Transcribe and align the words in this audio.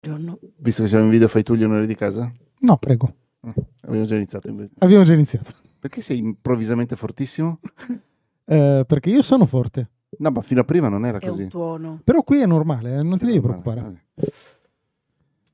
Buongiorno. 0.00 0.38
Visto 0.58 0.82
che 0.82 0.88
siamo 0.88 1.04
in 1.04 1.10
video, 1.10 1.28
fai 1.28 1.42
tu 1.42 1.54
gli 1.54 1.64
onori 1.64 1.86
di 1.86 1.94
casa? 1.94 2.30
No, 2.60 2.76
prego. 2.76 3.14
Ah, 3.40 3.54
Abbiamo 3.82 4.06
già 4.06 4.16
iniziato 4.16 4.48
invece. 4.48 4.72
Abbiamo 4.78 5.04
già 5.04 5.14
iniziato. 5.14 5.52
Perché 5.78 6.00
sei 6.00 6.18
improvvisamente 6.18 6.96
fortissimo? 6.96 7.60
Eh, 8.48 8.84
perché 8.86 9.10
io 9.10 9.22
sono 9.22 9.44
forte. 9.44 9.90
No, 10.18 10.30
ma 10.30 10.40
fino 10.40 10.60
a 10.60 10.64
prima 10.64 10.88
non 10.88 11.04
era 11.04 11.18
È 11.18 11.26
così. 11.26 11.42
un 11.42 11.48
tuono. 11.48 12.00
Però 12.04 12.22
qui 12.22 12.38
è 12.38 12.46
normale, 12.46 12.92
eh, 12.98 13.02
non 13.02 13.18
ti 13.18 13.24
devi 13.24 13.40
Normale, 13.40 13.60
preoccupare. 13.60 13.80
vabbè. 14.14 14.32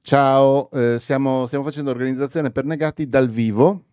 Ciao, 0.03 0.71
eh, 0.73 0.99
stiamo, 0.99 1.47
stiamo 1.47 1.65
facendo 1.65 1.91
organizzazione 1.91 2.51
per 2.51 2.67
negati 2.67 3.09
dal 3.09 3.31
vivo, 3.31 3.85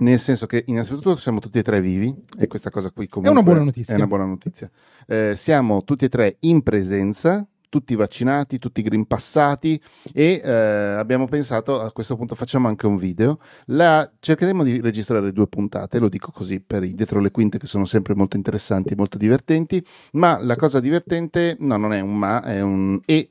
nel 0.00 0.18
senso 0.18 0.46
che 0.46 0.64
innanzitutto 0.66 1.14
siamo 1.14 1.38
tutti 1.38 1.58
e 1.58 1.62
tre 1.62 1.80
vivi 1.80 2.12
e 2.36 2.48
questa 2.48 2.70
cosa 2.70 2.90
qui 2.90 3.06
comunque 3.06 3.30
una 3.38 3.44
buona 3.48 3.62
notizia. 3.64 3.94
È 3.94 3.96
una 3.98 4.08
buona 4.08 4.24
notizia. 4.24 4.68
Eh, 5.06 5.34
siamo 5.36 5.84
tutti 5.84 6.06
e 6.06 6.08
tre 6.08 6.36
in 6.40 6.64
presenza, 6.64 7.46
tutti 7.70 7.94
vaccinati, 7.94 8.58
tutti 8.58 8.82
green 8.82 9.06
passati 9.06 9.80
e 10.12 10.42
eh, 10.44 10.50
abbiamo 10.50 11.26
pensato 11.26 11.80
a 11.80 11.90
questo 11.92 12.16
punto 12.16 12.34
facciamo 12.34 12.68
anche 12.68 12.86
un 12.86 12.96
video. 12.96 13.38
La- 13.66 14.10
cercheremo 14.20 14.62
di 14.62 14.80
registrare 14.80 15.32
due 15.32 15.46
puntate, 15.46 15.98
lo 15.98 16.10
dico 16.10 16.30
così 16.32 16.60
per 16.60 16.82
i 16.82 16.94
dietro 16.94 17.20
le 17.20 17.30
quinte 17.30 17.58
che 17.58 17.66
sono 17.66 17.86
sempre 17.86 18.14
molto 18.14 18.36
interessanti 18.36 18.94
molto 18.94 19.16
divertenti, 19.16 19.82
ma 20.12 20.38
la 20.42 20.56
cosa 20.56 20.80
divertente, 20.80 21.56
no, 21.60 21.78
non 21.78 21.94
è 21.94 22.00
un 22.00 22.14
ma, 22.16 22.42
è 22.42 22.60
un 22.60 23.00
e. 23.06 23.30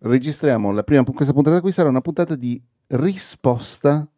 Registriamo 0.00 0.70
la 0.72 0.84
prima, 0.84 1.04
questa 1.04 1.32
puntata 1.32 1.60
qui 1.60 1.72
sarà 1.72 1.88
una 1.88 2.00
puntata 2.00 2.36
di 2.36 2.60
risposta 2.88 4.08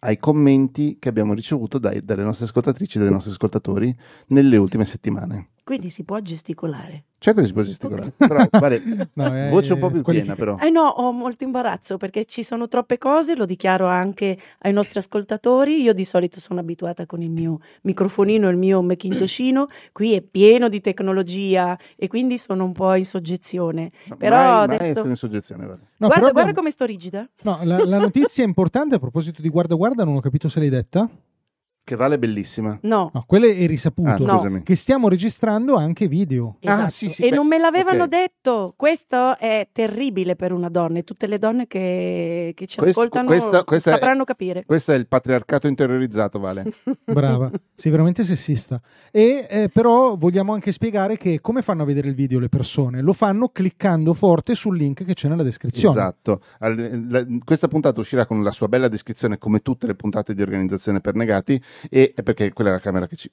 ai 0.00 0.18
commenti 0.18 0.98
che 0.98 1.08
abbiamo 1.08 1.34
ricevuto 1.34 1.78
dai- 1.78 2.04
dalle 2.04 2.22
nostre 2.22 2.44
ascoltatrici 2.44 2.98
e 2.98 3.00
dai 3.00 3.10
nostri 3.10 3.32
ascoltatori 3.32 3.94
nelle 4.28 4.56
ultime 4.56 4.84
settimane. 4.84 5.48
Quindi 5.68 5.90
si 5.90 6.02
può 6.02 6.18
gesticolare. 6.20 7.04
Certo 7.18 7.42
che 7.42 7.46
si 7.48 7.52
può 7.52 7.60
gesticolare, 7.60 8.12
però 8.16 8.46
guarda, 8.50 8.80
No, 9.12 9.34
è 9.34 9.50
voce 9.50 9.74
un 9.74 9.80
po' 9.80 9.90
più 9.90 10.00
piena 10.02 10.34
però. 10.34 10.56
Eh 10.58 10.70
no, 10.70 10.86
ho 10.86 11.12
molto 11.12 11.44
imbarazzo 11.44 11.98
perché 11.98 12.24
ci 12.24 12.42
sono 12.42 12.68
troppe 12.68 12.96
cose, 12.96 13.34
lo 13.34 13.44
dichiaro 13.44 13.86
anche 13.86 14.38
ai 14.60 14.72
nostri 14.72 14.98
ascoltatori. 14.98 15.82
Io 15.82 15.92
di 15.92 16.04
solito 16.04 16.40
sono 16.40 16.60
abituata 16.60 17.04
con 17.04 17.20
il 17.20 17.28
mio 17.28 17.58
microfonino, 17.82 18.48
il 18.48 18.56
mio 18.56 18.80
Macintoshino, 18.80 19.66
qui 19.92 20.14
è 20.14 20.22
pieno 20.22 20.70
di 20.70 20.80
tecnologia 20.80 21.76
e 21.96 22.08
quindi 22.08 22.38
sono 22.38 22.64
un 22.64 22.72
po' 22.72 22.94
in 22.94 23.04
soggezione. 23.04 23.90
Però 24.16 24.36
mai, 24.36 24.46
mai 24.46 24.64
adesso- 24.76 24.84
essere 24.84 25.08
in 25.10 25.16
soggezione, 25.16 25.64
guarda. 25.66 25.82
No, 25.82 26.06
guarda, 26.06 26.14
però 26.14 26.20
guarda 26.32 26.40
abbiamo- 26.40 26.58
come 26.60 26.70
sto 26.70 26.84
rigida. 26.86 27.28
no, 27.42 27.58
la, 27.64 27.84
la 27.84 27.98
notizia 27.98 28.42
importante 28.42 28.94
a 28.94 28.98
proposito 28.98 29.42
di 29.42 29.50
guarda 29.50 29.74
guarda, 29.74 30.02
non 30.04 30.14
ho 30.14 30.20
capito 30.20 30.48
se 30.48 30.60
l'hai 30.60 30.70
detta. 30.70 31.06
Che 31.88 31.96
vale 31.96 32.16
è 32.16 32.18
bellissima. 32.18 32.78
No, 32.82 33.10
No, 33.14 33.24
quello 33.26 33.46
è 33.46 33.66
risaputo. 33.66 34.08
Ah, 34.10 34.16
No. 34.18 34.60
Che 34.62 34.74
stiamo 34.76 35.08
registrando 35.08 35.74
anche 35.76 36.06
video. 36.06 36.56
Ah, 36.64 36.72
esatto. 36.74 36.90
sì, 36.90 37.08
sì, 37.08 37.22
e 37.24 37.30
beh, 37.30 37.36
non 37.36 37.46
me 37.46 37.56
l'avevano 37.56 38.02
ok. 38.02 38.08
detto. 38.10 38.74
Questo 38.76 39.38
è 39.38 39.68
terribile 39.72 40.36
per 40.36 40.52
una 40.52 40.68
donna 40.68 40.98
e 40.98 41.02
tutte 41.04 41.26
le 41.26 41.38
donne 41.38 41.66
che, 41.66 42.52
che 42.54 42.66
ci 42.66 42.76
Questo- 42.76 43.00
ascoltano 43.00 43.26
questa- 43.28 43.64
questa 43.64 43.90
è- 43.90 43.92
sapranno 43.94 44.24
capire. 44.24 44.64
Questo 44.66 44.92
è 44.92 44.96
il 44.96 45.06
patriarcato 45.06 45.66
interiorizzato, 45.66 46.38
Vale. 46.38 46.64
Brava, 47.06 47.50
sei 47.74 47.90
veramente 47.90 48.22
sessista. 48.22 48.78
E 49.10 49.46
eh, 49.48 49.70
però 49.72 50.14
vogliamo 50.16 50.52
anche 50.52 50.72
spiegare 50.72 51.16
che 51.16 51.40
come 51.40 51.62
fanno 51.62 51.84
a 51.84 51.86
vedere 51.86 52.08
il 52.08 52.14
video 52.14 52.38
le 52.38 52.50
persone? 52.50 53.00
Lo 53.00 53.14
fanno 53.14 53.48
cliccando 53.48 54.12
forte 54.12 54.54
sul 54.54 54.76
link 54.76 55.04
che 55.06 55.14
c'è 55.14 55.28
nella 55.28 55.42
descrizione. 55.42 55.98
Esatto. 55.98 56.42
Al- 56.58 57.06
la- 57.08 57.26
questa 57.42 57.66
puntata 57.66 58.00
uscirà 58.00 58.26
con 58.26 58.42
la 58.42 58.50
sua 58.50 58.68
bella 58.68 58.88
descrizione, 58.88 59.38
come 59.38 59.60
tutte 59.60 59.86
le 59.86 59.94
puntate 59.94 60.34
di 60.34 60.42
organizzazione 60.42 61.00
per 61.00 61.14
negati, 61.14 61.58
e 61.90 62.12
è 62.14 62.22
perché 62.22 62.52
quella 62.52 62.70
è 62.70 62.72
la 62.74 62.80
camera 62.80 63.06
che 63.06 63.16
ci. 63.16 63.30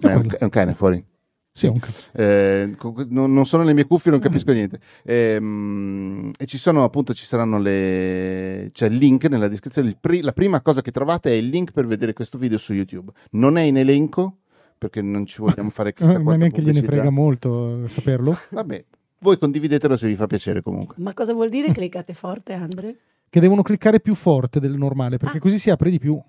È 0.00 0.06
È 0.06 0.14
un, 0.14 0.34
è 0.38 0.44
un 0.44 0.50
cane 0.50 0.74
fuori. 0.74 1.04
Sì, 1.52 1.66
un. 1.66 1.80
Eh, 2.12 2.76
non, 3.08 3.32
non 3.32 3.44
sono 3.44 3.64
le 3.64 3.72
mie 3.72 3.84
cuffie, 3.86 4.12
non 4.12 4.20
capisco 4.20 4.52
niente. 4.52 4.78
Ehm, 5.04 6.30
e 6.38 6.46
ci 6.46 6.56
sono 6.56 6.84
appunto, 6.84 7.12
ci 7.14 7.24
saranno 7.24 7.58
le. 7.58 8.70
C'è 8.72 8.86
il 8.86 8.94
link 8.94 9.24
nella 9.24 9.48
descrizione. 9.48 9.96
Pri- 9.98 10.22
la 10.22 10.32
prima 10.32 10.60
cosa 10.60 10.82
che 10.82 10.92
trovate 10.92 11.30
è 11.30 11.34
il 11.34 11.48
link 11.48 11.72
per 11.72 11.86
vedere 11.86 12.12
questo 12.12 12.38
video 12.38 12.58
su 12.58 12.74
YouTube. 12.74 13.10
Non 13.30 13.56
è 13.58 13.62
in 13.62 13.76
elenco 13.76 14.36
perché 14.78 15.02
non 15.02 15.26
ci 15.26 15.40
vogliamo 15.40 15.70
fare 15.70 15.92
chissà 15.92 16.18
ma 16.22 16.36
neanche 16.36 16.62
gliene 16.62 16.80
frega 16.82 17.10
molto 17.10 17.84
eh, 17.84 17.88
saperlo. 17.88 18.36
Vabbè, 18.50 18.84
voi 19.18 19.36
condividetelo 19.38 19.96
se 19.96 20.06
vi 20.06 20.14
fa 20.14 20.26
piacere 20.28 20.62
comunque. 20.62 20.94
Ma 20.98 21.12
cosa 21.12 21.32
vuol 21.32 21.48
dire 21.48 21.72
cliccate 21.72 22.14
forte, 22.14 22.52
Andre? 22.52 22.96
Che 23.28 23.40
devono 23.40 23.62
cliccare 23.62 23.98
più 24.00 24.14
forte 24.14 24.60
del 24.60 24.76
normale 24.76 25.16
perché 25.16 25.38
Ah. 25.38 25.40
così 25.40 25.58
si 25.58 25.70
apre 25.70 25.90
di 25.90 25.98
più. 25.98 26.20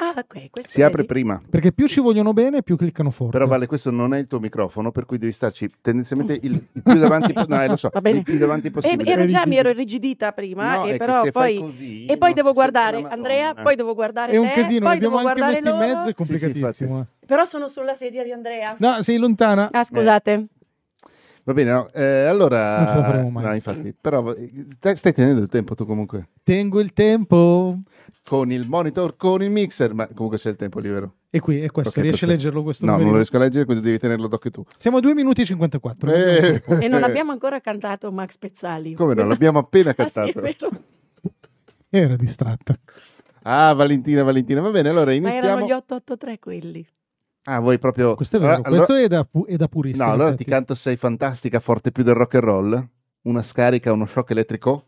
Ah, 0.00 0.14
ok. 0.16 0.50
Questo 0.50 0.70
Si 0.70 0.80
apre 0.80 0.98
vedi? 1.02 1.08
prima. 1.08 1.42
Perché 1.50 1.72
più 1.72 1.88
ci 1.88 1.98
vogliono 1.98 2.32
bene, 2.32 2.62
più 2.62 2.76
cliccano 2.76 3.10
forte. 3.10 3.32
Però 3.32 3.48
Vale, 3.48 3.66
questo 3.66 3.90
non 3.90 4.14
è 4.14 4.18
il 4.18 4.28
tuo 4.28 4.38
microfono, 4.38 4.92
per 4.92 5.06
cui 5.06 5.18
devi 5.18 5.32
starci 5.32 5.68
tendenzialmente 5.80 6.38
il, 6.40 6.52
il 6.72 6.82
più 6.82 6.98
davanti, 7.00 7.32
po- 7.32 7.46
no, 7.48 7.60
eh, 7.60 7.66
lo 7.66 7.74
so, 7.76 7.90
Va 7.92 8.00
bene. 8.00 8.18
il 8.18 8.22
più 8.22 8.38
davanti 8.38 8.68
E, 8.68 8.70
possibile. 8.70 9.10
ero 9.10 9.26
già, 9.26 9.44
mi 9.44 9.56
ero 9.56 9.70
irrigidita 9.70 10.30
prima, 10.30 10.76
No, 10.76 10.84
è 10.86 10.92
e 10.92 10.96
però 10.98 11.28
poi... 11.32 11.58
così, 11.58 12.06
E 12.06 12.16
poi 12.16 12.32
devo 12.32 12.52
guardare 12.52 13.04
Andrea, 13.08 13.54
poi 13.54 13.74
devo 13.74 13.94
guardare 13.94 14.30
È 14.30 14.36
un 14.36 14.46
te, 14.46 14.54
casino, 14.54 14.84
poi 14.86 14.92
l'abbiamo 14.94 15.16
devo 15.16 15.28
anche 15.28 15.40
guardare 15.40 15.62
messo 15.62 15.74
in 15.74 15.80
loro. 15.80 15.94
mezzo, 15.96 16.08
è 16.10 16.14
complicatissimo. 16.14 17.00
eh. 17.00 17.26
Però 17.26 17.44
sono 17.44 17.66
sulla 17.66 17.94
sedia 17.94 18.22
di 18.22 18.30
Andrea. 18.30 18.76
No, 18.78 19.02
sei 19.02 19.16
lontana. 19.18 19.68
Ah, 19.72 19.82
scusate. 19.82 20.46
Va 21.42 21.54
bene, 21.54 21.72
no, 21.72 21.88
eh, 21.92 22.24
allora... 22.26 23.10
Non. 23.10 23.32
No, 23.32 23.54
infatti, 23.54 23.94
però 23.98 24.32
eh, 24.34 24.96
stai 24.96 25.14
tenendo 25.14 25.40
il 25.40 25.48
tempo 25.48 25.74
tu 25.74 25.86
comunque. 25.86 26.28
Tengo 26.44 26.78
il 26.78 26.92
tempo. 26.92 27.78
Con 28.28 28.52
il 28.52 28.68
monitor, 28.68 29.16
con 29.16 29.42
il 29.42 29.50
mixer, 29.50 29.94
ma 29.94 30.06
comunque 30.08 30.36
c'è 30.38 30.50
il 30.50 30.56
tempo 30.56 30.80
libero. 30.80 31.14
E 31.30 31.40
qui 31.40 31.60
è 31.60 31.70
questo, 31.70 31.98
Ok, 31.98 32.04
riesci 32.04 32.24
a 32.24 32.26
perfetto. 32.26 32.30
leggerlo 32.46 32.62
questo 32.62 32.84
No, 32.84 32.92
non 32.92 33.00
numerino? 33.00 33.18
lo 33.18 33.22
riesco 33.22 33.36
a 33.36 33.46
leggere, 33.46 33.64
quindi 33.64 33.82
devi 33.84 33.98
tenerlo 33.98 34.26
d'occhio 34.28 34.50
tu. 34.50 34.64
Siamo 34.76 34.98
a 34.98 35.00
2 35.00 35.14
minuti 35.14 35.40
e 35.40 35.44
54. 35.46 36.12
Eh, 36.12 36.62
E 36.80 36.88
non 36.88 37.04
abbiamo 37.04 37.32
ancora 37.32 37.60
cantato 37.60 38.12
Max 38.12 38.36
Pezzali. 38.36 38.92
Come 38.94 39.14
no, 39.14 39.24
l'abbiamo 39.24 39.58
appena 39.60 39.90
Ah, 39.96 40.06
sì, 40.08 40.20
cantato. 40.32 40.70
Era 41.88 42.16
distratta. 42.16 42.78
Ah, 43.42 43.72
Valentina, 43.72 44.22
Valentina. 44.22 44.60
Va 44.60 44.70
bene, 44.70 44.90
allora 44.90 45.06
Ma 45.06 45.12
erano 45.14 45.30
iniziamo. 45.30 45.66
gli 45.66 45.72
883 45.72 46.38
quelli. 46.38 46.86
Ah, 47.44 47.60
vuoi 47.60 47.78
proprio... 47.78 48.14
Questo 48.14 48.36
è 48.36 48.40
vero, 48.40 48.52
allora- 48.62 48.68
questo 48.84 48.94
è 48.94 49.08
da, 49.08 49.24
pu- 49.24 49.46
è 49.46 49.56
da 49.56 49.68
purista. 49.68 50.04
No, 50.04 50.12
allora 50.12 50.34
ti 50.34 50.44
canto 50.44 50.74
Sei 50.74 50.96
fantastica, 50.96 51.60
forte 51.60 51.92
più 51.92 52.02
del 52.02 52.14
rock 52.14 52.34
and 52.34 52.44
roll. 52.44 52.88
Una 53.22 53.42
scarica, 53.42 53.90
uno 53.92 54.04
shock 54.06 54.30
elettrico. 54.32 54.84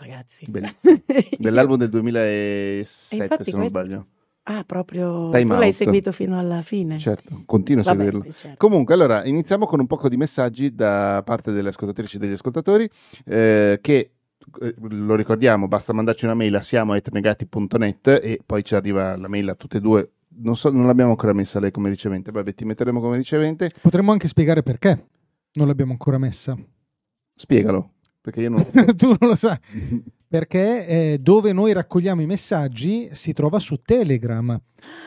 Ragazzi. 0.00 0.46
Dell'album 1.38 1.76
del 1.76 1.88
2007, 1.90 3.14
E 3.14 3.24
infatti 3.24 3.44
se 3.44 3.50
non 3.56 3.60
questo- 3.60 3.66
sbaglio. 3.78 4.06
Ah, 4.50 4.64
proprio... 4.64 5.28
Time 5.30 5.44
tu 5.44 5.52
l'hai 5.52 5.66
out. 5.66 5.72
seguito 5.74 6.10
fino 6.10 6.38
alla 6.38 6.62
fine. 6.62 6.98
Certo, 6.98 7.42
continuo 7.44 7.82
a 7.82 7.84
Vabbè, 7.84 8.04
seguirlo. 8.04 8.32
certo. 8.32 8.56
Comunque, 8.56 8.94
allora, 8.94 9.26
iniziamo 9.26 9.66
con 9.66 9.78
un 9.80 9.86
po' 9.86 10.08
di 10.08 10.16
messaggi 10.16 10.74
da 10.74 11.20
parte 11.22 11.52
delle 11.52 11.68
ascoltatrici 11.68 12.16
e 12.16 12.18
degli 12.18 12.32
ascoltatori 12.32 12.88
eh, 13.26 13.78
che, 13.82 14.10
eh, 14.62 14.74
lo 14.78 15.14
ricordiamo, 15.16 15.68
basta 15.68 15.92
mandarci 15.92 16.24
una 16.24 16.32
mail 16.32 16.54
a 16.56 16.62
siamo.negati.net 16.62 18.06
e 18.22 18.40
poi 18.46 18.64
ci 18.64 18.74
arriva 18.74 19.18
la 19.18 19.28
mail 19.28 19.50
a 19.50 19.54
tutte 19.54 19.76
e 19.76 19.80
due. 19.82 20.10
Non, 20.40 20.56
so, 20.56 20.70
non 20.70 20.86
l'abbiamo 20.86 21.10
ancora 21.10 21.34
messa 21.34 21.60
lei 21.60 21.70
come 21.70 21.90
ricevente, 21.90 22.30
vabbè, 22.30 22.54
ti 22.54 22.64
metteremo 22.64 23.00
come 23.00 23.16
ricevente. 23.16 23.70
Potremmo 23.82 24.12
anche 24.12 24.28
spiegare 24.28 24.62
perché 24.62 25.08
non 25.54 25.66
l'abbiamo 25.66 25.92
ancora 25.92 26.16
messa. 26.16 26.56
Spiegalo, 27.34 27.92
perché 28.20 28.42
io 28.42 28.50
non... 28.50 28.66
tu 28.96 29.06
non 29.18 29.28
lo 29.28 29.34
sai. 29.34 29.58
Perché 30.28 30.86
eh, 30.86 31.18
dove 31.18 31.54
noi 31.54 31.72
raccogliamo 31.72 32.20
i 32.20 32.26
messaggi 32.26 33.08
si 33.12 33.32
trova 33.32 33.58
su 33.58 33.76
Telegram 33.76 34.60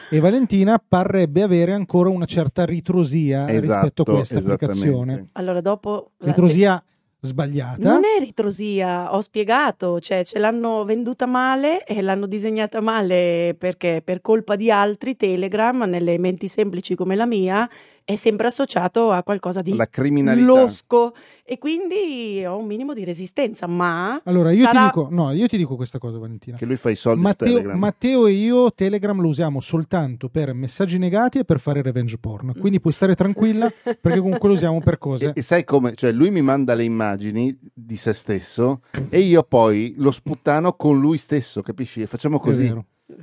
e 0.09 0.19
Valentina 0.19 0.83
parrebbe 0.85 1.43
avere 1.43 1.73
ancora 1.73 2.09
una 2.09 2.25
certa 2.25 2.65
ritrosia 2.65 3.45
rispetto 3.45 4.01
a 4.01 4.05
questa 4.05 4.39
applicazione. 4.39 5.27
Allora, 5.33 5.61
dopo... 5.61 6.13
la- 6.17 6.25
Ritrosia 6.25 6.83
sbagliata. 7.21 7.93
Non 7.93 8.01
è 8.03 8.19
ritrosia, 8.19 9.13
ho 9.13 9.21
spiegato, 9.21 9.99
cioè 9.99 10.25
ce 10.25 10.39
l'hanno 10.39 10.83
venduta 10.85 11.27
male 11.27 11.83
e 11.83 12.01
l'hanno 12.01 12.25
disegnata 12.25 12.81
male 12.81 13.55
perché 13.57 14.01
per 14.03 14.21
colpa 14.21 14.55
di 14.55 14.71
altri 14.71 15.15
Telegram 15.15 15.83
nelle 15.83 16.17
menti 16.17 16.47
semplici 16.47 16.95
come 16.95 17.15
la 17.15 17.27
mia 17.27 17.69
è 18.03 18.15
sempre 18.15 18.47
associato 18.47 19.11
a 19.11 19.23
qualcosa 19.23 19.61
di 19.61 19.75
La 19.75 19.87
criminalità. 19.87 20.45
losco 20.45 21.13
e 21.43 21.57
quindi 21.57 22.43
ho 22.45 22.57
un 22.57 22.65
minimo 22.65 22.93
di 22.93 23.03
resistenza, 23.03 23.67
ma 23.67 24.21
Allora 24.23 24.51
io 24.51 24.63
Sarà- 24.65 24.79
ti 24.89 24.99
dico, 24.99 25.07
no, 25.11 25.31
io 25.31 25.47
ti 25.47 25.57
dico 25.57 25.75
questa 25.75 25.97
cosa 25.99 26.17
Valentina. 26.17 26.57
Che 26.57 26.65
lui 26.65 26.77
fa 26.77 26.89
i 26.89 26.95
soldi 26.95 27.19
su 27.21 27.27
Matteo, 27.27 27.47
Telegram. 27.47 27.77
Matteo 27.79 28.27
e 28.27 28.31
io 28.31 28.71
Telegram 28.73 29.19
lo 29.19 29.27
usiamo 29.27 29.59
soltanto 29.59 30.29
per 30.29 30.53
messaggi 30.53 30.97
negati 30.97 31.39
e 31.39 31.43
per 31.45 31.59
fare 31.59 31.81
revenge 31.81 32.17
porn. 32.17 32.53
Quindi 32.59 32.79
puoi 32.79 32.93
stare 32.93 33.15
tranquilla 33.15 33.69
perché 33.83 34.19
comunque 34.19 34.47
lo 34.47 34.55
usiamo 34.55 34.79
per 34.81 34.93
E, 34.95 34.97
cose. 34.97 35.31
e 35.35 35.41
sai 35.41 35.63
come? 35.63 35.95
Cioè, 35.95 36.11
lui 36.11 36.29
mi 36.31 36.41
manda 36.41 36.73
le 36.73 36.83
immagini 36.83 37.57
di 37.73 37.95
se 37.97 38.13
stesso 38.13 38.81
e 39.09 39.19
io 39.19 39.43
poi 39.43 39.93
lo 39.97 40.11
sputtano 40.11 40.73
con 40.73 40.99
lui 40.99 41.17
stesso, 41.17 41.61
capisci? 41.61 42.01
E 42.01 42.07
facciamo 42.07 42.37
È 42.37 42.41
così. 42.41 42.73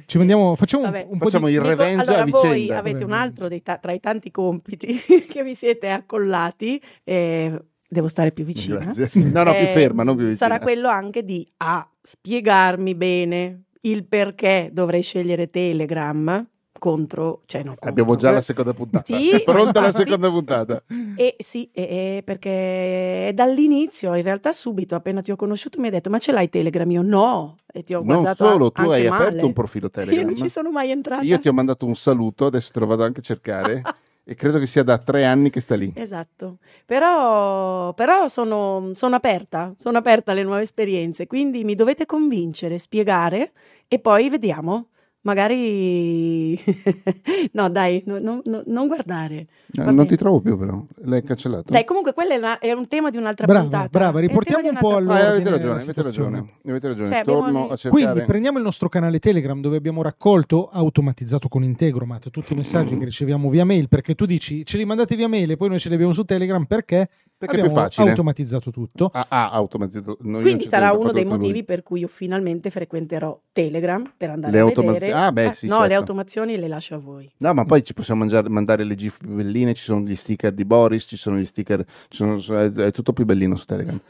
Ci 0.06 0.18
mandiamo, 0.18 0.54
facciamo 0.54 0.84
un- 0.84 0.90
Vabbè. 0.90 1.06
un, 1.08 1.18
po' 1.18 1.24
Facciamo 1.26 1.46
di... 1.46 1.52
il 1.54 1.58
Dico, 1.60 1.70
revenge 1.70 2.02
allora 2.02 2.22
a 2.22 2.26
voi 2.26 2.50
vicenda. 2.52 2.78
avete 2.78 3.04
un 3.04 3.12
altro 3.12 3.48
dei 3.48 3.62
ta- 3.62 3.78
tra 3.78 3.92
i 3.92 4.00
tanti 4.00 4.30
compiti 4.30 4.98
che 5.28 5.42
vi 5.42 5.54
siete 5.54 5.88
accollati 5.88 6.80
e 7.04 7.58
devo 7.88 8.08
stare 8.08 8.32
più 8.32 8.44
vicina. 8.44 8.78
Grazie. 8.78 9.10
No, 9.30 9.42
no, 9.44 9.52
più 9.52 9.60
Eh, 9.64 9.72
ferma, 9.72 10.02
non 10.02 10.16
più 10.16 10.26
vicina. 10.26 10.48
Sarà 10.48 10.58
quello 10.60 10.88
anche 10.88 11.24
di 11.24 11.46
A, 11.58 11.88
spiegarmi 12.00 12.94
bene 12.94 13.62
il 13.82 14.04
perché 14.04 14.70
dovrei 14.72 15.02
scegliere 15.02 15.50
Telegram 15.50 16.46
contro, 16.78 17.42
cioè 17.46 17.62
no, 17.62 17.70
contro, 17.70 17.88
Abbiamo 17.88 18.16
già 18.16 18.30
la 18.30 18.40
seconda 18.40 18.72
puntata. 18.72 19.04
Sì, 19.04 19.30
è 19.30 19.42
pronta 19.42 19.80
la 19.80 19.90
seconda 19.92 20.30
puntata. 20.30 20.82
E 21.16 21.34
sì, 21.38 21.68
e- 21.72 22.16
e 22.18 22.22
perché 22.24 23.32
dall'inizio, 23.34 24.14
in 24.14 24.22
realtà 24.22 24.52
subito, 24.52 24.94
appena 24.94 25.20
ti 25.20 25.30
ho 25.32 25.36
conosciuto, 25.36 25.78
mi 25.80 25.86
hai 25.86 25.92
detto, 25.92 26.10
ma 26.10 26.18
ce 26.18 26.32
l'hai 26.32 26.48
Telegram? 26.48 26.90
Io 26.90 27.02
no, 27.02 27.56
e 27.72 27.82
ti 27.82 27.94
ho 27.94 27.98
Non 28.02 28.22
guardato 28.22 28.44
solo, 28.44 28.72
tu 28.72 28.82
hai 28.82 29.08
male. 29.08 29.24
aperto 29.24 29.46
un 29.46 29.52
profilo 29.52 29.90
Sì, 29.92 29.98
io 30.00 30.04
Telegram. 30.04 30.26
non 30.26 30.36
ci 30.36 30.48
sono 30.48 30.70
mai 30.70 30.90
entrata. 30.90 31.22
Io 31.22 31.38
ti 31.38 31.48
ho 31.48 31.52
mandato 31.52 31.86
un 31.86 31.96
saluto, 31.96 32.46
adesso 32.46 32.70
te 32.72 32.80
lo 32.80 32.86
vado 32.86 33.04
anche 33.04 33.20
a 33.20 33.22
cercare. 33.22 33.82
e 34.28 34.34
credo 34.34 34.58
che 34.58 34.66
sia 34.66 34.82
da 34.82 34.98
tre 34.98 35.24
anni 35.24 35.48
che 35.48 35.60
sta 35.60 35.74
lì. 35.74 35.90
Esatto, 35.96 36.58
però, 36.84 37.94
però 37.94 38.28
sono, 38.28 38.90
sono 38.92 39.16
aperta, 39.16 39.74
sono 39.78 39.96
aperta 39.98 40.32
alle 40.32 40.42
nuove 40.42 40.62
esperienze, 40.62 41.26
quindi 41.26 41.64
mi 41.64 41.74
dovete 41.74 42.04
convincere, 42.04 42.76
spiegare 42.78 43.52
e 43.88 43.98
poi 43.98 44.28
vediamo. 44.28 44.88
Magari 45.22 46.54
no, 47.52 47.68
dai, 47.68 48.02
no- 48.06 48.18
no- 48.18 48.40
no- 48.44 48.62
non 48.66 48.86
guardare. 48.86 49.36
Eh, 49.72 49.82
non 49.82 49.96
bene. 49.96 50.06
ti 50.06 50.16
trovo 50.16 50.40
più, 50.40 50.56
però. 50.56 50.80
L'hai 51.04 51.22
cancellato. 51.22 51.72
Dai, 51.72 51.84
comunque 51.84 52.12
quello 52.14 52.32
è, 52.32 52.36
una- 52.36 52.58
è 52.58 52.72
un 52.72 52.86
tema 52.86 53.10
di 53.10 53.16
un'altra 53.16 53.44
Brava, 53.46 53.62
puntata. 53.62 53.88
brava, 53.88 54.20
riportiamo 54.20 54.68
un 54.68 54.76
po' 54.78 54.90
Ah, 54.92 54.96
all'ordine 54.96 55.26
avete 55.28 55.50
ragione, 55.50 55.74
la 55.74 55.80
avete 55.82 56.02
ragione, 56.02 56.38
avete 56.66 56.88
ragione. 56.88 57.08
Cioè, 57.08 57.18
abbiamo 57.18 57.40
Torno 57.40 57.64
lì- 57.66 57.70
a 57.72 57.76
cercare. 57.76 58.04
Quindi 58.04 58.26
prendiamo 58.26 58.58
il 58.58 58.64
nostro 58.64 58.88
canale 58.88 59.18
Telegram 59.18 59.60
dove 59.60 59.76
abbiamo 59.76 60.02
raccolto, 60.02 60.68
automatizzato 60.68 61.48
con 61.48 61.62
Integromat, 61.64 62.30
tutti 62.30 62.52
i 62.52 62.56
messaggi 62.56 62.96
che 62.96 63.04
riceviamo 63.04 63.50
via 63.50 63.64
mail, 63.64 63.88
perché 63.88 64.14
tu 64.14 64.24
dici 64.24 64.64
ce 64.64 64.76
li 64.76 64.84
mandate 64.84 65.16
via 65.16 65.28
mail 65.28 65.50
e 65.50 65.56
poi 65.56 65.68
noi 65.68 65.78
ce 65.80 65.88
li 65.88 65.94
abbiamo 65.94 66.12
su 66.12 66.24
Telegram 66.24 66.64
perché, 66.64 67.08
Perché 67.38 67.54
è 67.54 67.58
più 67.60 67.68
abbiamo 67.68 67.86
facile. 67.86 68.08
automatizzato 68.10 68.70
tutto. 68.72 69.10
Ah, 69.12 69.26
ah, 69.28 69.50
automatizzato. 69.52 70.16
No, 70.22 70.40
Quindi 70.40 70.64
sarà 70.64 70.90
uno 70.92 71.12
dei 71.12 71.24
motivi 71.24 71.52
lui. 71.52 71.64
per 71.64 71.84
cui 71.84 72.00
io 72.00 72.08
finalmente 72.08 72.68
frequenterò 72.70 73.40
Telegram 73.52 74.02
per 74.16 74.30
andare 74.30 74.52
Le 74.52 74.58
a 74.58 74.62
automazio- 74.62 74.92
vedere. 74.98 75.12
ah, 75.12 75.30
beh, 75.30 75.44
Eh, 75.46 75.52
sì, 75.54 75.66
no, 75.68 75.74
certo. 75.74 75.88
le 75.88 75.94
automazioni 75.94 76.56
le 76.58 76.66
lascio 76.66 76.96
a 76.96 76.98
voi. 76.98 77.30
No, 77.36 77.54
ma 77.54 77.64
poi 77.64 77.84
ci 77.84 77.94
possiamo 77.94 78.18
mangiare- 78.20 78.48
mandare 78.48 78.82
le 78.82 78.96
gif 78.96 79.18
più 79.18 79.28
belline, 79.30 79.72
ci 79.74 79.84
sono 79.84 80.00
gli 80.00 80.16
sticker 80.16 80.52
di 80.52 80.64
Boris, 80.64 81.04
ci 81.04 81.16
sono 81.16 81.36
gli 81.38 81.44
sticker, 81.44 81.84
ci 82.08 82.16
sono- 82.40 82.72
è, 82.74 82.90
tutto 82.90 83.12
più 83.12 83.24
bellino 83.24 83.54
su 83.54 83.66
Telegram, 83.66 84.00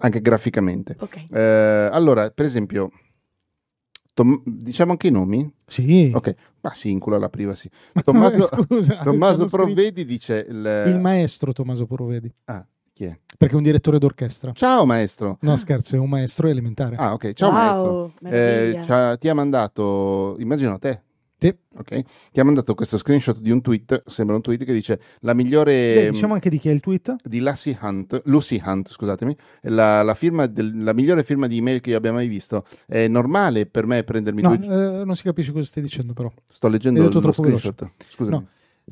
anche 0.00 0.20
graficamente. 0.20 0.94
Ok. 1.00 1.24
Eh, 1.30 1.88
allora, 1.90 2.28
per 2.28 2.44
esempio, 2.44 2.90
Tom- 4.12 4.42
diciamo 4.44 4.92
anche 4.92 5.08
i 5.08 5.10
nomi? 5.10 5.50
Sì. 5.66 6.12
Ok, 6.14 6.34
ma 6.60 6.72
sì, 6.72 6.90
in 6.90 7.00
culo 7.00 7.16
alla 7.16 7.28
privacy. 7.28 7.68
Tommaso, 8.04 8.48
Scusa, 8.68 9.02
Tommaso 9.02 9.44
Provvedi 9.46 10.04
dice... 10.04 10.44
il- 10.48 10.84
Il 10.86 10.98
maestro 11.00 11.52
Tommaso 11.52 11.84
Provedi, 11.86 12.32
ah, 12.44 12.64
chi 12.94 13.04
è? 13.04 13.18
perché 13.36 13.54
è 13.54 13.56
un 13.56 13.64
direttore 13.64 13.98
d'orchestra. 13.98 14.52
Ciao 14.52 14.86
maestro. 14.86 15.38
No, 15.40 15.56
scherzo, 15.56 15.96
è 15.96 15.98
un 15.98 16.08
maestro 16.08 16.46
elementare. 16.48 16.94
Ah, 16.96 17.12
ok, 17.12 17.32
ciao 17.32 17.50
Wow, 17.50 18.12
maestro. 18.20 19.10
Eh, 19.10 19.16
ti 19.18 19.28
ha 19.28 19.34
mandato, 19.34 20.36
immagino 20.38 20.78
te, 20.78 21.02
Sì. 21.36 21.52
ok? 21.76 22.02
Ti 22.30 22.38
ha 22.40 22.44
mandato 22.44 22.74
questo 22.76 22.96
screenshot 22.96 23.38
di 23.40 23.50
un 23.50 23.60
tweet, 23.60 24.04
sembra 24.06 24.36
un 24.36 24.42
tweet 24.42 24.64
che 24.64 24.72
dice 24.72 25.00
la 25.20 25.34
migliore... 25.34 25.94
Beh, 26.04 26.10
diciamo 26.12 26.34
anche 26.34 26.48
di 26.48 26.58
chi 26.58 26.68
è 26.68 26.72
il 26.72 26.78
tweet. 26.80 27.16
di 27.24 27.40
Lassie 27.40 27.76
Hunt, 27.82 28.22
Lucy 28.26 28.62
Hunt, 28.64 28.88
scusatemi, 28.90 29.36
la, 29.62 30.02
la 30.04 30.14
firma 30.14 30.46
del- 30.46 30.82
la 30.84 30.92
migliore 30.94 31.24
firma 31.24 31.48
di 31.48 31.58
email 31.58 31.80
che 31.80 31.90
io 31.90 31.96
abbia 31.96 32.12
mai 32.12 32.28
visto. 32.28 32.64
È 32.86 33.08
normale 33.08 33.66
per 33.66 33.86
me 33.86 34.04
prendermi 34.04 34.40
No, 34.40 34.56
due... 34.56 35.00
eh, 35.00 35.04
non 35.04 35.16
si 35.16 35.24
capisce 35.24 35.50
cosa 35.50 35.64
stai 35.66 35.82
dicendo 35.82 36.12
però. 36.12 36.32
Sto 36.48 36.68
leggendo 36.68 37.10
lo 37.10 37.32
screenshot. 37.32 37.90
Scusami. 38.08 38.36
No. 38.36 38.46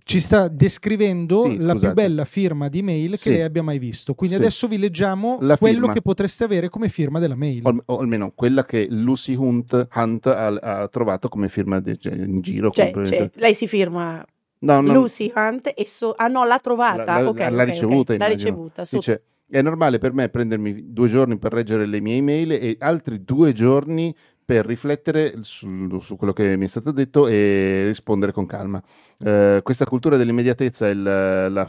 Ci 0.05 0.21
sta 0.21 0.49
descrivendo 0.49 1.43
Sì, 1.43 1.59
la 1.59 1.75
più 1.75 1.93
bella 1.93 2.25
firma 2.25 2.69
di 2.69 2.83
mail 2.83 3.11
che 3.13 3.17
Sì. 3.19 3.31
lei 3.33 3.43
abbia 3.43 3.63
mai 3.63 3.79
visto. 3.79 4.15
Quindi 4.15 4.37
Sì. 4.37 4.41
adesso 4.43 4.67
vi 4.67 4.79
leggiamo 4.79 5.37
La 5.43 5.59
quello 5.59 5.81
firma. 5.81 5.93
che 5.93 6.01
potreste 6.01 6.45
avere 6.45 6.71
come 6.71 6.89
firma 6.89 7.19
della 7.19 7.35
mail. 7.37 7.61
O, 7.65 7.69
al- 7.69 7.83
o 7.85 7.99
almeno 7.99 8.33
quella 8.35 8.65
che 8.65 8.87
Lucy 8.91 9.35
Hunt, 9.35 9.89
Hunt 9.95 10.27
ha, 10.27 10.47
ha 10.47 10.89
trovato 10.89 11.29
come 11.29 11.49
firma 11.51 11.79
de- 11.81 11.99
cioè, 11.99 12.15
in 12.15 12.41
giro. 12.41 12.71
Cioè, 12.71 12.91
cioè, 13.05 13.31
lei 13.35 13.53
si 13.53 13.69
firma 13.69 14.25
no, 14.61 14.81
no, 14.81 14.93
Lucy 14.95 15.31
Hunt 15.35 15.71
e 15.75 15.87
so- 15.87 16.15
ah 16.17 16.27
no, 16.29 16.47
l'ha 16.47 16.59
trovata. 16.59 17.05
La- 17.05 17.21
la- 17.21 17.29
ok, 17.29 17.39
l'ha 17.39 17.47
ok, 17.49 17.53
ok. 17.53 17.65
ricevuta, 17.67 18.17
L'ha 18.17 18.25
immagino. 18.25 18.51
ricevuta. 18.51 18.85
su- 18.85 18.97
Dice, 18.97 19.23
è 19.51 19.61
normale 19.61 19.99
per 19.99 20.15
me 20.15 20.31
prendermi 20.31 20.91
due 20.91 21.09
giorni 21.11 21.37
per 21.37 21.53
leggere 21.53 21.85
le 21.85 22.01
mie 22.01 22.17
email 22.17 22.53
e 22.53 22.77
altri 22.81 23.23
due 23.23 23.53
giorni 23.53 24.15
per 24.53 24.67
riflettere 24.67 25.37
su, 25.41 25.99
su 26.01 26.17
quello 26.17 26.35
che 26.35 26.59
mi 26.59 26.67
è 26.67 26.69
stato 26.69 26.91
detto 26.93 27.27
e 27.27 27.85
rispondere 27.87 28.33
con 28.33 28.45
calma. 28.45 28.83
Eh, 29.19 29.61
questa 29.63 29.87
cultura 29.87 30.19
dell'immediatezza 30.19 30.89
e 30.89 30.91
il- 30.91 31.03
la, 31.03 31.69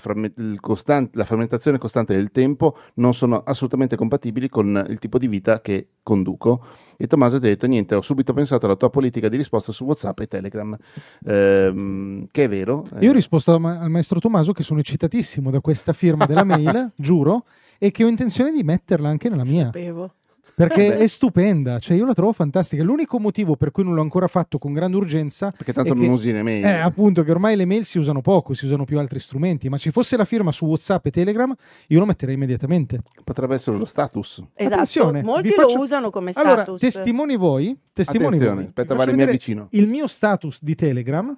costan- 0.60 1.10
la 1.14 1.24
frammentazione 1.24 1.78
costante 1.78 2.14
del 2.14 2.30
tempo 2.32 2.76
non 2.96 3.14
sono 3.14 3.42
assolutamente 3.46 3.96
compatibili 3.96 4.50
con 4.50 4.86
il 4.90 5.00
tipo 5.00 5.18
di 5.18 5.28
vita 5.30 5.62
che 5.62 5.88
conduco. 6.04 6.66
E 6.98 7.08
Tommaso 7.08 7.40
ti 7.40 7.46
ha 7.46 7.50
detto: 7.50 7.68
Niente, 7.68 7.96
ho 7.96 8.02
subito 8.02 8.34
pensato 8.34 8.66
alla 8.66 8.76
tua 8.76 8.90
politica 8.90 9.30
di 9.30 9.38
risposta 9.38 9.72
su 9.72 9.86
WhatsApp 9.86 10.20
e 10.20 10.28
Telegram, 10.28 10.78
Ehm, 11.26 12.28
che 12.32 12.44
è 12.44 12.50
vero. 12.50 12.86
Io 13.00 13.12
ho 13.12 13.14
risposto 13.14 13.54
al 13.54 13.90
maestro 13.90 14.20
Tommaso 14.20 14.52
che 14.52 14.64
sono 14.64 14.82
eccitatissimo 14.82 15.50
da 15.52 15.62
questa 15.62 15.94
firma 15.94 16.26
della 16.26 16.44
mail, 16.44 16.92
giuro, 16.98 17.46
e 17.78 17.92
che 17.92 18.04
ho 18.04 18.08
intenzione 18.10 18.52
di 18.52 18.62
metterla 18.64 19.08
anche 19.08 19.30
nella 19.30 19.46
mia. 19.46 19.66
Sapevo. 19.66 20.16
Perché 20.56 20.90
Beh. 20.90 20.98
è 20.98 21.08
stupenda, 21.08 21.80
cioè 21.80 21.98
io 21.98 22.06
la 22.06 22.14
trovo 22.14 22.32
fantastica. 22.32 22.84
L'unico 22.84 23.20
motivo 23.20 23.56
per 23.56 23.72
cui 23.72 23.84
non 23.84 23.96
l'ho 23.96 24.02
ancora 24.02 24.28
fatto 24.28 24.60
con 24.60 24.72
grande 24.72 24.98
urgenza 24.98 25.50
perché 25.50 25.74
tanto 25.74 25.94
è 25.94 25.96
non 25.96 26.04
che- 26.06 26.10
usi 26.12 26.32
le 26.32 26.44
mail. 26.44 26.64
è 26.64 26.78
appunto 26.78 27.24
che 27.24 27.32
ormai 27.32 27.56
le 27.56 27.66
mail 27.66 27.86
si 27.86 27.98
usano 27.98 28.22
poco, 28.22 28.54
si 28.54 28.66
usano 28.66 28.86
più 28.86 29.00
altri 29.00 29.18
strumenti, 29.20 29.68
ma 29.68 29.78
ci 29.80 29.90
fosse 29.90 30.16
la 30.16 30.26
firma 30.26 30.52
su 30.52 30.66
WhatsApp 30.66 31.08
e 31.08 31.10
Telegram, 31.12 31.56
io 31.88 32.00
lo 32.00 32.06
metterei 32.06 32.36
immediatamente. 32.36 33.02
Potrebbe 33.24 33.56
essere 33.56 33.78
lo 33.78 33.86
status. 33.86 34.44
Esatto. 34.54 34.74
Attenzione, 34.74 35.24
Molti 35.24 35.50
faccio- 35.50 35.76
lo 35.76 35.82
usano 35.82 36.10
come 36.12 36.32
Allora, 36.36 36.62
status. 36.62 36.80
testimoni 36.82 37.36
voi, 37.36 37.76
testimoni 37.92 38.26
Attenzione, 38.36 38.56
voi. 38.56 38.66
aspetta, 38.66 38.94
vale, 38.94 39.14
mi 39.14 39.24
avvicino. 39.24 39.68
Il 39.72 39.88
mio 39.88 40.06
status 40.06 40.60
di 40.62 40.76
Telegram. 40.76 41.36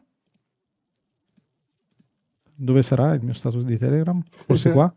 Dove 2.57 2.83
sarà 2.83 3.13
il 3.13 3.21
mio 3.23 3.33
status 3.33 3.63
di 3.63 3.77
Telegram? 3.77 4.21
Forse 4.45 4.71
qua. 4.71 4.93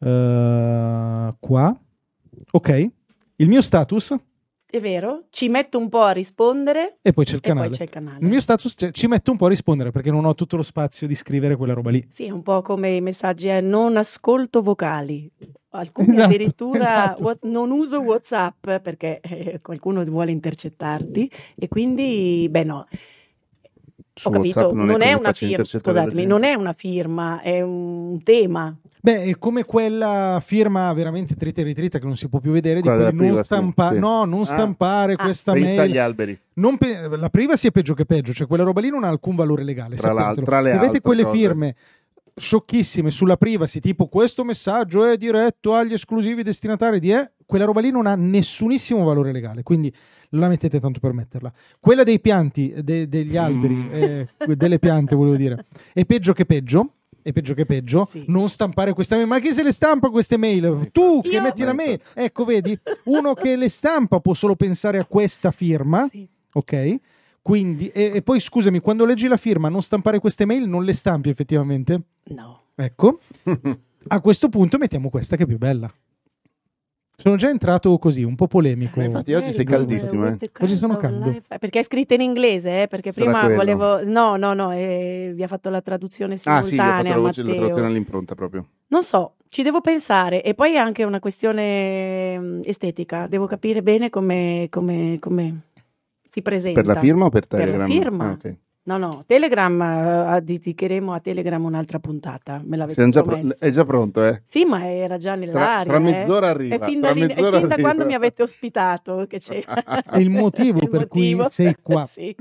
Eh, 0.00 1.34
qua. 1.40 1.80
Ok. 2.50 2.90
Il 3.36 3.48
mio 3.48 3.60
status 3.62 4.14
È 4.70 4.80
vero? 4.80 5.24
Ci 5.30 5.48
metto 5.48 5.78
un 5.78 5.88
po' 5.88 6.02
a 6.02 6.10
rispondere 6.10 6.98
e 7.02 7.12
poi 7.12 7.24
c'è 7.24 7.34
il 7.34 7.38
e 7.38 7.48
canale. 7.48 7.68
poi 7.68 7.76
c'è 7.76 7.82
il 7.84 7.90
canale. 7.90 8.18
Il 8.20 8.28
mio 8.28 8.40
status 8.40 8.74
cioè, 8.76 8.90
ci 8.90 9.06
metto 9.06 9.30
un 9.30 9.36
po' 9.36 9.46
a 9.46 9.48
rispondere 9.48 9.90
perché 9.90 10.10
non 10.10 10.24
ho 10.24 10.34
tutto 10.34 10.56
lo 10.56 10.62
spazio 10.62 11.06
di 11.06 11.14
scrivere 11.14 11.56
quella 11.56 11.72
roba 11.72 11.90
lì. 11.90 12.06
Sì, 12.10 12.26
è 12.26 12.30
un 12.30 12.42
po' 12.42 12.60
come 12.62 12.96
i 12.96 13.00
messaggi, 13.00 13.48
eh, 13.48 13.60
non 13.60 13.96
ascolto 13.96 14.60
vocali. 14.62 15.30
Alcuni 15.70 16.08
Esatto, 16.16 16.24
addirittura 16.24 16.80
esatto. 16.80 17.24
wa- 17.24 17.38
non 17.42 17.70
uso 17.70 18.00
WhatsApp 18.00 18.70
perché 18.82 19.20
eh, 19.20 19.60
qualcuno 19.62 20.02
vuole 20.04 20.30
intercettarti 20.32 21.30
e 21.54 21.68
quindi, 21.68 22.48
beh 22.50 22.64
no, 22.64 22.86
Su 24.14 24.28
ho 24.28 24.30
capito, 24.30 24.58
WhatsApp 24.60 24.76
non, 24.84 25.00
è 25.02 25.10
è, 25.10 25.12
una 25.12 25.32
firma, 25.32 25.64
scusatemi, 25.64 26.26
non 26.26 26.42
è 26.42 26.54
una 26.54 26.72
firma, 26.72 27.40
è 27.40 27.60
un 27.60 28.20
tema. 28.22 28.76
Beh, 29.08 29.22
è 29.24 29.38
come 29.38 29.64
quella 29.64 30.38
firma 30.44 30.92
veramente 30.92 31.34
trita 31.34 31.62
e 31.62 31.64
ritrita 31.64 31.98
che 31.98 32.04
non 32.04 32.14
si 32.16 32.28
può 32.28 32.40
più 32.40 32.50
vedere 32.52 32.80
Quella 32.80 32.96
di 32.96 33.02
quelli 33.04 33.16
non 33.16 33.26
privacy, 33.28 33.44
stampa- 33.46 33.92
sì. 33.92 33.98
no, 33.98 34.24
non 34.26 34.42
Ah. 34.42 34.44
stampare 34.44 35.12
Ah. 35.14 35.16
questa 35.16 35.54
mail. 35.54 35.80
agli 35.80 35.96
alberi. 35.96 36.38
Non 36.54 36.76
pe- 36.76 37.08
la 37.16 37.30
privacy 37.30 37.68
è 37.68 37.70
peggio 37.70 37.94
che 37.94 38.04
peggio, 38.04 38.34
cioè 38.34 38.46
quella 38.46 38.64
roba 38.64 38.82
lì 38.82 38.90
non 38.90 39.04
ha 39.04 39.08
alcun 39.08 39.34
valore 39.34 39.64
legale. 39.64 39.96
Tra 39.96 40.34
tra 40.34 40.60
le 40.60 40.72
Se 40.72 40.76
avete 40.76 41.00
quelle 41.00 41.22
cose. 41.22 41.36
firme 41.38 41.74
sciocchissime 42.36 43.10
sulla 43.10 43.38
privacy, 43.38 43.80
tipo 43.80 44.08
questo 44.08 44.44
messaggio 44.44 45.06
è 45.06 45.16
diretto 45.16 45.72
agli 45.74 45.94
esclusivi 45.94 46.42
destinatari 46.42 47.00
di 47.00 47.10
E, 47.10 47.32
quella 47.46 47.64
roba 47.64 47.80
lì 47.80 47.90
non 47.90 48.06
ha 48.06 48.14
nessunissimo 48.14 49.04
valore 49.04 49.32
legale, 49.32 49.62
quindi 49.62 49.90
la 50.32 50.48
mettete 50.48 50.78
tanto 50.80 51.00
per 51.00 51.14
metterla. 51.14 51.50
Quella 51.80 52.02
dei 52.04 52.20
pianti, 52.20 52.74
de- 52.82 53.08
degli 53.08 53.38
alberi, 53.38 53.88
eh, 53.90 54.28
delle 54.54 54.78
piante 54.78 55.16
volevo 55.16 55.36
dire, 55.36 55.64
è 55.94 56.04
peggio 56.04 56.34
che 56.34 56.44
peggio. 56.44 56.92
È 57.22 57.32
peggio 57.32 57.52
che 57.54 57.66
peggio, 57.66 58.04
Sì. 58.04 58.24
non 58.28 58.48
stampare 58.48 58.92
queste 58.94 59.16
mail. 59.16 59.26
Ma 59.26 59.38
chi 59.38 59.52
se 59.52 59.62
le 59.62 59.72
stampa 59.72 60.08
queste 60.08 60.36
mail? 60.36 60.88
Tu 60.92 61.20
che 61.20 61.28
Io- 61.30 61.42
metti 61.42 61.62
la 61.62 61.72
Ma 61.74 61.84
mail. 61.84 62.00
Ecco, 62.14 62.44
vedi, 62.44 62.78
uno 63.04 63.34
che 63.34 63.56
le 63.56 63.68
stampa 63.68 64.20
può 64.20 64.32
solo 64.34 64.54
pensare 64.56 64.98
a 64.98 65.04
questa 65.04 65.50
firma 65.50 66.06
Sì. 66.08 66.26
ok? 66.52 66.96
Quindi, 67.42 67.88
e, 67.88 68.12
e 68.14 68.22
poi 68.22 68.40
scusami, 68.40 68.78
quando 68.80 69.04
leggi 69.04 69.26
la 69.26 69.36
firma, 69.38 69.68
non 69.68 69.82
stampare 69.82 70.18
queste 70.20 70.44
mail, 70.44 70.68
non 70.68 70.84
le 70.84 70.92
stampi 70.92 71.28
effettivamente? 71.30 72.00
No. 72.24 72.62
Ecco, 72.74 73.20
a 74.08 74.20
questo 74.20 74.48
punto 74.48 74.78
mettiamo 74.78 75.08
questa 75.10 75.36
che 75.36 75.42
è 75.42 75.46
più 75.46 75.58
bella. 75.58 75.92
Sono 77.20 77.34
già 77.34 77.48
entrato 77.48 77.98
così, 77.98 78.22
un 78.22 78.36
po' 78.36 78.46
polemico. 78.46 79.00
Eh, 79.00 79.06
infatti 79.06 79.34
oggi 79.34 79.52
sei 79.52 79.64
caldissimo, 79.64 80.28
eh. 80.28 80.36
Oggi 80.60 80.76
sono 80.76 80.96
caldo. 80.98 81.34
Perché 81.58 81.80
è 81.80 81.82
scritta 81.82 82.14
in 82.14 82.20
inglese, 82.20 82.82
eh? 82.82 82.86
perché 82.86 83.10
Sarà 83.10 83.24
prima 83.24 83.40
quello. 83.54 83.56
volevo... 83.56 84.08
No, 84.08 84.36
no, 84.36 84.54
no, 84.54 84.72
eh, 84.72 85.32
vi 85.34 85.42
ha 85.42 85.48
fatto 85.48 85.68
la 85.68 85.80
traduzione 85.80 86.34
Ah 86.34 86.36
sì, 86.36 86.48
ho 86.48 86.52
fatto 86.52 86.68
simultanea 86.68 87.16
la 87.16 87.20
voce 87.20 87.42
la 87.42 87.54
traduzione 87.54 87.86
all'impronta 87.88 88.34
proprio. 88.36 88.66
Non 88.86 89.02
so, 89.02 89.34
ci 89.48 89.64
devo 89.64 89.80
pensare 89.80 90.44
e 90.44 90.54
poi 90.54 90.74
è 90.74 90.76
anche 90.76 91.02
una 91.02 91.18
questione 91.18 92.38
mm, 92.38 92.60
estetica, 92.62 93.26
devo 93.26 93.46
capire 93.46 93.82
bene 93.82 94.10
come, 94.10 94.68
come- 94.70 95.16
come 95.20 95.60
si 96.28 96.40
presenta. 96.40 96.80
Per 96.82 96.94
la 96.94 97.00
firma 97.00 97.24
o 97.24 97.30
per 97.30 97.48
Per 97.48 97.58
la 97.58 97.64
Telegram? 97.64 97.90
firma. 97.90 98.24
Ah, 98.28 98.30
ok. 98.30 98.54
No, 98.88 98.96
no, 98.96 99.22
Telegram, 99.26 99.80
eh, 100.36 100.40
dedicheremo 100.40 101.12
a 101.12 101.20
Telegram 101.20 101.62
un'altra 101.62 101.98
puntata, 101.98 102.62
me 102.64 102.78
l'avete 102.78 103.06
già 103.10 103.22
pro- 103.22 103.38
è 103.58 103.68
già 103.68 103.84
pronto, 103.84 104.24
eh? 104.24 104.42
Sì, 104.46 104.64
ma 104.64 104.90
era 104.90 105.18
già 105.18 105.36
Tra, 105.36 105.44
nell'aria. 105.44 105.84
tra 105.92 105.96
eh. 105.96 106.00
mezz'ora 106.00 106.48
arriva. 106.48 106.74
È 106.76 106.88
fin, 106.88 107.00
tra 107.00 107.12
dall'in- 107.12 107.30
è 107.30 107.34
fin 107.34 107.68
da 107.68 107.76
quando 107.76 108.06
mi 108.06 108.14
avete 108.14 108.42
ospitato 108.42 109.26
che 109.28 109.38
c'è 109.38 109.62
È 109.62 110.16
il 110.18 110.30
motivo 110.30 110.78
per 110.88 111.06
cui 111.06 111.36
sei 111.50 111.76
qua. 111.82 112.06
Sì. 112.18 112.34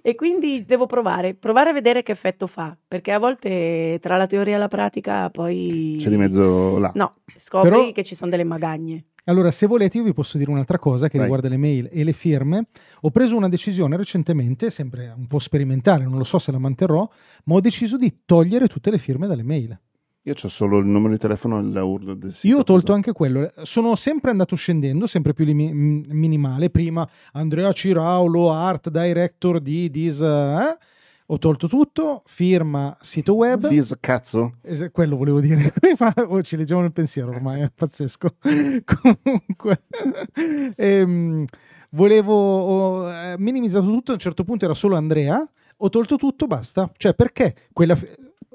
e 0.00 0.14
quindi 0.14 0.64
devo 0.64 0.86
provare, 0.86 1.34
provare 1.34 1.70
a 1.70 1.72
vedere 1.72 2.04
che 2.04 2.12
effetto 2.12 2.46
fa, 2.46 2.76
perché 2.86 3.10
a 3.10 3.18
volte 3.18 3.98
tra 4.00 4.16
la 4.16 4.26
teoria 4.26 4.54
e 4.54 4.58
la 4.58 4.68
pratica 4.68 5.28
poi... 5.30 5.96
C'è 5.98 6.08
di 6.08 6.16
mezzo 6.16 6.78
là. 6.78 6.92
No, 6.94 7.16
scopri 7.34 7.70
Però... 7.70 7.90
che 7.90 8.04
ci 8.04 8.14
sono 8.14 8.30
delle 8.30 8.44
magagne. 8.44 9.06
Allora, 9.28 9.50
se 9.50 9.66
volete, 9.66 9.98
io 9.98 10.04
vi 10.04 10.12
posso 10.12 10.38
dire 10.38 10.50
un'altra 10.50 10.78
cosa 10.78 11.08
che 11.08 11.18
Vai. 11.18 11.26
riguarda 11.26 11.48
le 11.48 11.56
mail 11.56 11.88
e 11.90 12.04
le 12.04 12.12
firme. 12.12 12.68
Ho 13.00 13.10
preso 13.10 13.36
una 13.36 13.48
decisione 13.48 13.96
recentemente, 13.96 14.70
sempre 14.70 15.12
un 15.16 15.26
po' 15.26 15.40
sperimentale, 15.40 16.04
non 16.04 16.16
lo 16.16 16.24
so 16.24 16.38
se 16.38 16.52
la 16.52 16.58
manterrò, 16.58 17.08
ma 17.44 17.54
ho 17.54 17.60
deciso 17.60 17.96
di 17.96 18.20
togliere 18.24 18.68
tutte 18.68 18.90
le 18.90 18.98
firme 18.98 19.26
dalle 19.26 19.42
mail. 19.42 19.78
Io 20.22 20.34
ho 20.40 20.48
solo 20.48 20.78
il 20.78 20.86
numero 20.86 21.12
di 21.12 21.18
telefono 21.18 21.58
e 21.58 21.62
la 21.62 21.84
URL 21.84 22.18
del 22.18 22.32
sito. 22.32 22.46
Io 22.48 22.58
ho 22.58 22.64
tolto 22.64 22.92
anche 22.92 23.12
quello. 23.12 23.52
Sono 23.62 23.94
sempre 23.94 24.30
andato 24.30 24.56
scendendo, 24.56 25.06
sempre 25.06 25.32
più 25.32 25.44
limi- 25.44 25.72
minimale. 25.72 26.70
Prima 26.70 27.08
Andrea 27.32 27.72
Ciraulo, 27.72 28.52
art 28.52 28.90
director 28.90 29.60
di 29.60 29.88
This. 29.90 30.20
Eh? 30.20 30.76
Ho 31.28 31.38
tolto 31.38 31.66
tutto, 31.66 32.22
firma 32.26 32.96
sito 33.00 33.34
web. 33.34 33.66
This 33.66 33.96
cazzo? 33.98 34.58
Quello 34.92 35.16
volevo 35.16 35.40
dire. 35.40 35.74
oh, 36.28 36.40
ci 36.42 36.56
leggiamo 36.56 36.82
nel 36.82 36.92
pensiero 36.92 37.30
ormai, 37.30 37.62
è 37.62 37.70
pazzesco. 37.74 38.36
Comunque, 38.84 39.82
ehm, 40.76 41.44
volevo. 41.90 42.32
Ho 42.32 43.12
eh, 43.12 43.34
minimizzato 43.38 43.86
tutto. 43.86 44.12
A 44.12 44.14
un 44.14 44.20
certo 44.20 44.44
punto 44.44 44.66
era 44.66 44.74
solo 44.74 44.94
Andrea. 44.94 45.44
Ho 45.78 45.88
tolto 45.88 46.14
tutto, 46.14 46.46
basta. 46.46 46.92
Cioè, 46.96 47.12
perché 47.14 47.56
quella 47.72 47.98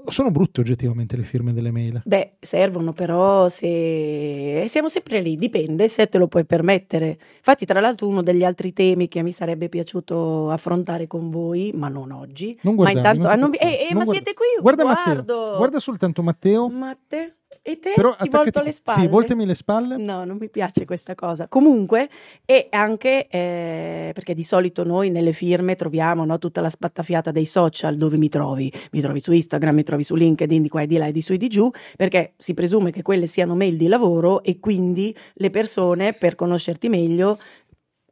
sono 0.08 0.32
brutte 0.32 0.62
oggettivamente 0.62 1.16
le 1.16 1.24
firme 1.24 1.54
delle 1.54 1.72
mail. 1.72 2.02
Beh, 2.06 2.34
servono 2.40 2.94
però 2.94 3.48
se 3.48 4.64
siamo 4.68 4.88
sempre 4.88 5.22
lì, 5.22 5.36
dipende 5.38 5.88
se 5.88 6.08
te 6.08 6.18
lo 6.18 6.28
puoi 6.28 6.46
permettere. 6.46 7.18
Infatti, 7.38 7.66
tra 7.66 7.80
l'altro, 7.80 8.08
uno 8.08 8.22
degli 8.22 8.44
altri 8.44 8.74
temi 8.74 9.08
che 9.08 9.22
mi 9.22 9.32
sarebbe 9.32 9.70
piaciuto 9.70 10.50
affrontare 10.50 11.08
con 11.08 11.30
voi, 11.30 11.72
ma 11.74 11.88
non 11.88 12.12
oggi. 12.12 12.58
Non 12.62 12.76
guardarmi, 12.76 13.02
ma 13.02 13.16
intanto, 13.16 13.28
non 13.28 13.32
ah, 13.32 13.36
non, 13.36 13.54
eh, 13.54 13.88
eh, 13.90 13.94
ma 13.94 14.04
guarda. 14.04 14.12
siete 14.12 14.34
qui? 14.34 14.46
Guarda 14.62 14.86
Matteo, 14.86 15.58
guarda 15.58 15.80
soltanto 15.80 16.22
Matteo. 16.24 16.70
Matteo. 16.70 17.34
E 17.64 17.78
te 17.78 17.92
Però 17.96 18.16
ti 18.16 18.28
volto 18.28 18.64
le 18.64 18.72
spalle? 18.72 19.02
Sì, 19.02 19.08
voltami 19.08 19.46
le 19.46 19.54
spalle. 19.54 19.96
No, 19.96 20.26
non 20.26 20.38
mi 20.40 20.50
piace 20.50 20.84
questa 20.84 21.14
cosa. 21.14 21.48
Comunque, 21.48 22.10
e 22.44 22.68
anche 22.72 23.28
eh, 23.28 24.10
perché 24.16 24.34
di 24.34 24.42
solito 24.42 24.84
noi 24.84 25.12
nelle 25.12 25.32
firme 25.32 25.76
troviamo 25.76 26.26
no, 26.26 26.40
tutta 26.40 26.60
la 26.60 26.70
spattafiata 26.70 27.30
dei 27.30 27.46
social 27.46 27.98
dove 27.98 28.18
mi 28.18 28.30
trovi. 28.30 28.74
Mi 28.94 29.00
trovi 29.00 29.20
su 29.20 29.32
Instagram, 29.32 29.76
mi 29.76 29.84
trovi 29.84 30.02
su 30.02 30.16
LinkedIn, 30.16 30.64
di 30.64 30.70
qua 30.70 30.82
e 30.82 30.88
di 30.88 30.98
là 30.98 31.06
e 31.06 31.12
di 31.12 31.22
su 31.22 31.34
e 31.34 31.38
di 31.38 31.50
giù, 31.50 31.70
perché 31.96 32.34
si 32.36 32.56
presume 32.56 32.90
che 32.90 33.04
quelle 33.04 33.28
siano 33.28 33.54
mail 33.54 33.78
di 33.78 33.88
lavoro 33.88 34.42
e 34.42 34.60
quindi 34.60 35.16
le 35.34 35.52
persone, 35.52 36.14
per 36.14 36.34
conoscerti 36.34 36.90
meglio, 36.90 37.38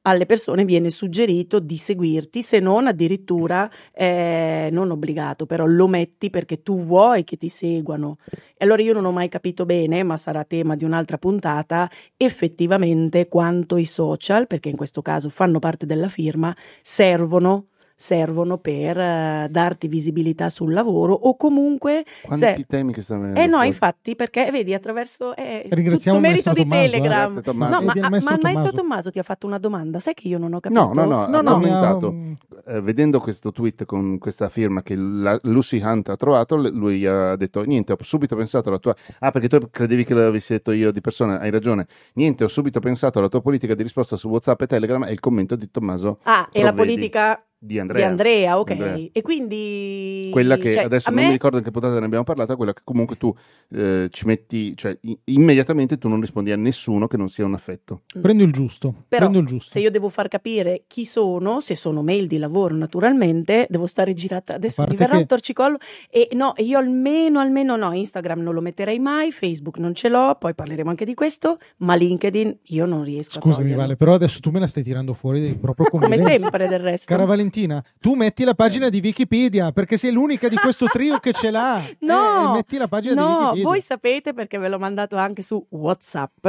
alle 0.03 0.25
persone 0.25 0.65
viene 0.65 0.89
suggerito 0.89 1.59
di 1.59 1.77
seguirti, 1.77 2.41
se 2.41 2.59
non 2.59 2.87
addirittura 2.87 3.69
eh, 3.93 4.69
non 4.71 4.91
obbligato, 4.91 5.45
però 5.45 5.65
lo 5.65 5.87
metti 5.87 6.29
perché 6.29 6.63
tu 6.63 6.77
vuoi 6.77 7.23
che 7.23 7.37
ti 7.37 7.49
seguano. 7.49 8.17
E 8.57 8.65
allora 8.65 8.81
io 8.81 8.93
non 8.93 9.05
ho 9.05 9.11
mai 9.11 9.27
capito 9.27 9.65
bene, 9.65 10.03
ma 10.03 10.15
sarà 10.17 10.43
tema 10.45 10.75
di 10.75 10.85
un'altra 10.85 11.17
puntata, 11.17 11.89
effettivamente 12.15 13.27
quanto 13.27 13.77
i 13.77 13.85
social, 13.85 14.47
perché 14.47 14.69
in 14.69 14.77
questo 14.77 15.01
caso 15.01 15.29
fanno 15.29 15.59
parte 15.59 15.85
della 15.85 16.09
firma, 16.09 16.55
servono 16.81 17.67
servono 18.01 18.57
per 18.57 18.95
uh, 18.95 19.49
darti 19.49 19.89
visibilità 19.89 20.47
sul 20.47 20.71
lavoro 20.71 21.11
o 21.13 21.35
comunque 21.35 22.05
quanti 22.23 22.45
se... 22.55 22.65
temi 22.65 22.93
che 22.93 23.01
stanno 23.01 23.23
venendo 23.23 23.41
eh 23.41 23.45
no 23.45 23.55
fuori. 23.55 23.67
infatti 23.67 24.15
perché 24.15 24.49
vedi 24.51 24.73
attraverso 24.73 25.35
eh, 25.35 25.65
Ringraziamo 25.69 26.17
tutto 26.17 26.29
merito 26.29 26.53
di 26.53 26.61
Tommaso, 26.61 26.81
Telegram 26.81 27.37
eh. 27.37 27.41
no, 27.45 27.53
ma, 27.53 27.81
ma, 27.81 27.93
il 27.93 28.07
maestro, 28.09 28.37
maestro 28.41 28.71
Tommaso 28.71 29.11
ti 29.11 29.19
ha 29.19 29.23
fatto 29.23 29.47
una 29.47 29.57
domanda 29.57 29.99
sai 29.99 30.13
che 30.13 30.29
io 30.29 30.37
non 30.37 30.53
ho 30.53 30.61
capito 30.61 30.81
no 30.81 30.93
no 30.93 31.03
no, 31.03 31.27
no, 31.27 31.41
no 31.41 31.51
commentato 31.51 32.11
no. 32.13 32.37
Eh, 32.67 32.79
vedendo 32.79 33.19
questo 33.19 33.51
tweet 33.51 33.83
con 33.83 34.17
questa 34.17 34.47
firma 34.47 34.81
che 34.81 34.95
la, 34.95 35.37
Lucy 35.43 35.83
Hunt 35.83 36.07
ha 36.07 36.15
trovato 36.15 36.55
lui 36.55 37.05
ha 37.05 37.35
detto 37.35 37.63
niente 37.63 37.91
ho 37.91 37.97
subito 37.99 38.37
pensato 38.37 38.69
alla 38.69 38.79
tua 38.79 38.95
ah 39.19 39.31
perché 39.31 39.49
tu 39.49 39.57
credevi 39.69 40.05
che 40.05 40.13
l'avessi 40.13 40.53
detto 40.53 40.71
io 40.71 40.93
di 40.93 41.01
persona 41.01 41.39
hai 41.41 41.51
ragione 41.51 41.85
niente 42.13 42.45
ho 42.45 42.47
subito 42.47 42.79
pensato 42.79 43.19
alla 43.19 43.27
tua 43.27 43.41
politica 43.41 43.75
di 43.75 43.83
risposta 43.83 44.15
su 44.15 44.29
Whatsapp 44.29 44.61
e 44.61 44.67
Telegram 44.67 45.03
e 45.03 45.11
il 45.11 45.19
commento 45.19 45.57
di 45.57 45.69
Tommaso 45.69 46.19
ah 46.23 46.47
e 46.49 46.63
la 46.63 46.71
politica 46.71 47.43
di 47.61 47.77
Andrea. 47.77 48.05
Di 48.05 48.09
Andrea, 48.09 48.59
ok. 48.59 48.71
Andrea. 48.71 49.07
E 49.11 49.21
quindi... 49.21 50.29
Quella 50.31 50.57
che 50.57 50.71
cioè, 50.71 50.83
adesso 50.83 51.09
non 51.09 51.19
me... 51.19 51.25
mi 51.25 51.33
ricordo 51.33 51.57
in 51.57 51.63
che 51.63 51.71
puntata 51.71 51.99
ne 51.99 52.05
abbiamo 52.05 52.23
parlato, 52.23 52.55
quella 52.55 52.73
che 52.73 52.81
comunque 52.85 53.17
tu 53.17 53.35
eh, 53.71 54.07
ci 54.09 54.25
metti, 54.25 54.75
cioè 54.77 54.97
i- 55.01 55.19
immediatamente 55.25 55.97
tu 55.97 56.07
non 56.07 56.21
rispondi 56.21 56.51
a 56.51 56.55
nessuno 56.55 57.07
che 57.07 57.17
non 57.17 57.29
sia 57.29 57.45
un 57.45 57.53
affetto. 57.53 58.03
Mm. 58.17 58.21
Prendo 58.21 58.43
il 58.43 58.51
giusto. 58.51 58.93
Però 59.07 59.27
Prendo 59.27 59.39
il 59.39 59.45
giusto. 59.45 59.71
se 59.71 59.79
io 59.79 59.91
devo 59.91 60.07
far 60.07 60.29
capire 60.29 60.83
chi 60.87 61.03
sono, 61.03 61.59
se 61.59 61.75
sono 61.75 62.01
mail 62.01 62.27
di 62.27 62.37
lavoro 62.37 62.75
naturalmente, 62.75 63.67
devo 63.69 63.85
stare 63.85 64.13
girata, 64.13 64.55
adesso 64.55 64.83
mi 64.87 64.95
verrà 64.95 65.15
che... 65.15 65.17
un 65.17 65.25
torcicollo 65.25 65.77
e 66.09 66.29
no, 66.31 66.53
io 66.57 66.77
almeno, 66.77 67.39
almeno 67.39 67.75
no, 67.75 67.91
Instagram 67.91 68.39
non 68.39 68.53
lo 68.53 68.61
metterei 68.61 68.99
mai, 68.99 69.31
Facebook 69.31 69.77
non 69.77 69.93
ce 69.93 70.07
l'ho, 70.07 70.37
poi 70.39 70.55
parleremo 70.55 70.89
anche 70.89 71.05
di 71.05 71.13
questo, 71.13 71.57
ma 71.77 71.95
LinkedIn 71.95 72.57
io 72.63 72.85
non 72.85 73.03
riesco 73.03 73.33
Scusami, 73.33 73.51
a 73.51 73.55
Scusami 73.57 73.75
Vale, 73.75 73.95
però 73.97 74.13
adesso 74.13 74.39
tu 74.39 74.49
me 74.49 74.59
la 74.59 74.67
stai 74.67 74.83
tirando 74.83 75.13
fuori 75.13 75.55
proprio 75.59 75.87
come 75.91 76.17
sempre 76.17 76.67
del 76.67 76.79
resto. 76.79 77.05
Cara 77.07 77.25
Valentina, 77.25 77.48
Valentina, 77.49 77.83
tu 77.99 78.13
metti 78.13 78.43
la 78.43 78.53
pagina 78.53 78.89
di 78.89 79.01
Wikipedia 79.03 79.71
perché 79.71 79.97
sei 79.97 80.11
l'unica 80.11 80.47
di 80.47 80.55
questo 80.55 80.85
trio 80.85 81.17
che 81.17 81.33
ce 81.33 81.49
l'ha. 81.49 81.87
No, 82.09 82.53
eh, 82.53 82.57
metti 82.57 82.77
la 82.77 82.87
pagina 82.87 83.15
no, 83.15 83.27
di 83.27 83.33
Wikipedia. 83.33 83.63
voi 83.63 83.81
sapete 83.81 84.33
perché 84.33 84.57
ve 84.57 84.67
l'ho 84.67 84.79
mandato 84.79 85.15
anche 85.15 85.41
su 85.41 85.63
WhatsApp, 85.69 86.47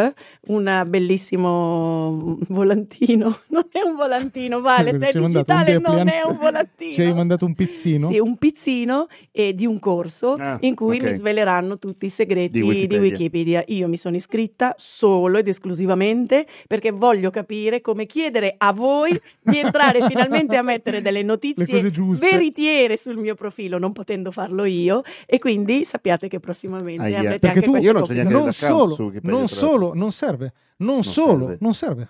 un 0.49 0.85
bellissimo 0.87 2.39
volantino. 2.49 3.39
Non 3.51 3.67
è 3.73 3.81
un 3.81 3.97
volantino, 3.97 4.61
Vale, 4.61 4.93
stai 4.93 5.13
digitale, 5.13 5.79
non 5.79 6.09
è 6.09 6.23
un 6.25 6.37
volantino. 6.37 6.93
Ci 6.95 7.03
hai 7.03 7.13
mandato 7.13 7.45
un 7.45 7.55
pizzino? 7.55 8.11
Sì, 8.11 8.19
un 8.19 8.37
pizzino 8.37 9.07
eh, 9.33 9.55
di 9.55 9.67
un 9.67 9.79
corso 9.79 10.35
ah, 10.35 10.57
in 10.61 10.75
cui 10.75 10.97
okay. 10.97 11.11
mi 11.11 11.15
sveleranno 11.15 11.79
tutti 11.79 12.07
i 12.07 12.11
segreti 12.11 12.61
di 12.61 12.63
Wikipedia. 12.63 12.99
di 12.99 13.09
Wikipedia. 13.09 13.65
Io 13.69 13.89
mi 13.89 13.97
sono 13.97 14.17
iscritta 14.17 14.75
solo 14.77 15.39
ed 15.39 15.49
esclusivamente 15.49 16.47
perché 16.67 16.91
voglio 16.91 17.31
capire 17.31 17.81
come 17.81 18.07
chiedere 18.07 18.55
a 18.57 18.73
voi 18.73 19.21
di 19.43 19.59
entrare 19.59 20.07
finalmente 20.07 20.57
a 20.57 20.63
mettere 20.63 20.90
mettere 20.91 21.03
delle 21.03 21.23
notizie 21.23 21.91
veritiere 22.19 22.97
sul 22.97 23.17
mio 23.17 23.35
profilo, 23.35 23.79
non 23.79 23.93
potendo 23.93 24.31
farlo 24.31 24.65
io, 24.65 25.03
e 25.27 25.39
quindi 25.39 25.85
sappiate 25.85 26.29
che 26.29 26.41
prossimamente 26.41 27.03
Aia. 27.03 27.19
avrete 27.19 27.39
Perché 27.39 27.59
anche 27.59 27.63
tu, 27.63 27.77
io 27.77 27.93
non, 27.93 28.05
non 28.29 28.53
solo, 28.53 29.13
non 29.23 29.49
solo, 29.49 29.95
non 29.95 30.13
serve, 30.13 30.53
non, 30.79 30.95
non 30.95 31.05
solo, 31.05 31.39
serve. 31.47 31.59
non 31.61 31.75
serve. 31.75 32.09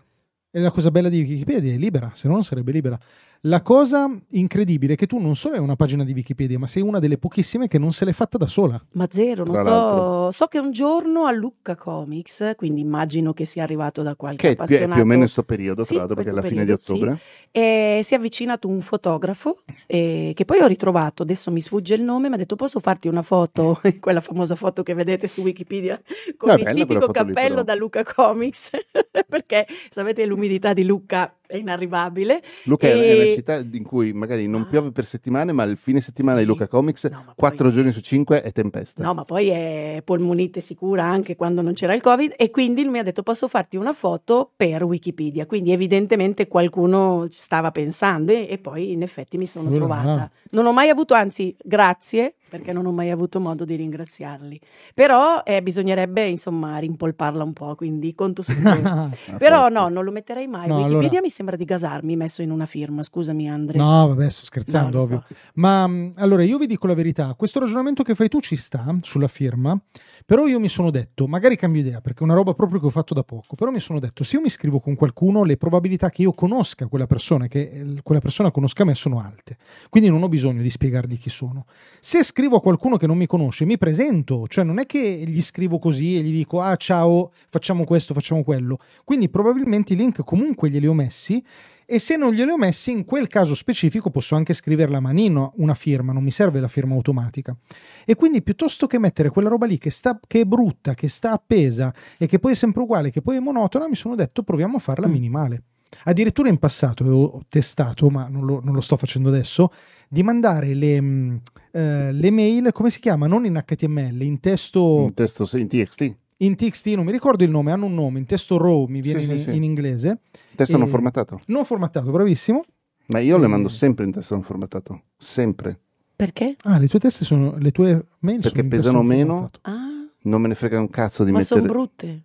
E 0.53 0.59
la 0.59 0.73
cosa 0.73 0.91
bella 0.91 1.09
di 1.09 1.21
Wikipedia 1.21 1.73
è 1.73 1.77
libera, 1.77 2.11
se 2.15 2.27
no 2.27 2.35
non 2.35 2.45
sarebbe 2.45 2.73
libera. 2.73 2.99
La 3.45 3.63
cosa 3.63 4.11
incredibile 4.33 4.93
è 4.93 4.97
che 4.97 5.07
tu 5.07 5.19
non 5.19 5.35
solo 5.35 5.55
hai 5.55 5.63
una 5.63 5.75
pagina 5.75 6.05
di 6.05 6.13
Wikipedia, 6.13 6.59
ma 6.59 6.67
sei 6.67 6.83
una 6.83 6.99
delle 6.99 7.17
pochissime 7.17 7.69
che 7.69 7.79
non 7.79 7.95
se 7.95 8.05
l'è 8.05 8.13
fatta 8.13 8.37
da 8.37 8.47
sola. 8.47 8.79
Ma 8.93 9.07
zero, 9.11 9.45
non 9.45 9.55
sto... 9.55 10.31
so 10.31 10.47
che 10.47 10.59
un 10.59 10.73
giorno 10.73 11.25
a 11.25 11.33
Lucca 11.33 11.75
Comics, 11.75 12.53
quindi 12.57 12.83
immagino 12.83 13.33
che 13.33 13.47
sia 13.47 13.63
arrivato 13.63 14.03
da 14.03 14.15
qualche 14.15 14.49
che 14.49 14.53
appassionato. 14.53 14.85
Che 14.85 14.91
è 14.91 14.95
più 14.95 15.03
o 15.03 15.07
meno 15.07 15.21
in 15.21 15.25
questo 15.25 15.43
periodo, 15.45 15.83
sì, 15.85 15.95
tra 15.95 15.99
l'altro, 16.01 16.17
perché 16.17 16.31
è 16.31 16.35
la 16.35 16.43
fine 16.43 16.65
di 16.67 16.73
ottobre. 16.73 17.17
Sì. 17.17 17.23
E 17.53 18.01
si 18.05 18.13
è 18.13 18.19
avvicinato 18.19 18.69
un 18.69 18.83
fotografo 18.83 19.63
eh, 19.87 20.33
che 20.35 20.45
poi 20.45 20.61
ho 20.61 20.67
ritrovato, 20.67 21.23
adesso 21.23 21.51
mi 21.51 21.63
sfugge 21.63 21.95
il 21.95 22.03
nome, 22.03 22.29
mi 22.29 22.35
ha 22.35 22.39
detto 22.39 22.57
posso 22.57 22.79
farti 22.79 23.09
una 23.09 23.23
foto, 23.23 23.81
quella 24.01 24.21
famosa 24.21 24.55
foto 24.55 24.83
che 24.83 24.93
vedete 24.93 25.27
su 25.27 25.41
Wikipedia, 25.41 25.99
con 26.37 26.51
no, 26.51 26.57
il 26.57 26.75
tipico 26.75 27.07
cappello 27.07 27.63
da 27.63 27.75
Lucca 27.75 28.05
Comics, 28.05 28.73
perché 29.27 29.67
sapete 29.89 30.27
l'umidità 30.27 30.75
di 30.75 30.85
Lucca 30.85 31.35
è 31.51 31.57
inarrivabile. 31.57 32.41
Luca 32.65 32.87
e... 32.87 32.93
è 32.93 33.23
una 33.23 33.35
città 33.35 33.57
in 33.57 33.83
cui 33.83 34.13
magari 34.13 34.47
non 34.47 34.63
ah. 34.63 34.67
piove 34.67 34.93
per 34.93 35.05
settimane, 35.05 35.53
ma 35.53 35.65
il 35.65 35.77
fine 35.77 36.01
settimana 36.01 36.39
sì. 36.39 36.45
di 36.45 36.51
Luca 36.51 36.69
Comics, 36.69 37.05
no, 37.05 37.33
quattro 37.35 37.65
poi... 37.65 37.75
giorni 37.75 37.93
su 37.93 38.01
cinque 38.01 38.43
è 38.43 38.53
tempesta. 38.53 39.03
No, 39.03 39.15
ma 39.15 39.25
poi 39.25 39.49
è 39.49 40.03
polmonite 40.05 40.61
sicura 40.61 41.05
anche 41.05 41.37
quando 41.37 41.61
non 41.63 41.73
c'era 41.73 41.95
il 41.95 42.01
Covid 42.01 42.35
e 42.37 42.51
quindi 42.51 42.85
mi 42.85 42.99
ha 42.99 43.03
detto 43.03 43.23
posso 43.23 43.49
farti 43.49 43.77
una 43.77 43.93
foto 43.93 44.51
per 44.57 44.85
Wikipedia. 44.85 45.47
Quindi 45.47 45.73
evidentemente 45.73 46.47
qualcuno 46.47 47.27
stava 47.31 47.71
pensando 47.71 48.33
e, 48.33 48.47
e 48.49 48.59
poi 48.59 48.93
in 48.93 49.03
effetti 49.03 49.37
mi 49.37 49.47
sono 49.47 49.71
trovata. 49.71 50.31
Non 50.51 50.67
ho 50.67 50.73
mai 50.73 50.89
avuto, 50.89 51.15
anzi, 51.15 51.55
grazie 51.63 52.35
perché 52.51 52.73
non 52.73 52.85
ho 52.85 52.93
mai 52.93 53.11
avuto 53.11 53.41
modo 53.41 53.65
di 53.65 53.77
ringraziarli. 53.77 54.61
Però 54.93 55.43
eh, 55.45 55.63
bisognerebbe, 55.63 56.27
insomma, 56.27 56.77
rimpolparla 56.79 57.43
un 57.43 57.53
po', 57.53 57.75
quindi 57.75 58.15
conto 58.15 58.43
su 58.43 58.53
quello. 58.61 59.11
Però 59.39 59.69
no, 59.69 59.89
non 59.89 60.05
lo 60.05 60.11
metterei 60.11 60.47
mai. 60.47 60.69
No, 60.69 60.77
Wikipedia 60.77 61.07
allora... 61.07 61.21
mi 61.23 61.31
sembra 61.31 61.57
di 61.57 61.65
gasarmi 61.65 62.17
messo 62.17 62.43
in 62.43 62.51
una 62.51 62.67
firma, 62.67 63.03
scusami 63.03 63.49
Andrea. 63.49 63.83
No, 63.83 64.09
vabbè, 64.09 64.29
sto 64.29 64.45
scherzando, 64.45 64.99
no, 64.99 65.03
ovvio. 65.05 65.25
So. 65.27 65.35
Ma 65.55 65.87
mm, 65.87 66.11
allora 66.17 66.43
io 66.43 66.59
vi 66.59 66.67
dico 66.67 66.87
la 66.87 66.95
verità, 66.95 67.33
questo 67.35 67.61
ragionamento 67.61 68.03
che 68.03 68.15
fai 68.15 68.29
tu 68.29 68.41
ci 68.41 68.57
sta 68.57 68.95
sulla 69.01 69.29
firma, 69.29 69.81
però 70.27 70.47
io 70.47 70.61
mi 70.61 70.69
sono 70.69 70.91
detto, 70.91 71.27
magari 71.27 71.57
cambio 71.57 71.81
idea, 71.81 72.01
perché 72.01 72.21
è 72.21 72.23
una 72.25 72.35
roba 72.35 72.55
proprio 72.55 72.81
che 72.81 72.87
ho 72.87 72.91
fatto 72.91 73.15
da 73.15 73.23
poco, 73.23 73.55
però 73.55 73.71
mi 73.71 73.81
sono 73.81 73.99
detto, 73.99 74.25
se 74.25 74.37
io 74.37 74.43
mi 74.43 74.51
scrivo 74.51 74.81
con 74.81 74.95
qualcuno, 74.95 75.45
le 75.45 75.57
probabilità 75.57 76.11
che 76.11 76.23
io 76.23 76.33
conosca 76.33 76.87
quella 76.87 77.07
persona, 77.07 77.47
che 77.47 77.97
quella 78.03 78.21
persona 78.21 78.51
conosca 78.51 78.85
me, 78.85 78.95
sono 78.95 79.21
alte. 79.21 79.57
Quindi 79.89 80.11
non 80.11 80.23
ho 80.23 80.29
bisogno 80.29 80.63
di 80.63 80.71
spiegargli 80.71 81.19
chi 81.19 81.31
sono. 81.31 81.67
Se 82.01 82.23
scrivo 82.23 82.40
a 82.47 82.61
qualcuno 82.61 82.97
che 82.97 83.07
non 83.07 83.17
mi 83.17 83.27
conosce, 83.27 83.65
mi 83.65 83.79
presento, 83.79 84.47
cioè 84.49 84.65
non 84.65 84.79
è 84.79 84.87
che 84.87 85.01
gli 85.01 85.41
scrivo 85.41 85.79
così 85.79 86.17
e 86.17 86.23
gli 86.23 86.33
dico, 86.33 86.61
ah 86.61 86.77
ciao, 86.77 87.33
facciamo 87.49 87.85
questo, 87.85 88.15
facciamo 88.15 88.43
quello. 88.43 88.79
Quindi 89.05 89.29
probabilmente 89.29 89.93
i 89.93 89.97
link 89.97 90.25
comunque 90.25 90.71
glieli 90.71 90.87
ho 90.87 90.95
messi 90.95 91.43
e 91.85 91.99
se 91.99 92.17
non 92.17 92.33
glieli 92.33 92.51
ho 92.51 92.57
messi, 92.57 92.93
in 92.93 93.05
quel 93.05 93.27
caso 93.27 93.55
specifico 93.55 94.11
posso 94.11 94.37
anche 94.37 94.55
scriverla 94.55 94.99
a 94.99 95.01
manino 95.01 95.53
una 95.57 95.75
firma, 95.75 96.13
non 96.13 96.23
mi 96.23 96.31
serve 96.31 96.61
la 96.61 96.69
firma 96.69 96.95
automatica. 96.95 97.57
E 98.05 98.15
quindi 98.15 98.43
piuttosto 98.43 98.87
che 98.87 98.99
mettere 98.99 99.31
quella 99.31 99.49
roba 99.49 99.67
lì 99.67 99.77
che, 99.77 99.91
sta, 99.91 100.21
che 100.27 100.43
è 100.43 100.45
brutta, 100.45 100.95
che 100.95 101.09
sta 101.09 101.33
appesa 101.33 101.93
e 102.17 102.27
che 102.27 102.39
poi 102.39 102.53
è 102.53 102.55
sempre 102.55 102.83
uguale, 102.83 103.11
che 103.11 103.23
poi 103.23 103.37
è 103.37 103.41
monotona, 103.41 103.89
mi 103.89 103.97
sono 103.97 104.15
detto 104.15 104.45
proviamo 104.45 104.77
a 104.77 104.79
farla 104.81 105.09
mm. 105.09 105.11
minimale. 105.11 105.63
Addirittura 106.05 106.49
in 106.49 106.59
passato 106.59 107.05
ho 107.05 107.43
testato, 107.49 108.09
ma 108.11 108.29
non 108.29 108.45
lo, 108.45 108.61
non 108.63 108.75
lo 108.75 108.81
sto 108.81 108.97
facendo 108.97 109.29
adesso, 109.29 109.73
di 110.09 110.23
mandare 110.23 110.75
le, 110.75 111.01
mm, 111.01 111.37
eh, 111.73 112.13
le, 112.13 112.31
mail, 112.31 112.73
come 112.73 112.91
si 112.91 113.01
chiama? 113.01 113.27
Non 113.27 113.45
in 113.45 113.63
HTML, 113.65 114.23
in 114.23 114.41
testo... 114.41 115.05
In 115.07 115.15
testo, 115.15 115.49
in 115.57 115.69
TXT 115.69 116.17
in 116.43 116.57
TXT, 116.57 116.87
non 116.95 117.05
mi 117.05 117.13
ricordo 117.13 117.45
il 117.45 117.51
nome, 117.51 117.71
hanno 117.71 117.87
un 117.87 117.95
nome, 117.95 118.19
in 118.19 118.25
testo 118.25 118.57
RAW 118.57 118.87
mi 118.87 119.01
viene 119.01 119.23
sì, 119.23 119.31
in, 119.31 119.39
sì, 119.41 119.57
in, 119.57 119.63
inglese. 119.63 120.21
Testo 120.55 120.79
non 120.79 120.89
formattato. 120.89 121.43
Non 121.47 121.65
formattato, 121.65 122.11
bravissimo. 122.11 122.65
Ma 123.09 123.19
io 123.19 123.37
e... 123.37 123.41
le 123.41 123.47
mando 123.47 123.69
sempre 123.69 124.05
in 124.05 124.13
testo 124.13 124.35
non 124.35 124.43
formattato, 124.43 125.03
sempre. 125.17 125.79
Perché? 126.17 126.57
Ah, 126.63 126.79
le 126.79 126.89
tue 126.89 126.99
teste 126.99 127.25
sono, 127.25 127.57
le 127.59 127.71
tue 127.71 128.07
mail 128.21 128.41
Perché 128.41 128.65
pesano 128.65 129.03
meno, 129.03 129.51
ah. 129.63 130.07
non 130.23 130.41
me 130.41 130.49
ne 130.49 130.55
frega 130.55 130.79
un 130.79 130.89
cazzo 130.89 131.25
di 131.25 131.31
Ma 131.31 131.39
mettere... 131.39 131.61
Ma 131.61 131.67
sono 131.67 131.79
brutte. 131.79 132.23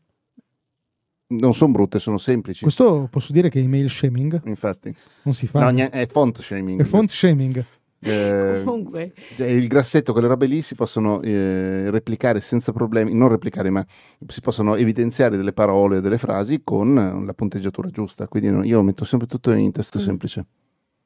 Non 1.28 1.54
sono 1.54 1.72
brutte, 1.72 1.98
sono 1.98 2.20
semplici. 2.20 2.62
Questo 2.62 3.08
posso 3.10 3.34
dire 3.34 3.50
che 3.50 3.60
è 3.60 3.64
email 3.64 3.90
shaming? 3.90 4.42
Infatti. 4.46 4.96
Non 5.24 5.34
si 5.34 5.48
fa. 5.48 5.72
No, 5.72 5.90
è 5.90 6.08
font 6.08 6.40
shaming. 6.40 6.82
È 6.82 6.84
font 6.84 7.10
shaming. 7.10 7.66
Eh, 8.00 8.62
Comunque. 8.64 9.14
Il 9.38 9.68
grassetto, 9.68 10.12
quelle 10.12 10.28
robe 10.28 10.46
lì 10.46 10.62
si 10.62 10.76
possono 10.76 11.22
eh, 11.24 11.90
replicare 11.90 12.40
senza 12.40 12.72
problemi, 12.72 13.16
non 13.16 13.30
replicare, 13.30 13.72
ma 13.72 13.84
si 14.28 14.42
possono 14.42 14.76
evidenziare 14.76 15.36
delle 15.36 15.54
parole, 15.54 16.02
delle 16.02 16.20
frasi 16.20 16.62
con 16.64 17.24
la 17.26 17.34
punteggiatura 17.34 17.90
giusta. 17.90 18.28
Quindi 18.28 18.68
io 18.68 18.84
metto 18.84 19.04
sempre 19.06 19.28
tutto 19.28 19.52
in 19.52 19.72
testo 19.72 19.98
mm. 19.98 20.02
semplice. 20.02 20.46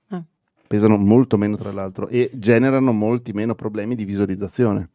Ah. 0.10 0.22
Pesano 0.68 0.98
molto 0.98 1.38
meno, 1.38 1.56
tra 1.56 1.72
l'altro, 1.72 2.10
e 2.10 2.30
generano 2.34 2.92
molti 2.92 3.32
meno 3.32 3.56
problemi 3.56 3.96
di 3.96 4.04
visualizzazione. 4.04 4.90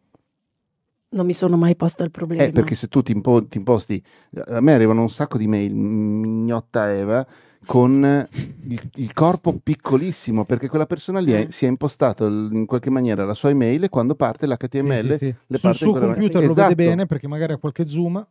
Non 1.14 1.26
mi 1.26 1.32
sono 1.32 1.56
mai 1.56 1.76
posto 1.76 2.02
il 2.02 2.10
problema. 2.10 2.42
Eh, 2.42 2.50
perché 2.50 2.74
se 2.74 2.88
tu 2.88 3.00
ti, 3.02 3.12
impo- 3.12 3.46
ti 3.46 3.58
imposti, 3.58 4.02
a 4.46 4.60
me 4.60 4.74
arrivano 4.74 5.00
un 5.00 5.10
sacco 5.10 5.38
di 5.38 5.46
mail, 5.46 5.72
mignotta 5.72 6.92
Eva, 6.92 7.24
con 7.66 8.28
il, 8.68 8.90
il, 8.94 9.12
corpo 9.12 9.58
piccolissimo, 9.62 10.44
perché 10.44 10.68
quella 10.68 10.86
persona 10.86 11.20
lì 11.20 11.32
è, 11.32 11.40
eh. 11.40 11.50
si 11.50 11.64
è 11.64 11.68
impostato 11.68 12.26
in 12.26 12.66
qualche 12.66 12.90
maniera 12.90 13.24
la 13.24 13.34
sua 13.34 13.50
email 13.50 13.84
e 13.84 13.88
quando 13.88 14.14
parte 14.14 14.46
l'HTML 14.46 15.12
sì, 15.12 15.18
sì, 15.18 15.18
sì. 15.18 15.34
le 15.46 15.58
Sul 15.58 15.74
suo 15.74 15.92
computer 15.92 16.44
lo 16.44 16.52
esatto. 16.52 16.68
vede 16.68 16.74
bene 16.74 17.06
perché 17.06 17.28
magari 17.28 17.52
ha 17.52 17.56
qualche 17.56 17.88
zoom. 17.88 18.24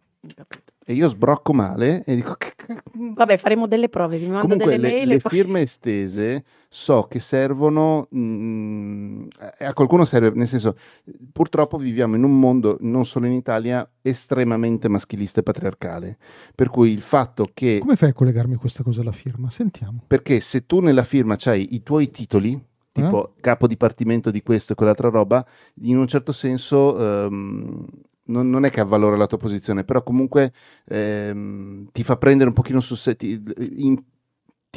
E 0.85 0.93
io 0.93 1.07
sbrocco 1.09 1.53
male 1.53 2.03
e 2.05 2.15
dico... 2.15 2.35
Vabbè, 2.93 3.37
faremo 3.37 3.67
delle 3.67 3.89
prove, 3.89 4.17
vi 4.17 4.27
mando 4.27 4.41
Comunque, 4.41 4.71
delle 4.71 4.87
le, 4.87 4.93
mail. 4.93 5.07
Le 5.07 5.17
poi... 5.19 5.31
firme 5.31 5.61
estese 5.61 6.43
so 6.67 7.07
che 7.09 7.19
servono, 7.19 8.07
mh, 8.09 8.19
mm, 8.19 9.27
a 9.59 9.73
qualcuno 9.73 10.05
serve, 10.05 10.31
nel 10.33 10.47
senso, 10.47 10.75
purtroppo 11.31 11.77
viviamo 11.77 12.15
in 12.15 12.23
un 12.23 12.37
mondo, 12.37 12.77
non 12.81 13.05
solo 13.05 13.27
in 13.27 13.33
Italia, 13.33 13.87
estremamente 14.01 14.89
maschilista 14.89 15.39
e 15.39 15.43
patriarcale. 15.43 16.17
Per 16.53 16.69
cui 16.69 16.91
il 16.91 17.01
fatto 17.01 17.49
che... 17.53 17.79
Come 17.79 17.95
fai 17.95 18.09
a 18.09 18.13
collegarmi 18.13 18.55
questa 18.55 18.83
cosa 18.83 19.01
alla 19.01 19.11
firma? 19.11 19.22
Sentiamo. 19.49 20.03
Perché 20.07 20.39
se 20.39 20.65
tu 20.65 20.79
nella 20.79 21.03
firma 21.03 21.37
hai 21.45 21.75
i 21.75 21.83
tuoi 21.83 22.11
titoli, 22.11 22.61
tipo 22.91 23.27
eh? 23.27 23.41
capo 23.41 23.67
dipartimento 23.67 24.31
di 24.31 24.41
questo 24.41 24.73
e 24.73 24.75
quell'altra 24.75 25.09
roba, 25.09 25.45
in 25.81 25.97
un 25.97 26.07
certo 26.07 26.31
senso... 26.31 26.95
Um, 26.95 27.87
non, 28.25 28.49
non, 28.49 28.63
è 28.63 28.69
che 28.69 28.79
avvalora 28.79 29.17
la 29.17 29.27
tua 29.27 29.37
posizione, 29.37 29.83
però 29.83 30.01
comunque 30.01 30.53
ehm, 30.85 31.89
ti 31.91 32.05
fa 32.05 32.15
prendere 32.15 32.47
un 32.47 32.55
pochino 32.55 32.79
sul 32.79 32.95
serio, 32.95 33.17
ti 33.17 33.43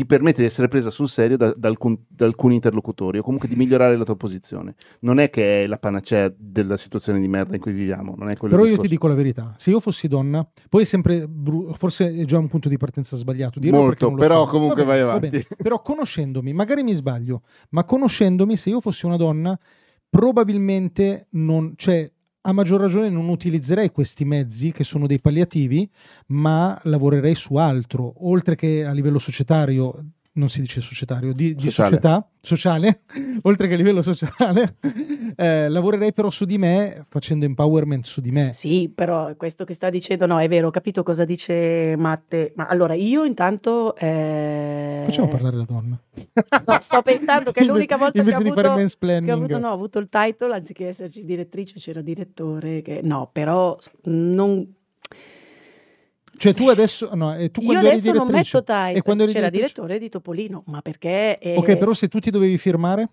permette 0.05 0.43
di 0.43 0.47
essere 0.47 0.69
presa 0.69 0.91
sul 0.91 1.09
serio 1.09 1.38
da, 1.38 1.55
da, 1.57 1.69
alcun, 1.69 1.97
da, 2.07 2.26
alcuni 2.26 2.57
interlocutori 2.57 3.17
o 3.17 3.23
comunque 3.23 3.49
di 3.49 3.57
migliorare 3.57 3.97
la 3.97 4.05
tua 4.05 4.17
posizione. 4.17 4.75
Non 5.00 5.19
è 5.19 5.31
che 5.31 5.62
è 5.62 5.67
la 5.67 5.79
panacea 5.79 6.31
della 6.37 6.76
situazione 6.76 7.19
di 7.19 7.29
merda 7.29 7.55
in 7.55 7.62
cui 7.62 7.73
viviamo. 7.73 8.15
Però 8.15 8.67
io 8.67 8.76
ti 8.76 8.88
dico 8.88 9.07
la 9.07 9.15
verità: 9.15 9.55
se 9.57 9.71
io 9.71 9.81
fossi 9.81 10.07
donna, 10.07 10.47
poi 10.69 10.83
è 10.83 10.85
sempre, 10.85 11.26
forse 11.73 12.15
è 12.15 12.25
già 12.26 12.37
un 12.37 12.49
punto 12.49 12.69
di 12.69 12.76
partenza 12.76 13.17
sbagliato. 13.17 13.59
Dirlo 13.59 13.79
Molto, 13.79 14.12
però 14.12 14.45
so. 14.45 14.50
comunque 14.50 14.85
bene, 14.85 15.03
vai 15.03 15.17
avanti. 15.17 15.47
Però 15.57 15.80
conoscendomi, 15.80 16.52
magari 16.52 16.82
mi 16.82 16.93
sbaglio, 16.93 17.43
ma 17.71 17.85
conoscendomi, 17.85 18.54
se 18.56 18.69
io 18.69 18.82
fossi 18.82 19.06
una 19.06 19.17
donna, 19.17 19.59
probabilmente 20.11 21.28
non. 21.30 21.73
Cioè, 21.75 22.13
a 22.49 22.52
maggior 22.52 22.80
ragione 22.80 23.11
non 23.11 23.28
utilizzerei 23.28 23.91
questi 23.91 24.25
mezzi 24.25 24.71
che 24.71 24.85
sono 24.85 25.09
dei 25.09 25.19
palliativi, 25.19 25.89
ma 26.28 26.78
lavorerei 26.85 27.35
su 27.35 27.56
altro, 27.56 28.15
oltre 28.28 28.54
che 28.54 28.85
a 28.85 28.93
livello 28.93 29.19
societario 29.19 30.13
non 30.36 30.49
si 30.49 30.60
dice 30.60 30.80
societario, 30.80 31.32
di, 31.32 31.54
di 31.54 31.70
società 31.70 32.26
sociale, 32.40 33.00
oltre 33.42 33.68
che 33.68 33.75
a 33.75 33.76
livello 33.76 34.02
sociale, 34.02 34.76
eh, 35.36 35.68
lavorerei 35.68 36.12
però 36.12 36.30
su 36.30 36.44
di 36.44 36.58
me, 36.58 37.04
facendo 37.08 37.44
empowerment 37.44 38.04
su 38.04 38.20
di 38.20 38.30
me. 38.30 38.52
Sì, 38.54 38.90
però 38.94 39.34
questo 39.36 39.64
che 39.64 39.75
sta 39.75 39.90
dicendo, 39.90 40.26
no, 40.26 40.38
è 40.38 40.49
vero, 40.49 40.68
ho 40.68 40.70
capito 40.70 41.02
cosa 41.02 41.25
dice 41.25 41.94
Matte. 41.96 42.52
Ma 42.56 42.66
allora 42.66 42.94
io 42.94 43.25
intanto... 43.25 43.96
Eh... 43.96 45.02
Facciamo 45.04 45.28
parlare 45.28 45.56
la 45.56 45.64
donna. 45.64 45.99
No, 46.66 46.78
sto 46.80 47.02
pensando 47.02 47.52
che 47.52 47.60
è 47.60 47.64
l'unica 47.64 47.96
volta 47.96 48.22
che 48.22 48.32
ho, 48.32 48.36
avuto, 48.36 48.54
che 48.60 48.66
ho, 48.68 49.34
avuto, 49.34 49.58
no, 49.58 49.70
ho 49.70 49.75
avuto 49.75 49.99
il 49.99 50.08
title, 50.08 50.54
anziché 50.54 50.88
esserci 50.88 51.25
direttrice, 51.25 51.78
c'era 51.78 52.00
direttore. 52.02 52.82
Che... 52.82 53.00
No, 53.02 53.28
però 53.32 53.76
non 54.04 54.75
cioè 56.36 56.54
tu 56.54 56.68
adesso, 56.68 57.14
no, 57.14 57.34
e 57.34 57.50
tu 57.50 57.60
Io 57.62 57.78
adesso 57.78 58.12
non 58.12 58.28
metto 58.28 58.62
title, 58.62 59.02
c'era 59.02 59.25
direttrice? 59.25 59.50
direttore 59.50 59.99
di 59.99 60.08
Topolino, 60.08 60.62
ma 60.66 60.82
perché... 60.82 61.38
È... 61.38 61.56
Ok, 61.56 61.76
però 61.76 61.92
se 61.92 62.08
tu 62.08 62.18
ti 62.18 62.30
dovevi 62.30 62.58
firmare? 62.58 63.08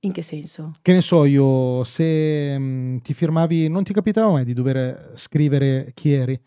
In 0.00 0.12
che 0.12 0.22
senso? 0.22 0.76
Che 0.80 0.92
ne 0.92 1.00
so 1.00 1.24
io, 1.24 1.82
se 1.82 2.56
mh, 2.56 2.62
mm, 2.62 2.96
ti 2.98 3.14
firmavi, 3.14 3.68
non 3.68 3.82
ti 3.82 3.92
capitava 3.92 4.30
mai 4.30 4.44
di 4.44 4.52
dover 4.52 5.12
scrivere 5.14 5.90
chi 5.92 6.12
eri? 6.12 6.40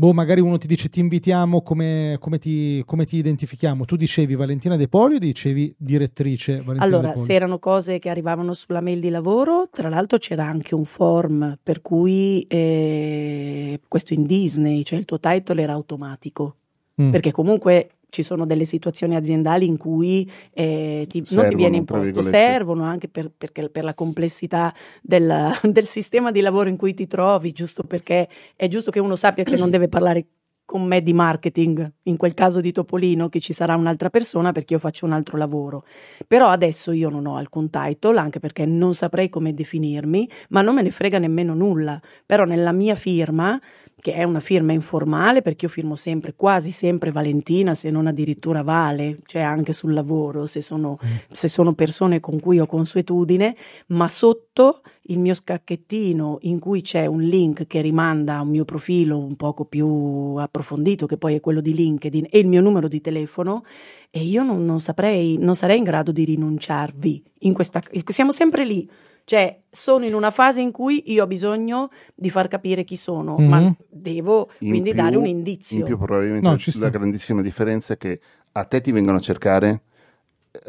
Boh, 0.00 0.14
magari 0.14 0.40
uno 0.40 0.56
ti 0.56 0.66
dice 0.66 0.88
ti 0.88 0.98
invitiamo, 0.98 1.60
come, 1.60 2.16
come, 2.18 2.38
ti, 2.38 2.82
come 2.86 3.04
ti, 3.04 3.18
identifichiamo? 3.18 3.84
Tu 3.84 3.96
dicevi 3.96 4.34
Valentina 4.34 4.76
De 4.76 4.88
Poli 4.88 5.16
o 5.16 5.18
dicevi 5.18 5.74
direttrice 5.76 6.62
Valentina 6.62 6.84
Allora, 6.84 7.14
se 7.14 7.34
erano 7.34 7.58
cose 7.58 7.98
che 7.98 8.08
arrivavano 8.08 8.54
sulla 8.54 8.80
mail 8.80 8.98
di 8.98 9.10
lavoro, 9.10 9.68
tra 9.70 9.90
l'altro 9.90 10.16
c'era 10.16 10.46
anche 10.46 10.74
un 10.74 10.86
form 10.86 11.58
per 11.62 11.82
cui 11.82 12.46
eh, 12.48 13.78
questo 13.86 14.14
in 14.14 14.24
Disney, 14.24 14.82
cioè 14.84 14.98
il 14.98 15.04
tuo 15.04 15.20
title 15.20 15.62
era 15.62 15.74
automatico. 15.74 16.56
Mm. 17.00 17.10
Perché 17.10 17.30
comunque 17.30 17.90
ci 18.10 18.22
sono 18.22 18.44
delle 18.44 18.64
situazioni 18.64 19.16
aziendali 19.16 19.66
in 19.66 19.76
cui 19.76 20.30
eh, 20.52 21.06
ti, 21.08 21.22
servono, 21.24 21.40
non 21.42 21.50
ti 21.50 21.56
viene 21.56 21.76
imposto, 21.78 22.22
servono 22.22 22.84
anche 22.84 23.08
per, 23.08 23.30
perché, 23.36 23.68
per 23.70 23.84
la 23.84 23.94
complessità 23.94 24.74
del, 25.00 25.52
del, 25.62 25.86
sistema 25.86 26.30
di 26.30 26.40
lavoro 26.40 26.68
in 26.68 26.76
cui 26.76 26.94
ti 26.94 27.06
trovi, 27.06 27.52
giusto 27.52 27.82
perché 27.82 28.28
è 28.54 28.68
giusto 28.68 28.90
che 28.90 29.00
uno 29.00 29.16
sappia 29.16 29.44
che 29.44 29.56
non 29.56 29.70
deve 29.70 29.88
parlare 29.88 30.26
con 30.70 30.84
me 30.84 31.02
di 31.02 31.12
marketing, 31.12 31.94
in 32.04 32.16
quel 32.16 32.32
caso 32.32 32.60
di 32.60 32.70
Topolino, 32.70 33.28
che 33.28 33.40
ci 33.40 33.52
sarà 33.52 33.74
un'altra 33.74 34.08
persona 34.08 34.52
perché 34.52 34.74
io 34.74 34.78
faccio 34.78 35.04
un 35.04 35.10
altro 35.10 35.36
lavoro. 35.36 35.84
Però 36.28 36.46
adesso 36.46 36.92
io 36.92 37.08
non 37.08 37.26
ho 37.26 37.36
alcun 37.36 37.70
title, 37.70 38.16
anche 38.20 38.38
perché 38.38 38.64
non 38.66 38.94
saprei 38.94 39.28
come 39.28 39.52
definirmi, 39.52 40.30
ma 40.50 40.62
non 40.62 40.76
me 40.76 40.82
ne 40.82 40.92
frega 40.92 41.18
nemmeno 41.18 41.54
nulla. 41.54 42.00
Però 42.24 42.44
nella 42.44 42.70
mia 42.70 42.94
firma 42.94 43.58
che 44.00 44.14
è 44.14 44.24
una 44.24 44.40
firma 44.40 44.72
informale 44.72 45.42
perché 45.42 45.66
io 45.66 45.70
firmo 45.70 45.94
sempre, 45.94 46.34
quasi 46.34 46.70
sempre 46.70 47.12
Valentina, 47.12 47.74
se 47.74 47.90
non 47.90 48.06
addirittura 48.06 48.62
Vale, 48.62 49.18
cioè 49.26 49.42
anche 49.42 49.72
sul 49.72 49.92
lavoro, 49.92 50.46
se 50.46 50.60
sono, 50.60 50.98
mm. 51.04 51.16
se 51.30 51.48
sono 51.48 51.74
persone 51.74 52.18
con 52.18 52.40
cui 52.40 52.58
ho 52.58 52.66
consuetudine, 52.66 53.54
ma 53.88 54.08
sotto 54.08 54.80
il 55.02 55.18
mio 55.18 55.34
scacchettino 55.34 56.38
in 56.42 56.58
cui 56.58 56.80
c'è 56.80 57.06
un 57.06 57.20
link 57.20 57.66
che 57.66 57.80
rimanda 57.80 58.36
a 58.36 58.40
un 58.40 58.48
mio 58.48 58.64
profilo 58.64 59.18
un 59.18 59.36
poco 59.36 59.64
più 59.64 60.36
approfondito, 60.36 61.06
che 61.06 61.16
poi 61.16 61.34
è 61.34 61.40
quello 61.40 61.60
di 61.60 61.74
LinkedIn, 61.74 62.26
e 62.30 62.38
il 62.38 62.46
mio 62.46 62.60
numero 62.60 62.88
di 62.88 63.00
telefono, 63.00 63.64
e 64.10 64.22
io 64.22 64.42
non, 64.42 64.64
non 64.64 64.80
saprei, 64.80 65.36
non 65.38 65.54
sarei 65.54 65.78
in 65.78 65.84
grado 65.84 66.10
di 66.10 66.24
rinunciarvi. 66.24 67.22
In 67.40 67.52
questa, 67.52 67.82
siamo 68.06 68.32
sempre 68.32 68.64
lì 68.64 68.88
cioè, 69.30 69.60
sono 69.70 70.04
in 70.04 70.14
una 70.14 70.32
fase 70.32 70.60
in 70.60 70.72
cui 70.72 71.12
io 71.12 71.22
ho 71.22 71.26
bisogno 71.28 71.90
di 72.16 72.30
far 72.30 72.48
capire 72.48 72.82
chi 72.82 72.96
sono, 72.96 73.38
mm-hmm. 73.38 73.48
ma 73.48 73.76
devo 73.88 74.50
in 74.58 74.70
quindi 74.70 74.90
più, 74.90 75.00
dare 75.00 75.14
un 75.14 75.24
indizio. 75.24 75.78
In 75.78 75.84
più, 75.84 75.96
probabilmente 75.96 76.48
no, 76.48 76.56
la 76.80 76.88
grandissima 76.88 77.40
differenza 77.40 77.94
è 77.94 77.96
che 77.96 78.20
a 78.50 78.64
te 78.64 78.80
ti 78.80 78.90
vengono 78.90 79.18
a 79.18 79.20
cercare, 79.20 79.82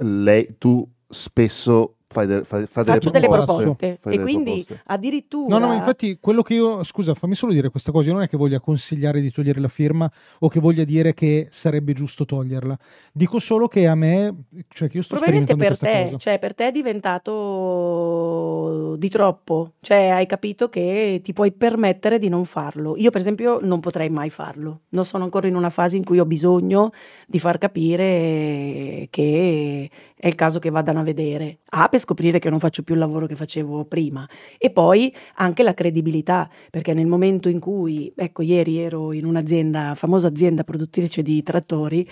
lei, 0.02 0.58
tu 0.60 0.88
spesso 1.10 1.96
fai, 2.12 2.28
de, 2.28 2.44
fai, 2.44 2.66
fai 2.68 2.84
faccio 2.84 3.10
delle 3.10 3.28
proposte, 3.28 3.54
delle 3.54 3.76
proposte. 3.76 4.00
e 4.04 4.10
delle 4.10 4.22
quindi 4.22 4.64
proposte. 4.64 4.82
addirittura 4.86 5.58
no 5.58 5.68
no 5.68 5.74
infatti 5.74 6.18
quello 6.20 6.42
che 6.42 6.54
io 6.56 6.84
scusa 6.84 7.14
fammi 7.14 7.36
solo 7.36 7.54
dire 7.54 7.70
questa 7.70 7.92
cosa 7.92 8.08
io 8.08 8.14
non 8.14 8.24
è 8.24 8.28
che 8.28 8.38
voglia 8.38 8.60
consigliare 8.60 9.22
di 9.22 9.32
togliere 9.32 9.60
la 9.62 9.70
firma 9.70 10.12
o 10.40 10.48
che 10.50 10.60
voglia 10.60 10.84
dire 10.84 11.14
che 11.14 11.48
sarebbe 11.50 11.94
giusto 11.94 12.26
toglierla 12.26 12.78
dico 13.14 13.40
solo 13.40 13.68
che 13.68 13.88
a 13.88 13.96
me 13.96 14.44
cioè 14.68 14.90
che 14.90 14.98
io 14.98 15.04
sto 15.04 15.16
probabilmente 15.16 15.56
per 15.56 15.78
te 15.78 16.04
cosa. 16.06 16.18
cioè 16.18 16.40
per 16.40 16.54
te 16.54 16.68
è 16.68 16.72
diventato 16.72 18.96
di 18.98 19.10
troppo 19.10 19.74
cioè 19.80 20.10
hai 20.10 20.26
capito 20.26 20.70
che 20.70 21.22
ti 21.24 21.34
puoi 21.34 21.52
permettere 21.52 22.20
di 22.20 22.28
non 22.28 22.46
farlo 22.46 22.96
io 22.98 23.10
per 23.10 23.22
esempio 23.22 23.60
non 23.62 23.80
potrei 23.80 24.10
mai 24.10 24.30
farlo 24.30 24.82
non 24.90 25.06
sono 25.06 25.24
ancora 25.24 25.48
in 25.48 25.56
una 25.56 25.70
fase 25.70 25.96
in 25.96 26.04
cui 26.04 26.20
ho 26.20 26.26
bisogno 26.26 26.92
di 27.26 27.40
far 27.40 27.58
capire 27.58 29.08
che 29.10 29.90
è 30.22 30.28
il 30.28 30.36
caso 30.36 30.60
che 30.60 30.70
vadano 30.70 31.00
a 31.00 31.04
vedere. 31.04 31.62
A, 31.70 31.90
per 31.90 32.00
scoprire 32.00 32.38
che 32.38 32.52
non 32.52 32.60
faccio 32.60 32.84
più 32.84 32.94
il 32.94 33.00
lavoro 33.00 33.26
che 33.26 33.36
facevo 33.36 33.86
prima 33.86 34.30
e 34.60 34.70
poi 34.70 35.12
anche 35.38 35.64
la 35.64 35.74
credibilità, 35.74 36.48
perché 36.70 36.94
nel 36.94 37.08
momento 37.08 37.50
in 37.50 37.60
cui, 37.60 38.14
ecco, 38.16 38.44
ieri 38.44 38.78
ero 38.78 39.14
in 39.14 39.26
un'azienda, 39.26 39.96
famosa 39.96 40.28
azienda 40.28 40.64
produttrice 40.64 41.24
di 41.24 41.42
trattori, 41.42 42.08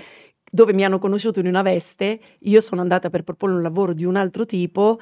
dove 0.52 0.74
mi 0.74 0.84
hanno 0.84 0.98
conosciuto 0.98 1.40
in 1.40 1.46
una 1.46 1.62
veste, 1.62 2.20
io 2.40 2.60
sono 2.62 2.82
andata 2.82 3.12
per 3.12 3.22
proporre 3.22 3.54
un 3.54 3.62
lavoro 3.62 3.94
di 3.94 4.06
un 4.06 4.16
altro 4.16 4.44
tipo, 4.44 4.98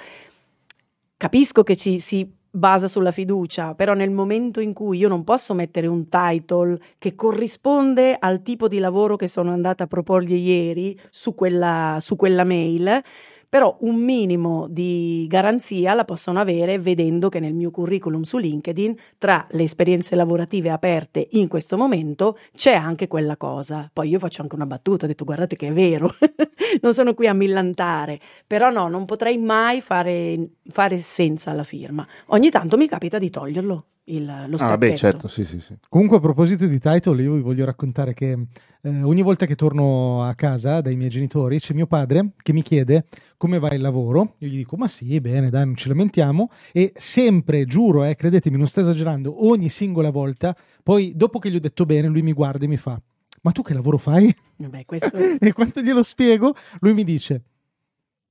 capisco 1.16 1.64
che 1.64 1.78
ci 1.78 2.00
si 2.00 2.30
basa 2.50 2.88
sulla 2.88 3.12
fiducia, 3.12 3.76
però 3.76 3.94
nel 3.94 4.12
momento 4.12 4.60
in 4.60 4.74
cui 4.74 4.98
io 4.98 5.08
non 5.08 5.24
posso 5.24 5.54
mettere 5.54 5.88
un 5.88 6.08
title 6.10 6.80
che 6.98 7.16
corrisponde 7.16 8.16
al 8.20 8.42
tipo 8.42 8.68
di 8.68 8.80
lavoro 8.80 9.16
che 9.16 9.28
sono 9.28 9.52
andata 9.52 9.84
a 9.84 9.88
proporgli 9.88 10.36
ieri 10.36 11.00
su 11.10 11.36
quella, 11.36 11.98
su 12.00 12.16
quella 12.16 12.44
mail, 12.44 13.02
però 13.50 13.78
un 13.82 13.96
minimo 13.96 14.68
di 14.70 15.26
garanzia 15.28 15.94
la 15.94 16.06
possono 16.06 16.40
avere 16.40 16.80
vedendo 16.80 17.30
che 17.30 17.40
nel 17.40 17.54
mio 17.54 17.72
curriculum 17.72 18.22
su 18.24 18.38
LinkedIn, 18.38 18.96
tra 19.18 19.46
le 19.52 19.64
esperienze 19.64 20.16
lavorative 20.16 20.70
aperte 20.70 21.28
in 21.32 21.48
questo 21.48 21.78
momento, 21.78 22.38
c'è 22.56 22.74
anche 22.74 23.08
quella 23.08 23.38
cosa. 23.38 23.90
Poi 23.92 24.10
io 24.10 24.20
faccio 24.20 24.42
anche 24.42 24.56
una 24.56 24.66
battuta, 24.66 25.06
ho 25.06 25.08
detto 25.08 25.26
guardate 25.26 25.56
che 25.56 25.68
è 25.68 25.74
vero, 25.74 26.10
non 26.82 26.94
sono 26.94 27.14
qui 27.14 27.28
a 27.28 27.34
millantare, 27.34 28.20
però 28.46 28.70
no, 28.70 28.88
non 28.88 29.06
potrei 29.06 29.38
mai 29.38 29.82
fare, 29.82 30.50
fare 30.70 30.98
senza 30.98 31.54
la 31.54 31.64
firma. 31.64 32.06
Ogni 32.28 32.50
tanto 32.50 32.78
mi 32.78 32.88
capita 32.88 33.18
di 33.18 33.30
toglierlo 33.30 33.86
il, 34.10 34.46
lo 34.48 34.58
Ah, 34.58 34.78
beh, 34.78 34.96
certo, 34.96 35.28
sì, 35.28 35.44
sì, 35.44 35.60
sì. 35.60 35.78
Comunque, 35.90 36.18
a 36.18 36.20
proposito 36.20 36.66
di 36.66 36.80
title, 36.80 37.22
io 37.22 37.34
vi 37.34 37.42
voglio 37.42 37.66
raccontare 37.66 38.14
che 38.14 38.38
eh, 38.82 39.02
ogni 39.02 39.22
volta 39.22 39.46
che 39.46 39.56
torno 39.56 40.24
a 40.24 40.34
casa 40.36 40.82
dai 40.82 40.96
miei 40.96 41.10
genitori, 41.10 41.60
c'è 41.60 41.74
mio 41.74 41.88
padre 41.88 42.32
che 42.42 42.54
mi 42.54 42.62
chiede 42.62 43.06
come 43.36 43.60
va 43.60 43.70
il 43.70 43.82
lavoro. 43.82 44.36
Io 44.40 44.48
gli 44.48 44.58
dico, 44.58 44.78
ma 44.78 44.88
sì, 44.88 45.20
bene, 45.20 45.50
dai, 45.50 45.66
non 45.66 45.76
ci 45.76 45.88
lamentiamo. 45.88 46.50
E 46.72 46.94
sempre, 46.96 47.66
giuro, 47.66 48.04
eh, 48.04 48.16
credetemi, 48.16 48.58
non 48.58 48.68
sto 48.68 48.82
esagerando, 48.82 49.46
ogni 49.46 49.70
singola 49.70 50.10
volta, 50.10 50.56
poi 50.84 51.14
dopo 51.16 51.40
che 51.40 51.52
gli 51.52 51.56
ho 51.56 51.62
detto 51.62 51.86
bene, 51.86 52.08
lui 52.08 52.22
mi 52.22 52.34
guarda 52.34 52.66
e 52.66 52.68
mi 52.68 52.78
fa, 52.78 53.00
ma 53.42 53.52
tu 53.52 53.62
che 53.62 53.74
lavoro 53.74 53.98
fai? 53.98 54.34
Beh, 54.56 54.86
questo... 54.86 55.12
e 55.40 55.54
quando 55.54 55.82
glielo 55.82 56.04
spiego, 56.04 56.56
lui 56.80 56.94
mi 56.94 57.04
dice, 57.04 57.42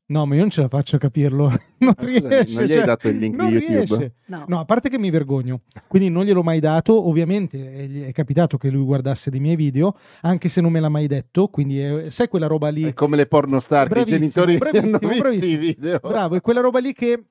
No, 0.09 0.25
ma 0.25 0.35
io 0.37 0.43
non 0.43 0.51
ce 0.51 0.61
la 0.61 0.69
faccio 0.69 0.97
a 0.97 0.99
capirlo. 0.99 1.53
Non 1.79 1.95
ah, 1.97 2.05
riesce. 2.05 2.55
Non 2.55 2.65
gli 2.65 2.73
hai 2.73 2.79
cioè, 2.79 2.85
dato 2.85 3.09
il 3.09 3.19
link 3.19 3.45
di 3.45 3.55
YouTube? 3.55 4.13
No. 4.27 4.45
no. 4.49 4.61
a 4.61 4.65
parte 4.65 4.89
che 4.89 4.99
mi 4.99 5.11
vergogno. 5.11 5.61
Quindi 5.87 6.09
non 6.09 6.25
gliel'ho 6.25 6.43
mai 6.43 6.59
dato. 6.59 7.07
Ovviamente 7.07 7.59
gli 7.59 8.05
è 8.05 8.13
capitato 8.13 8.57
che 8.57 8.71
lui 8.71 8.85
guardasse 8.85 9.31
dei 9.31 9.41
miei 9.41 9.57
video, 9.57 9.97
anche 10.23 10.49
se 10.49 10.61
non 10.61 10.73
me 10.73 10.81
l'ha 10.81 10.89
mai 10.89 11.07
detto. 11.07 11.49
Quindi 11.49 11.81
è, 11.81 12.11
sai 12.11 12.29
quella 12.29 12.47
roba 12.47 12.69
lì. 12.69 12.85
È 12.85 12.95
come 12.95 13.17
le 13.17 13.27
pornostar 13.27 13.89
che 13.89 14.01
i 14.01 14.05
genitori 14.05 14.57
bravissimo, 14.57 14.97
hanno 14.97 15.09
visto 15.09 15.47
i 15.47 15.57
video. 15.57 15.99
Bravo, 16.01 16.37
è 16.37 16.41
quella 16.41 16.61
roba 16.61 16.79
lì 16.79 16.93
che 16.93 17.25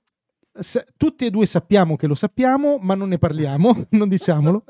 se, 0.57 0.85
tutti 0.95 1.25
e 1.25 1.29
due 1.31 1.45
sappiamo 1.45 1.95
che 1.95 2.07
lo 2.07 2.15
sappiamo, 2.15 2.77
ma 2.79 2.95
non 2.95 3.09
ne 3.09 3.17
parliamo, 3.17 3.87
non 3.91 4.07
diciamolo. 4.07 4.63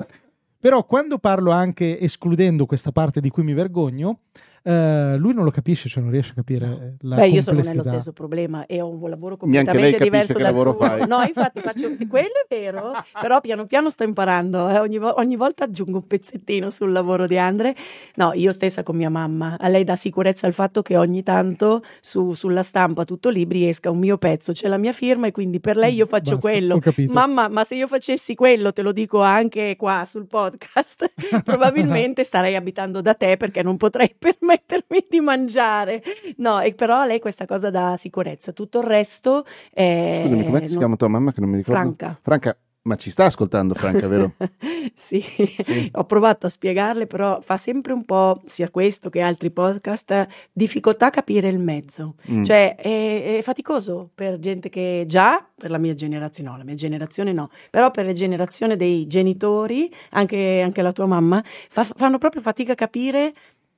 Però 0.60 0.86
quando 0.86 1.20
parlo 1.20 1.52
anche 1.52 2.00
escludendo 2.00 2.66
questa 2.66 2.92
parte 2.92 3.20
di 3.20 3.30
cui 3.30 3.44
mi 3.44 3.54
vergogno, 3.54 4.22
Uh, 4.68 5.16
lui 5.18 5.36
non 5.36 5.44
lo 5.44 5.52
capisce, 5.52 5.88
cioè 5.88 6.02
non 6.02 6.12
riesce 6.12 6.32
a 6.32 6.34
capire 6.34 6.66
no. 6.66 6.96
la 7.02 7.18
Beh, 7.18 7.28
io 7.28 7.42
sono 7.42 7.62
nello 7.62 7.84
stesso 7.84 8.14
problema 8.14 8.66
e 8.66 8.82
ho 8.82 8.90
un 8.90 9.10
lavoro 9.12 9.38
completamente 9.38 10.02
diverso 10.02 10.34
dal 10.34 10.42
lavoro 10.42 10.76
tuo. 10.76 10.88
Fai. 10.88 11.06
No, 11.08 11.22
infatti 11.22 11.60
faccio 11.60 11.88
quello 12.10 12.32
è 12.48 12.48
vero, 12.50 12.92
però 13.22 13.42
piano 13.42 13.68
piano 13.68 13.92
sto 13.92 14.06
imparando, 14.06 14.68
eh. 14.68 14.80
ogni, 14.80 14.98
vo- 14.98 15.14
ogni, 15.18 15.36
volta 15.36 15.66
aggiungo 15.66 15.98
un 15.98 16.08
pezzettino 16.08 16.72
sul 16.72 16.92
lavoro 16.92 17.28
di 17.28 17.38
Andre. 17.38 17.76
No, 18.16 18.34
io 18.34 18.52
stessa 18.52 18.82
con 18.82 18.96
mia 18.96 19.12
mamma, 19.12 19.56
a 19.60 19.68
lei 19.68 19.84
dà 19.84 19.96
sicurezza 19.96 20.48
il 20.48 20.54
fatto 20.54 20.82
che 20.82 20.98
ogni 20.98 21.22
tanto 21.22 21.84
su, 22.00 22.34
sulla 22.34 22.64
stampa 22.64 23.06
tutto 23.06 23.30
libri 23.30 23.68
esca 23.68 23.92
un 23.92 24.00
mio 24.00 24.18
pezzo, 24.18 24.52
c'è 24.52 24.68
la 24.68 24.78
mia 24.78 24.94
firma 24.94 25.28
e 25.28 25.32
quindi 25.32 25.60
per 25.60 25.78
lei 25.78 25.94
io 25.94 26.08
faccio 26.08 26.38
Basta, 26.38 26.50
quello. 26.50 26.80
Mamma, 27.10 27.50
ma 27.50 27.64
se 27.64 27.76
io 27.76 27.86
facessi 27.86 28.34
quello, 28.34 28.74
te 28.74 28.82
lo 28.82 28.92
dico 28.92 29.22
anche 29.22 29.76
qua 29.76 30.06
sul 30.08 30.26
podcast, 30.26 31.14
probabilmente 31.46 32.24
starei 32.24 32.56
abitando 32.56 33.02
da 33.02 33.14
te 33.14 33.38
perché 33.38 33.62
non 33.62 33.78
potrei 33.78 34.10
permettere 34.18 34.54
permettermi 34.58 35.06
di 35.10 35.20
mangiare. 35.20 36.04
No, 36.38 36.60
e 36.60 36.74
però 36.74 37.02
a 37.02 37.06
lei 37.06 37.20
questa 37.20 37.46
cosa 37.46 37.70
dà 37.70 37.96
sicurezza. 37.98 38.52
Tutto 38.52 38.80
il 38.80 38.86
resto 38.86 39.46
è... 39.72 40.22
Scusami, 40.24 40.46
come 40.46 40.68
si 40.68 40.78
chiama 40.78 40.96
tua 40.96 41.08
mamma 41.08 41.34
che 41.34 41.42
non 41.42 41.50
mi 41.50 41.58
ricordo? 41.58 41.82
Franca. 41.82 42.20
Franca, 42.22 42.58
ma 42.86 42.96
ci 42.98 43.10
sta 43.10 43.26
ascoltando 43.26 43.74
Franca, 43.74 44.08
vero? 44.08 44.34
sì. 44.94 45.20
sì, 45.64 45.90
ho 45.92 46.04
provato 46.04 46.46
a 46.46 46.50
spiegarle, 46.50 47.08
però 47.08 47.42
fa 47.42 47.58
sempre 47.58 47.94
un 47.94 48.06
po', 48.06 48.42
sia 48.46 48.70
questo 48.70 49.10
che 49.10 49.22
altri 49.22 49.50
podcast, 49.50 50.28
difficoltà 50.52 51.08
a 51.08 51.10
capire 51.10 51.50
il 51.50 51.58
mezzo. 51.58 52.14
Mm. 52.30 52.44
Cioè 52.44 52.76
è, 52.76 53.38
è, 53.38 53.42
faticoso 53.42 54.12
per 54.14 54.38
gente 54.38 54.70
che 54.70 55.06
già, 55.08 55.44
per 55.56 55.72
la 55.72 55.80
mia 55.80 55.96
generazione, 55.96 56.50
no, 56.50 56.58
la 56.58 56.64
mia 56.64 56.76
generazione 56.76 57.34
no, 57.34 57.50
però 57.72 57.90
per 57.90 58.06
la 58.06 58.14
generazione 58.14 58.76
dei 58.76 59.08
genitori, 59.08 59.92
anche, 60.12 60.62
anche 60.64 60.84
la 60.84 60.92
tua 60.92 61.08
mamma, 61.08 61.44
fa, 61.70 61.84
fanno 61.84 62.20
proprio 62.20 62.44
fatica 62.44 62.74
a 62.74 62.76
capire 62.76 63.34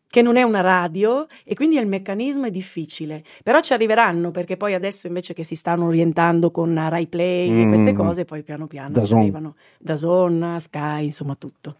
che 0.10 0.22
non 0.22 0.38
è 0.38 0.43
una 0.43 0.62
radio 0.62 1.28
e 1.43 1.54
quindi 1.56 1.78
il 1.78 1.88
meccanismo 1.88 2.46
è 2.46 2.52
difficile, 2.52 3.24
però 3.43 3.60
ci 3.60 3.74
arriveranno 3.74 4.32
perché 4.32 4.58
poi 4.58 4.74
adesso 4.74 5.08
invece 5.08 5.34
che 5.34 5.43
si 5.43 5.56
stanno 5.56 5.86
orientando 5.86 6.50
con 6.52 6.74
Rai 6.74 7.08
Play 7.08 7.50
mm. 7.50 7.60
e 7.60 7.67
queste 7.67 7.93
cose 7.93 8.26
poi 8.26 8.43
piano 8.43 8.67
piano 8.67 8.89
da 8.89 9.02
arrivano 9.02 9.56
da 9.80 9.96
Zona, 9.96 10.60
Sky, 10.60 11.06
insomma 11.06 11.36
tutto. 11.36 11.76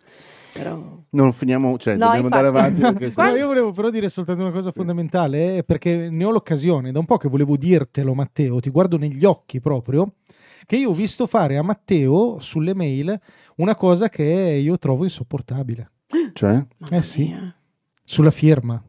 Però... 0.54 1.04
Non 1.12 1.34
finiamo, 1.34 1.78
cioè 1.78 1.96
no, 1.96 2.06
dobbiamo 2.06 2.28
infatti. 2.28 2.46
andare 2.46 2.48
avanti. 2.48 3.00
Perché 3.00 3.14
no, 3.22 3.36
io 3.36 3.48
volevo 3.48 3.72
però 3.72 3.90
dire 3.90 4.10
soltanto 4.10 4.42
una 4.42 4.52
cosa 4.52 4.72
sì. 4.72 4.76
fondamentale, 4.76 5.58
eh, 5.58 5.64
perché 5.64 6.10
ne 6.10 6.24
ho 6.24 6.32
l'occasione, 6.32 6.92
da 6.92 7.00
un 7.00 7.06
po' 7.06 7.18
che 7.18 7.30
volevo 7.30 7.56
dirtelo 7.56 8.14
Matteo, 8.14 8.60
ti 8.60 8.70
guardo 8.70 8.98
negli 8.98 9.24
occhi 9.24 9.60
proprio, 9.60 10.14
che 10.66 10.78
io 10.78 10.90
ho 10.90 10.94
visto 10.94 11.28
fare 11.28 11.58
a 11.58 11.62
Matteo 11.62 12.40
sulle 12.40 12.74
mail 12.74 13.18
una 13.58 13.76
cosa 13.76 14.10
che 14.10 14.24
io 14.24 14.78
trovo 14.78 15.04
insopportabile. 15.04 15.92
Cioè? 16.34 16.66
Mamma 16.78 16.98
eh 16.98 17.02
sì. 17.04 17.26
Mia 17.26 17.56
sulla 18.08 18.32
firma. 18.32 18.82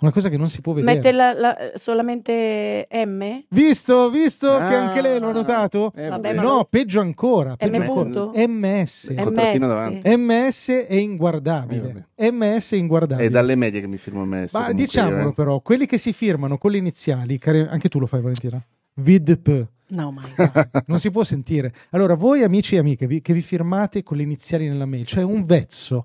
Una 0.00 0.10
cosa 0.10 0.28
che 0.28 0.36
non 0.36 0.48
si 0.48 0.62
può 0.62 0.72
vedere. 0.72 0.94
Mette 0.94 1.12
la, 1.12 1.32
la, 1.32 1.56
solamente 1.74 2.88
M? 2.90 3.44
Visto, 3.50 4.10
visto 4.10 4.50
ah, 4.50 4.68
che 4.68 4.74
anche 4.74 5.00
lei 5.00 5.20
l'ho 5.20 5.30
notato? 5.30 5.92
Eh, 5.94 6.08
Vabbè, 6.08 6.32
no, 6.32 6.42
lo... 6.42 6.66
peggio 6.68 6.98
ancora. 6.98 7.54
Peggio 7.54 7.78
M. 7.78 7.82
Ancora. 7.82 8.30
MS. 8.48 9.10
MS. 9.10 10.00
MS 10.16 10.68
è 10.88 10.94
inguardabile. 10.94 12.08
Eh, 12.16 12.32
MS 12.32 12.72
è 12.72 12.76
inguardabile. 12.76 13.28
È 13.28 13.30
dalle 13.30 13.54
medie 13.54 13.80
che 13.80 13.86
mi 13.86 13.98
firmo 13.98 14.24
MS. 14.24 14.54
Ma 14.54 14.72
diciamolo 14.72 15.28
eh. 15.28 15.34
però, 15.34 15.60
quelli 15.60 15.86
che 15.86 15.98
si 15.98 16.12
firmano 16.12 16.58
con 16.58 16.72
le 16.72 16.78
iniziali, 16.78 17.38
anche 17.44 17.88
tu 17.88 18.00
lo 18.00 18.06
fai 18.06 18.22
Valentina? 18.22 18.60
VIDP. 18.94 19.68
No, 19.88 20.10
mai. 20.10 20.32
non 20.86 20.98
si 20.98 21.10
può 21.10 21.22
sentire. 21.22 21.72
Allora, 21.90 22.14
voi 22.14 22.42
amici 22.42 22.74
e 22.74 22.78
amiche 22.78 23.06
vi, 23.06 23.20
che 23.20 23.32
vi 23.34 23.42
firmate 23.42 24.02
con 24.02 24.16
le 24.16 24.24
iniziali 24.24 24.66
nella 24.66 24.86
mail, 24.86 25.06
cioè 25.06 25.22
un 25.22 25.44
vezzo 25.44 26.04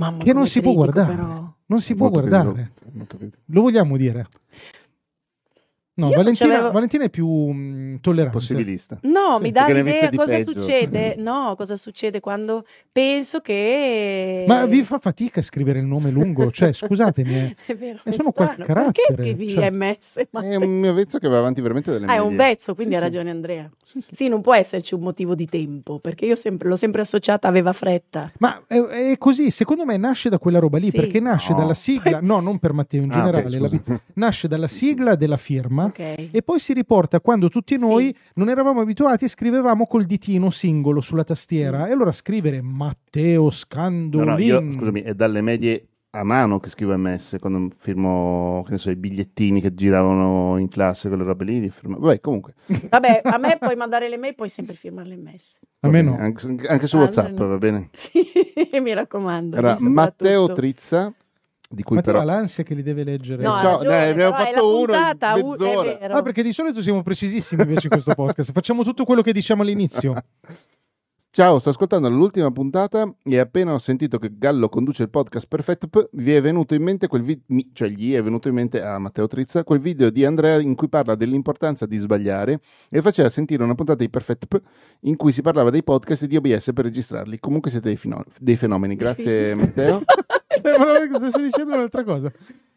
Mamma, 0.00 0.24
che 0.24 0.32
non 0.32 0.46
si 0.46 0.60
critico, 0.60 0.72
può 0.72 0.82
guardare. 0.84 1.14
Però. 1.14 1.54
Non 1.66 1.80
si 1.80 1.94
può 1.94 2.08
guardare. 2.08 2.72
Lo 3.46 3.60
vogliamo 3.60 3.98
dire. 3.98 4.26
No, 6.06 6.10
Valentina, 6.10 6.70
Valentina, 6.70 7.04
è 7.04 7.10
più 7.10 7.28
mh, 7.28 7.54
mm, 7.54 7.94
tollerante. 8.00 8.38
Possibilista. 8.38 8.98
No, 9.02 9.36
sì. 9.36 9.42
mi 9.42 9.50
dà 9.50 9.66
l'idea 9.68 10.10
cosa 10.10 10.34
peggio. 10.34 10.60
succede. 10.60 11.14
No, 11.30 11.54
cosa 11.56 11.76
succede 11.76 12.20
quando 12.20 12.64
penso 12.90 13.40
che. 13.40 14.44
Ma 14.46 14.66
vi 14.66 14.82
fa 14.82 14.98
fatica 14.98 15.40
a 15.40 15.42
scrivere 15.42 15.78
il 15.78 15.84
nome 15.84 16.10
lungo? 16.10 16.50
Cioè, 16.50 16.72
scusatemi, 16.72 17.34
eh. 17.34 17.56
è 17.66 17.76
vero, 17.76 17.98
è 18.02 18.10
sono 18.12 18.32
qualche 18.32 18.62
carattere. 18.62 19.14
Perché 19.14 19.22
scrivi 19.22 19.48
cioè... 19.48 19.70
MS? 19.70 20.22
È 20.30 20.54
un 20.56 20.80
mio 20.80 20.94
vezzo 20.94 21.18
che 21.18 21.28
va 21.28 21.38
avanti 21.38 21.60
veramente 21.60 21.90
delle 21.90 22.06
Ah, 22.06 22.14
è 22.14 22.18
un 22.18 22.36
vezzo, 22.36 22.74
quindi 22.74 22.94
sì, 22.94 23.00
ha 23.00 23.02
ragione 23.02 23.30
Andrea. 23.30 23.70
Sì, 23.84 24.04
sì, 24.10 24.28
non 24.28 24.40
può 24.40 24.54
esserci 24.54 24.94
un 24.94 25.02
motivo 25.02 25.34
di 25.34 25.46
tempo, 25.46 25.98
perché 25.98 26.26
io 26.26 26.36
sempre, 26.36 26.68
l'ho 26.68 26.76
sempre 26.76 27.02
associata 27.02 27.48
aveva 27.48 27.72
fretta. 27.72 28.32
Ma 28.38 28.62
è, 28.66 28.80
è, 28.80 29.18
così, 29.18 29.50
secondo 29.50 29.84
me 29.84 29.96
nasce 29.96 30.28
da 30.28 30.38
quella 30.38 30.58
roba 30.58 30.78
lì, 30.78 30.90
perché 30.90 31.20
nasce 31.20 31.52
no. 31.52 31.58
dalla 31.58 31.74
sigla, 31.74 32.18
no, 32.22 32.40
non 32.40 32.58
per 32.58 32.72
Matteo 32.72 33.02
in 33.02 33.10
generale, 33.10 33.56
ah, 33.56 33.66
okay, 33.66 33.80
la, 33.84 34.00
nasce 34.14 34.48
dalla 34.48 34.68
sigla 34.68 35.14
della 35.14 35.36
firma 35.36 35.89
okay. 35.90 36.30
e 36.32 36.42
poi 36.42 36.58
si 36.58 36.72
riporta 36.72 37.20
quando 37.20 37.48
tutti 37.48 37.76
noi 37.78 38.06
sì. 38.06 38.16
non 38.34 38.48
eravamo 38.48 38.80
abituati 38.80 39.26
e 39.26 39.28
scrivevamo 39.28 39.86
col 39.86 40.04
ditino 40.04 40.50
singolo 40.50 41.00
sulla 41.00 41.24
tastiera. 41.24 41.84
Mm. 41.84 41.86
E 41.86 41.90
allora 41.92 42.12
scrivere 42.12 42.60
Matteo 42.62 43.50
Scandolin. 43.50 44.28
No, 44.28 44.34
no, 44.34 44.38
io, 44.38 44.72
scusami, 44.72 45.02
è 45.02 45.14
dalle 45.14 45.40
medie 45.40 45.84
a 46.12 46.24
mano 46.24 46.58
che 46.58 46.68
scrivo 46.70 46.96
MS 46.96 47.36
quando 47.38 47.72
firmo 47.76 48.62
che 48.64 48.72
ne 48.72 48.78
so, 48.78 48.90
i 48.90 48.96
bigliettini 48.96 49.60
che 49.60 49.74
giravano 49.74 50.56
in 50.58 50.68
classe, 50.68 51.08
quelle 51.08 51.22
robe 51.22 51.44
lì. 51.44 51.68
Firmo... 51.68 51.98
Vabbè, 51.98 52.20
comunque. 52.20 52.54
Vabbè, 52.66 53.20
a 53.22 53.38
me 53.38 53.58
puoi 53.58 53.76
mandare 53.76 54.08
le 54.08 54.16
mail, 54.16 54.34
puoi 54.34 54.48
sempre 54.48 54.74
firmare 54.74 55.08
l'MS. 55.08 55.60
A 55.80 55.88
me 55.88 56.02
no. 56.02 56.16
Anche, 56.18 56.66
anche 56.66 56.86
su 56.86 56.96
ah, 56.96 57.00
WhatsApp, 57.00 57.38
no. 57.38 57.46
va 57.46 57.58
bene? 57.58 57.90
Sì, 58.70 58.78
mi 58.80 58.92
raccomando. 58.92 59.56
Allora, 59.56 59.76
Matteo. 59.80 60.52
Trizza. 60.52 61.12
Di 61.72 61.84
cui 61.84 61.94
Matteo 61.94 62.14
però... 62.14 62.24
ha 62.24 62.26
l'ansia 62.26 62.64
che 62.64 62.74
li 62.74 62.82
deve 62.82 63.04
leggere. 63.04 63.44
No, 63.44 63.56
Ciao, 63.58 63.72
ragione, 63.76 63.96
dai, 63.96 64.10
abbiamo 64.10 64.34
fatto 64.34 64.76
uno 64.76 64.84
puntata, 64.86 65.36
in 65.38 65.46
mezz'ora. 65.46 65.98
Ah, 66.00 66.22
perché 66.22 66.42
di 66.42 66.52
solito 66.52 66.82
siamo 66.82 67.02
precisissimi 67.02 67.62
invece 67.62 67.86
in 67.86 67.90
questo 67.90 68.12
podcast. 68.14 68.50
Facciamo 68.50 68.82
tutto 68.82 69.04
quello 69.04 69.22
che 69.22 69.32
diciamo 69.32 69.62
all'inizio. 69.62 70.14
Ciao, 71.32 71.60
sto 71.60 71.68
ascoltando 71.68 72.10
l'ultima 72.10 72.50
puntata 72.50 73.08
e 73.22 73.38
appena 73.38 73.72
ho 73.72 73.78
sentito 73.78 74.18
che 74.18 74.36
Gallo 74.36 74.68
conduce 74.68 75.04
il 75.04 75.10
podcast 75.10 75.46
Perfetto 75.46 75.88
vi 76.14 76.34
è 76.34 76.40
venuto 76.40 76.74
in 76.74 76.82
mente 76.82 77.06
quel 77.06 77.22
video, 77.22 77.62
cioè 77.72 77.88
gli 77.88 78.14
è 78.14 78.20
venuto 78.20 78.48
in 78.48 78.54
mente 78.54 78.82
a 78.82 78.98
Matteo 78.98 79.28
Trizza 79.28 79.62
quel 79.62 79.78
video 79.78 80.10
di 80.10 80.24
Andrea 80.24 80.58
in 80.58 80.74
cui 80.74 80.88
parla 80.88 81.14
dell'importanza 81.14 81.86
di 81.86 81.98
sbagliare 81.98 82.58
e 82.88 83.00
faceva 83.00 83.28
sentire 83.28 83.62
una 83.62 83.76
puntata 83.76 84.02
di 84.02 84.10
Perfetto 84.10 84.48
in 85.02 85.14
cui 85.14 85.30
si 85.30 85.40
parlava 85.40 85.70
dei 85.70 85.84
podcast 85.84 86.24
e 86.24 86.26
di 86.26 86.34
OBS 86.34 86.72
per 86.74 86.86
registrarli. 86.86 87.38
Comunque 87.38 87.70
siete 87.70 87.86
dei, 87.86 87.96
fino- 87.96 88.24
dei 88.36 88.56
fenomeni. 88.56 88.96
Grazie 88.96 89.54
Matteo. 89.54 90.02
Stai 91.30 91.42
dicendo 91.44 91.74
un'altra 91.74 92.04
cosa. 92.04 92.32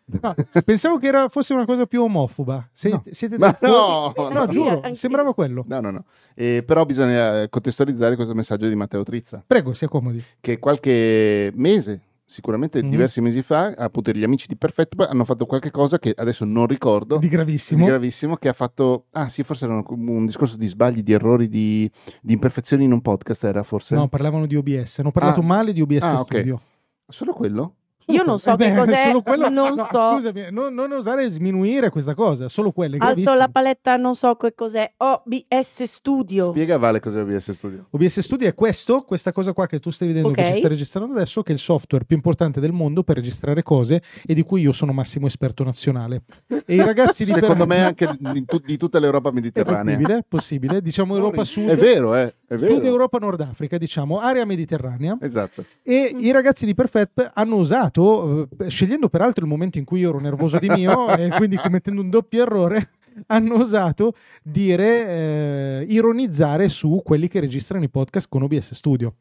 No, 0.06 0.36
pensavo 0.66 0.98
che 0.98 1.08
era, 1.08 1.30
fosse 1.30 1.54
una 1.54 1.66
cosa 1.66 1.86
più 1.86 2.02
omofoba. 2.04 2.68
Se, 2.72 2.90
no. 2.90 3.04
Siete 3.10 3.38
Ma 3.38 3.58
no, 3.62 4.14
no, 4.16 4.30
no, 4.30 4.48
giuro, 4.48 4.82
sembrava 4.94 5.34
quello. 5.34 5.64
No, 5.68 5.80
no, 5.80 5.92
no. 5.92 6.06
Eh, 6.36 6.64
però 6.66 6.86
bisogna 6.86 7.48
contestualizzare 7.48 8.16
questo 8.16 8.34
messaggio 8.34 8.68
di 8.68 8.76
Matteo 8.76 9.04
Trizza. 9.04 9.44
Prego, 9.46 9.74
si 9.74 9.86
accomodi. 9.86 10.22
Che 10.42 10.60
qualche 10.60 11.52
mese, 11.56 12.02
sicuramente 12.26 12.82
mm-hmm. 12.82 12.90
diversi 12.90 13.22
mesi 13.22 13.42
fa, 13.42 13.68
appunto 13.78 14.12
gli 14.12 14.24
amici 14.24 14.48
di 14.48 14.58
Perfetto 14.58 15.06
hanno 15.08 15.24
fatto 15.24 15.46
qualche 15.46 15.72
cosa 15.72 15.98
che 16.00 16.14
adesso 16.16 16.44
non 16.44 16.68
ricordo. 16.68 17.18
Di 17.18 17.30
gravissimo. 17.30 17.86
Di 17.86 17.90
gravissimo, 17.90 18.36
che 18.36 18.50
ha 18.50 18.54
fatto... 18.54 19.06
Ah 19.12 19.30
sì, 19.30 19.44
forse 19.44 19.66
era 19.66 19.76
un, 19.76 20.08
un 20.10 20.26
discorso 20.26 20.58
di 20.58 20.68
sbagli, 20.68 21.02
di 21.02 21.14
errori, 21.14 21.48
di, 21.48 21.90
di, 22.22 22.34
imperfezioni 22.34 22.84
in 22.84 22.92
un 22.92 23.02
podcast 23.02 23.46
era 23.46 23.64
forse? 23.64 23.96
No, 23.96 24.10
parlavano 24.10 24.48
di 24.48 24.56
OBS. 24.58 25.00
Hanno 25.00 25.12
parlato 25.12 25.40
ah. 25.40 25.44
male 25.44 25.72
di 25.72 25.82
OBS 25.82 26.02
ah, 26.02 26.24
Studio. 26.26 26.56
Okay. 26.56 26.72
Solo 27.14 27.32
quello? 27.32 27.76
Io 28.08 28.24
non 28.24 28.38
so 28.38 28.54
eh 28.54 28.58
che 28.58 28.76
cos'è, 28.76 29.22
quello... 29.22 29.50
non 29.50 29.76
no, 29.76 29.88
so. 29.90 30.12
Scusami, 30.16 30.48
non, 30.50 30.74
non, 30.74 30.92
osare 30.92 31.30
sminuire 31.30 31.90
questa 31.90 32.14
cosa, 32.14 32.50
solo 32.50 32.72
quelle. 32.72 32.98
Alzo 33.00 33.34
la 33.34 33.48
paletta, 33.48 33.96
non 33.96 34.16
so 34.16 34.36
che 34.36 34.54
cos'è. 34.54 34.92
OBS 34.98 35.84
Studio. 35.84 36.50
Spiega 36.50 36.78
Vale 36.78 37.00
cos'è 37.00 37.22
OBS 37.22 37.52
Studio. 37.52 37.86
OBS 37.92 38.20
Studio 38.20 38.48
è 38.48 38.54
questo, 38.54 39.04
questa 39.04 39.32
cosa 39.32 39.54
qua 39.54 39.68
che 39.68 39.80
tu 39.80 39.90
stai 39.90 40.10
vedendo 40.10 40.30
okay. 40.30 40.44
che 40.44 40.52
ci 40.54 40.60
sta 40.60 40.68
registrando 40.68 41.14
adesso, 41.14 41.44
che 41.44 41.52
è 41.52 41.54
il 41.54 41.62
software 41.62 42.04
più 42.04 42.16
importante 42.16 42.60
del 42.60 42.74
mondo 42.74 43.04
per 43.04 43.16
registrare 43.16 43.64
cose 43.64 44.02
e 44.26 44.34
di 44.34 44.44
cui 44.44 44.62
io 44.62 44.74
sono 44.74 44.92
massimo 44.92 45.28
esperto 45.28 45.64
nazionale. 45.64 46.24
E 46.66 46.76
i 46.76 46.82
ragazzi 46.84 47.24
di 47.24 47.32
Secondo 47.32 47.66
per... 47.66 47.68
me 47.68 47.84
anche 47.84 48.18
di, 48.20 48.46
tu, 48.46 48.58
di, 48.58 48.76
tutta 48.76 49.00
l'Europa 49.00 49.32
mediterranea. 49.32 49.94
È 49.94 49.98
possibile, 49.98 50.26
possibile. 50.28 50.82
Diciamo 50.82 51.16
Europa 51.16 51.44
Sud. 51.44 51.70
È 51.70 51.78
vero, 51.78 52.16
eh. 52.16 52.36
È 52.54 52.58
vero. 52.58 52.76
Sud 52.76 52.86
Europa, 52.86 53.18
Nord 53.18 53.42
Africa, 53.42 53.78
diciamo, 53.78 54.20
area 54.20 54.46
mediterranea. 54.46 55.18
Esatto. 55.20 55.66
E 55.82 56.14
i 56.18 56.32
ragazzi 56.32 56.66
di 56.66 56.74
Perfect 56.74 57.32
hanno 57.34 57.56
usato 57.56 58.48
eh, 58.60 58.70
scegliendo 58.70 59.10
peraltro 59.10 59.44
il 59.44 59.50
momento 59.50 59.78
in 59.78 59.86
cui 59.86 60.02
io 60.02 60.10
ero 60.10 60.20
nervoso 60.20 60.60
di 60.60 60.70
mio 60.70 61.14
e 61.18 61.30
quindi 61.30 61.58
commettendo 61.58 62.02
un 62.02 62.10
doppio 62.10 62.44
errore, 62.44 62.90
hanno 63.28 63.56
osato 63.56 64.14
dire, 64.44 65.08
eh, 65.08 65.86
ironizzare 65.90 66.70
su 66.70 67.02
quelli 67.04 67.28
che 67.28 67.40
registrano 67.40 67.84
i 67.84 67.90
podcast 67.90 68.28
con 68.30 68.44
OBS 68.44 68.74
Studio. 68.74 69.14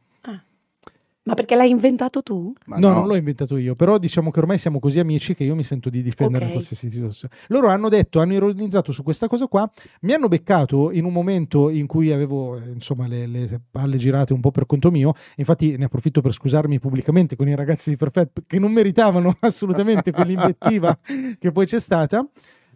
Ma 1.25 1.35
perché 1.35 1.55
l'hai 1.55 1.71
inventato 1.71 2.21
tu? 2.23 2.53
No, 2.67 2.79
no, 2.79 2.95
non 2.95 3.07
l'ho 3.07 3.15
inventato 3.15 3.57
io, 3.57 3.77
però 3.77 3.97
diciamo 3.99 4.33
che 4.33 4.41
ormai 4.41 4.59
siamo 4.59 4.81
così 4.81 4.99
amici 4.99 5.35
che 5.35 5.45
io 5.45 5.55
mi 5.55 5.63
sento 5.63 5.89
di 5.89 6.03
difendere 6.03 6.47
okay. 6.47 6.57
qualsiasi 6.57 6.91
situazione. 6.91 7.33
Loro 7.49 7.69
hanno 7.69 7.89
detto, 7.89 8.19
hanno 8.19 8.33
ironizzato 8.33 8.91
su 8.91 9.05
questa 9.05 9.29
cosa 9.29 9.47
qua, 9.47 9.71
mi 10.01 10.13
hanno 10.15 10.27
beccato 10.27 10.91
in 10.91 11.05
un 11.05 11.13
momento 11.13 11.71
in 11.71 11.87
cui 11.87 12.11
avevo 12.11 12.59
insomma 12.59 13.07
le, 13.07 13.29
le 13.29 13.61
palle 13.71 13.99
girate 13.99 14.33
un 14.33 14.41
po' 14.41 14.51
per 14.51 14.67
conto 14.67 14.91
mio, 14.91 15.15
infatti 15.37 15.77
ne 15.77 15.85
approfitto 15.85 16.21
per 16.23 16.33
scusarmi 16.33 16.81
pubblicamente 16.81 17.37
con 17.37 17.47
i 17.47 17.55
ragazzi 17.55 17.91
di 17.91 17.97
Perfetto 17.97 18.43
che 18.45 18.59
non 18.59 18.73
meritavano 18.73 19.37
assolutamente 19.41 20.11
quell'invettiva 20.11 20.99
che 21.39 21.53
poi 21.53 21.67
c'è 21.67 21.79
stata. 21.79 22.27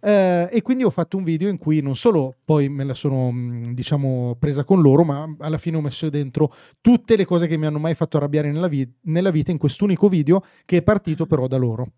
Eh, 0.07 0.47
e 0.53 0.61
quindi 0.61 0.85
ho 0.85 0.89
fatto 0.89 1.17
un 1.17 1.25
video 1.25 1.49
in 1.49 1.57
cui 1.57 1.81
non 1.81 1.97
solo 1.97 2.37
poi 2.45 2.69
me 2.69 2.85
la 2.85 2.93
sono 2.93 3.29
diciamo 3.73 4.37
presa 4.39 4.63
con 4.63 4.81
loro, 4.81 5.03
ma 5.03 5.35
alla 5.39 5.57
fine 5.57 5.75
ho 5.75 5.81
messo 5.81 6.07
dentro 6.09 6.53
tutte 6.79 7.17
le 7.17 7.25
cose 7.25 7.45
che 7.45 7.57
mi 7.57 7.65
hanno 7.65 7.77
mai 7.77 7.93
fatto 7.93 8.15
arrabbiare 8.15 8.49
nella, 8.49 8.69
vi- 8.69 8.89
nella 9.01 9.31
vita 9.31 9.51
in 9.51 9.57
quest'unico 9.57 10.07
video 10.07 10.45
che 10.63 10.77
è 10.77 10.81
partito 10.81 11.25
però 11.25 11.47
da 11.47 11.57
loro. 11.57 11.91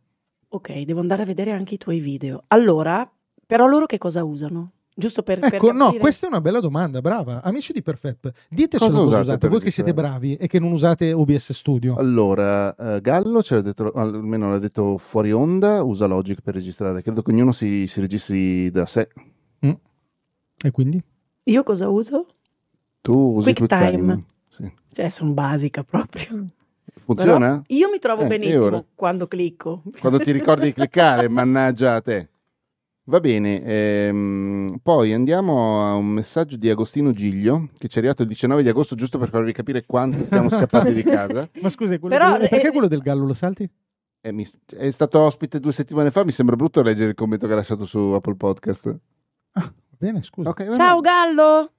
Ok, 0.47 0.79
devo 0.79 1.01
andare 1.01 1.21
a 1.21 1.25
vedere 1.25 1.51
anche 1.51 1.75
i 1.75 1.77
tuoi 1.77 1.99
video. 1.99 2.45
Allora, 2.47 3.07
però 3.45 3.67
loro 3.67 3.85
che 3.85 3.99
cosa 3.99 4.23
usano? 4.23 4.71
Giusto 4.99 5.23
per, 5.23 5.39
ecco, 5.41 5.67
per 5.67 5.73
no, 5.73 5.93
questa 5.93 6.25
è 6.25 6.29
una 6.29 6.41
bella 6.41 6.59
domanda, 6.59 6.99
brava. 6.99 7.41
Amici 7.41 7.71
di 7.71 7.81
Perfect, 7.81 8.31
ditecelo 8.49 8.91
cosa, 8.91 9.03
cosa 9.03 9.19
usate, 9.21 9.47
voi 9.47 9.61
che 9.61 9.71
siete 9.71 9.93
bravi 9.93 10.35
e 10.35 10.47
che 10.47 10.59
non 10.59 10.73
usate 10.73 11.13
OBS 11.13 11.53
Studio. 11.53 11.95
Allora, 11.95 12.75
uh, 12.77 12.99
Gallo, 12.99 13.41
ce 13.41 13.55
l'ha 13.55 13.61
detto, 13.61 13.91
almeno 13.93 14.49
l'ha 14.49 14.59
detto 14.59 14.97
fuori 14.97 15.31
onda, 15.31 15.81
usa 15.83 16.05
Logic 16.05 16.41
per 16.41 16.53
registrare. 16.53 17.01
Credo 17.01 17.21
che 17.21 17.31
ognuno 17.31 17.53
si, 17.53 17.87
si 17.87 18.01
registri 18.01 18.69
da 18.71 18.85
sé. 18.85 19.07
Mm. 19.65 19.71
E 20.61 20.71
quindi? 20.71 21.01
Io 21.43 21.63
cosa 21.63 21.87
uso? 21.87 22.27
Tu 22.99 23.13
usi 23.13 23.53
QuickTime. 23.53 23.89
QuickTime. 23.89 24.23
Sì. 24.49 24.71
Cioè, 24.91 25.07
sono 25.07 25.31
basica 25.31 25.83
proprio. 25.83 26.47
Funziona? 26.97 27.63
Però 27.65 27.79
io 27.79 27.89
mi 27.89 27.99
trovo 27.99 28.23
eh, 28.23 28.27
benissimo 28.27 28.85
quando 28.95 29.27
clicco. 29.29 29.81
Quando 29.97 30.19
ti 30.19 30.33
ricordi 30.33 30.65
di 30.65 30.73
cliccare, 30.73 31.27
mannaggia 31.29 31.95
a 31.95 32.01
te. 32.01 32.29
Va 33.09 33.19
bene, 33.19 33.63
ehm, 33.63 34.79
poi 34.83 35.13
andiamo 35.13 35.83
a 35.83 35.95
un 35.95 36.09
messaggio 36.09 36.57
di 36.57 36.69
Agostino 36.69 37.11
Giglio 37.11 37.69
che 37.79 37.87
ci 37.87 37.95
è 37.95 37.97
arrivato 37.97 38.21
il 38.21 38.27
19 38.27 38.61
di 38.61 38.69
agosto 38.69 38.93
giusto 38.93 39.17
per 39.17 39.29
farvi 39.29 39.51
capire 39.51 39.83
quanto 39.83 40.27
siamo 40.27 40.47
scappati 40.47 40.93
di 40.93 41.01
casa. 41.01 41.49
Ma 41.59 41.69
scusa, 41.69 41.97
Però, 41.97 42.37
di, 42.37 42.47
perché 42.47 42.67
eh, 42.67 42.71
quello 42.71 42.87
del 42.87 42.99
gallo 42.99 43.25
lo 43.25 43.33
salti? 43.33 43.67
È, 44.21 44.29
mi, 44.29 44.45
è, 44.77 44.91
stato 44.91 45.21
ospite 45.21 45.59
due 45.59 45.71
settimane 45.71 46.11
fa, 46.11 46.23
mi 46.23 46.31
sembra 46.31 46.55
brutto 46.55 46.83
leggere 46.83 47.09
il 47.09 47.15
commento 47.15 47.47
che 47.47 47.53
ha 47.53 47.55
lasciato 47.55 47.85
su 47.85 47.97
Apple 47.97 48.35
Podcast. 48.35 48.95
Ah, 49.53 49.73
bene, 49.97 50.21
scusa. 50.21 50.49
Okay, 50.49 50.71
Ciao 50.75 50.99
Gallo! 50.99 51.71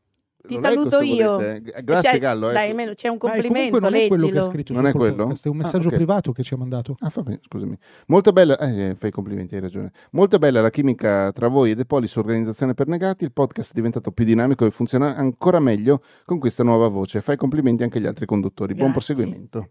Ti 0.46 0.56
saluto 0.56 1.00
io. 1.00 1.38
Grazie, 1.82 2.18
Gallo. 2.18 2.50
Eh. 2.50 2.52
Dai, 2.52 2.70
almeno 2.70 2.94
c'è 2.94 3.08
un 3.08 3.18
complimento. 3.18 3.76
Ah, 3.76 3.80
non 3.80 3.94
è 3.94 4.08
quello 4.08 4.28
che 4.28 4.38
ha 4.38 4.42
scritto 4.42 4.72
non 4.72 4.86
è 4.86 4.92
quello? 4.92 5.16
Podcast, 5.16 5.46
è 5.46 5.48
un 5.48 5.56
messaggio 5.56 5.84
ah, 5.84 5.86
okay. 5.86 5.96
privato 5.96 6.32
che 6.32 6.42
ci 6.42 6.54
ha 6.54 6.56
mandato. 6.56 6.96
Ah, 7.00 7.10
fa 7.10 7.22
bene, 7.22 7.40
scusami. 7.42 7.76
Molto 8.06 8.32
bella, 8.32 8.58
eh, 8.58 8.94
fai 8.98 9.10
complimenti, 9.10 9.54
hai 9.54 9.60
ragione. 9.60 9.92
Molto 10.12 10.38
bella 10.38 10.60
la 10.60 10.70
chimica 10.70 11.30
tra 11.32 11.48
voi 11.48 11.72
e 11.72 11.74
De 11.74 11.84
Polis 11.84 12.16
Organizzazione 12.16 12.74
per 12.74 12.86
Negati. 12.86 13.24
Il 13.24 13.32
podcast 13.32 13.70
è 13.70 13.74
diventato 13.74 14.12
più 14.12 14.24
dinamico 14.24 14.64
e 14.64 14.70
funziona 14.70 15.14
ancora 15.14 15.60
meglio 15.60 16.02
con 16.24 16.38
questa 16.38 16.64
nuova 16.64 16.88
voce. 16.88 17.20
Fai 17.20 17.36
complimenti 17.36 17.82
anche 17.82 17.98
agli 17.98 18.06
altri 18.06 18.26
conduttori. 18.26 18.74
Grazie. 18.74 18.82
Buon 18.82 18.92
proseguimento. 18.92 19.68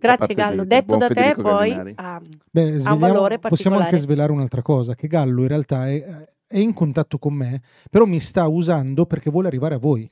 Grazie 0.00 0.34
Gallo, 0.34 0.62
di, 0.62 0.68
detto 0.68 0.96
da 0.96 1.08
te 1.08 1.34
poi 1.38 1.72
ha, 1.94 2.20
Beh, 2.50 2.80
ha 2.84 2.92
un 2.94 2.98
valore 2.98 3.38
particolare. 3.38 3.48
Possiamo 3.48 3.78
anche 3.78 3.98
svelare 3.98 4.32
un'altra 4.32 4.62
cosa, 4.62 4.94
che 4.94 5.06
Gallo 5.08 5.42
in 5.42 5.48
realtà 5.48 5.88
è, 5.88 6.02
è 6.50 6.58
in 6.58 6.74
contatto 6.74 7.18
con 7.18 7.32
me, 7.32 7.62
però 7.88 8.04
mi 8.06 8.18
sta 8.18 8.48
usando 8.48 9.06
perché 9.06 9.30
vuole 9.30 9.46
arrivare 9.46 9.76
a 9.76 9.78
voi. 9.78 10.10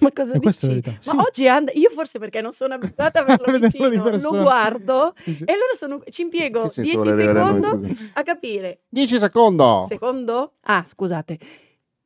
Ma 0.00 0.10
cosa 0.12 0.34
e 0.34 0.38
dici? 0.38 0.82
Ma 0.84 0.92
sì. 0.98 1.10
oggi 1.16 1.48
and- 1.48 1.70
io 1.74 1.90
forse 1.90 2.18
perché 2.18 2.40
non 2.40 2.52
sono 2.52 2.74
abituata 2.74 3.20
a 3.20 3.22
averlo 3.28 3.58
vicino, 3.58 3.88
lo 3.88 4.42
guardo 4.42 5.14
e 5.24 5.52
allora 5.52 5.74
sono, 5.74 6.02
ci 6.10 6.22
impiego 6.22 6.70
10 6.72 6.84
secondi 6.84 7.96
a 8.12 8.22
capire. 8.22 8.80
10 8.88 9.18
secondi! 9.18 9.86
Secondo? 9.86 10.52
Ah, 10.62 10.82
scusate. 10.84 11.38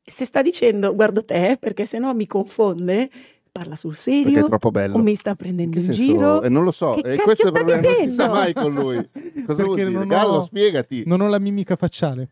Se 0.02 0.24
sta 0.24 0.42
dicendo 0.42 0.94
guardo 0.94 1.24
te 1.24 1.56
perché 1.60 1.86
sennò 1.86 2.12
mi 2.12 2.26
confonde, 2.26 3.08
parla 3.50 3.76
sul 3.76 3.96
serio 3.96 4.24
perché 4.24 4.40
è 4.40 4.44
troppo 4.44 4.70
bello. 4.70 4.96
o 4.96 5.02
mi 5.02 5.14
sta 5.14 5.34
prendendo 5.34 5.78
in 5.78 5.92
giro 5.92 6.42
e 6.42 6.48
non 6.48 6.64
lo 6.64 6.70
so 6.70 6.94
che 6.94 7.12
e 7.12 7.16
questo 7.16 7.44
è 7.44 7.46
il 7.46 7.52
problema 7.52 7.80
non 7.80 8.08
si 8.08 8.10
sa 8.10 8.28
mai 8.28 8.52
con 8.52 8.72
lui 8.72 9.08
cosa 9.46 9.64
vuol 9.64 9.76
dire 9.76 10.06
Gallo 10.06 10.36
ho, 10.36 10.42
spiegati 10.42 11.02
non 11.06 11.20
ho 11.20 11.28
la 11.28 11.38
mimica 11.38 11.76
facciale 11.76 12.30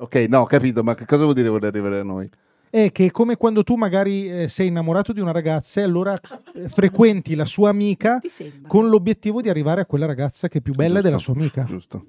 ok 0.00 0.14
no 0.28 0.40
ho 0.40 0.46
capito 0.46 0.82
ma 0.82 0.94
che 0.94 1.06
cosa 1.06 1.22
vuol 1.22 1.34
dire 1.34 1.48
voler 1.48 1.70
arrivare 1.70 2.00
a 2.00 2.04
noi 2.04 2.28
è 2.70 2.92
che 2.92 3.06
è 3.06 3.10
come 3.10 3.36
quando 3.36 3.64
tu 3.64 3.74
magari 3.74 4.30
eh, 4.30 4.48
sei 4.48 4.68
innamorato 4.68 5.12
di 5.12 5.20
una 5.20 5.32
ragazza 5.32 5.80
e 5.80 5.84
allora 5.84 6.18
eh, 6.54 6.68
frequenti 6.68 7.34
la 7.34 7.44
sua 7.44 7.68
amica 7.68 8.20
con 8.66 8.88
l'obiettivo 8.88 9.42
di 9.42 9.48
arrivare 9.48 9.80
a 9.80 9.86
quella 9.86 10.06
ragazza 10.06 10.46
che 10.46 10.58
è 10.58 10.60
più 10.60 10.74
bella 10.74 11.00
giusto, 11.00 11.06
della 11.06 11.18
sua 11.18 11.34
amica. 11.34 11.64
Giusto. 11.64 12.06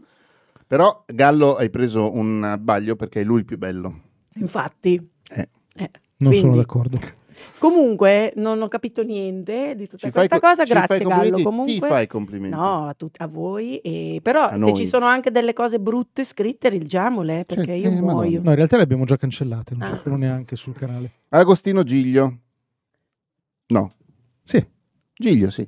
Però 0.68 1.04
Gallo 1.08 1.56
hai 1.56 1.72
preso 1.72 2.14
un 2.14 2.44
abbaglio 2.44 2.96
perché 2.96 3.22
è 3.22 3.24
lui 3.24 3.40
il 3.40 3.46
più 3.46 3.58
bello. 3.58 4.02
Infatti. 4.36 4.96
Eh. 5.30 5.50
Eh, 5.74 5.90
non 6.18 6.30
quindi. 6.30 6.38
sono 6.38 6.56
d'accordo. 6.56 7.00
Comunque, 7.58 8.34
non 8.36 8.62
ho 8.62 8.68
capito 8.68 9.04
niente 9.04 9.76
di 9.76 9.86
tutta 9.88 10.08
ci 10.08 10.12
questa 10.12 10.38
fai, 10.38 10.40
cosa. 10.40 10.64
Grazie, 10.64 11.06
Gallo. 11.06 11.42
Comunque, 11.42 11.74
ti 11.74 11.80
fai 11.80 12.08
complimenti. 12.08 12.56
No, 12.56 12.88
a, 12.88 12.94
tut- 12.94 13.20
a 13.20 13.28
voi. 13.28 13.78
E... 13.78 14.20
Però, 14.22 14.44
a 14.44 14.52
se 14.54 14.58
noi. 14.58 14.76
ci 14.76 14.86
sono 14.88 15.06
anche 15.06 15.32
delle 15.32 15.54
cose 15.54 15.80
brutte 15.80 16.24
scritte, 16.24 16.70
rileggiamole 16.70 17.46
perché 17.46 17.66
cioè, 17.66 17.76
io 17.76 17.90
eh, 17.90 18.02
muoio. 18.02 18.42
No, 18.42 18.50
in 18.50 18.56
realtà 18.56 18.78
le 18.78 18.84
abbiamo 18.84 19.06
già 19.06 19.18
cancellate, 19.18 19.76
non 19.76 19.90
ah. 19.90 20.02
c'è 20.02 20.10
neanche 20.10 20.56
sul 20.56 20.74
canale. 20.74 21.12
Agostino 21.30 21.84
Giglio. 21.84 22.38
No. 23.68 23.94
Sì. 24.44 24.66
Giglio, 25.22 25.52
sì. 25.52 25.62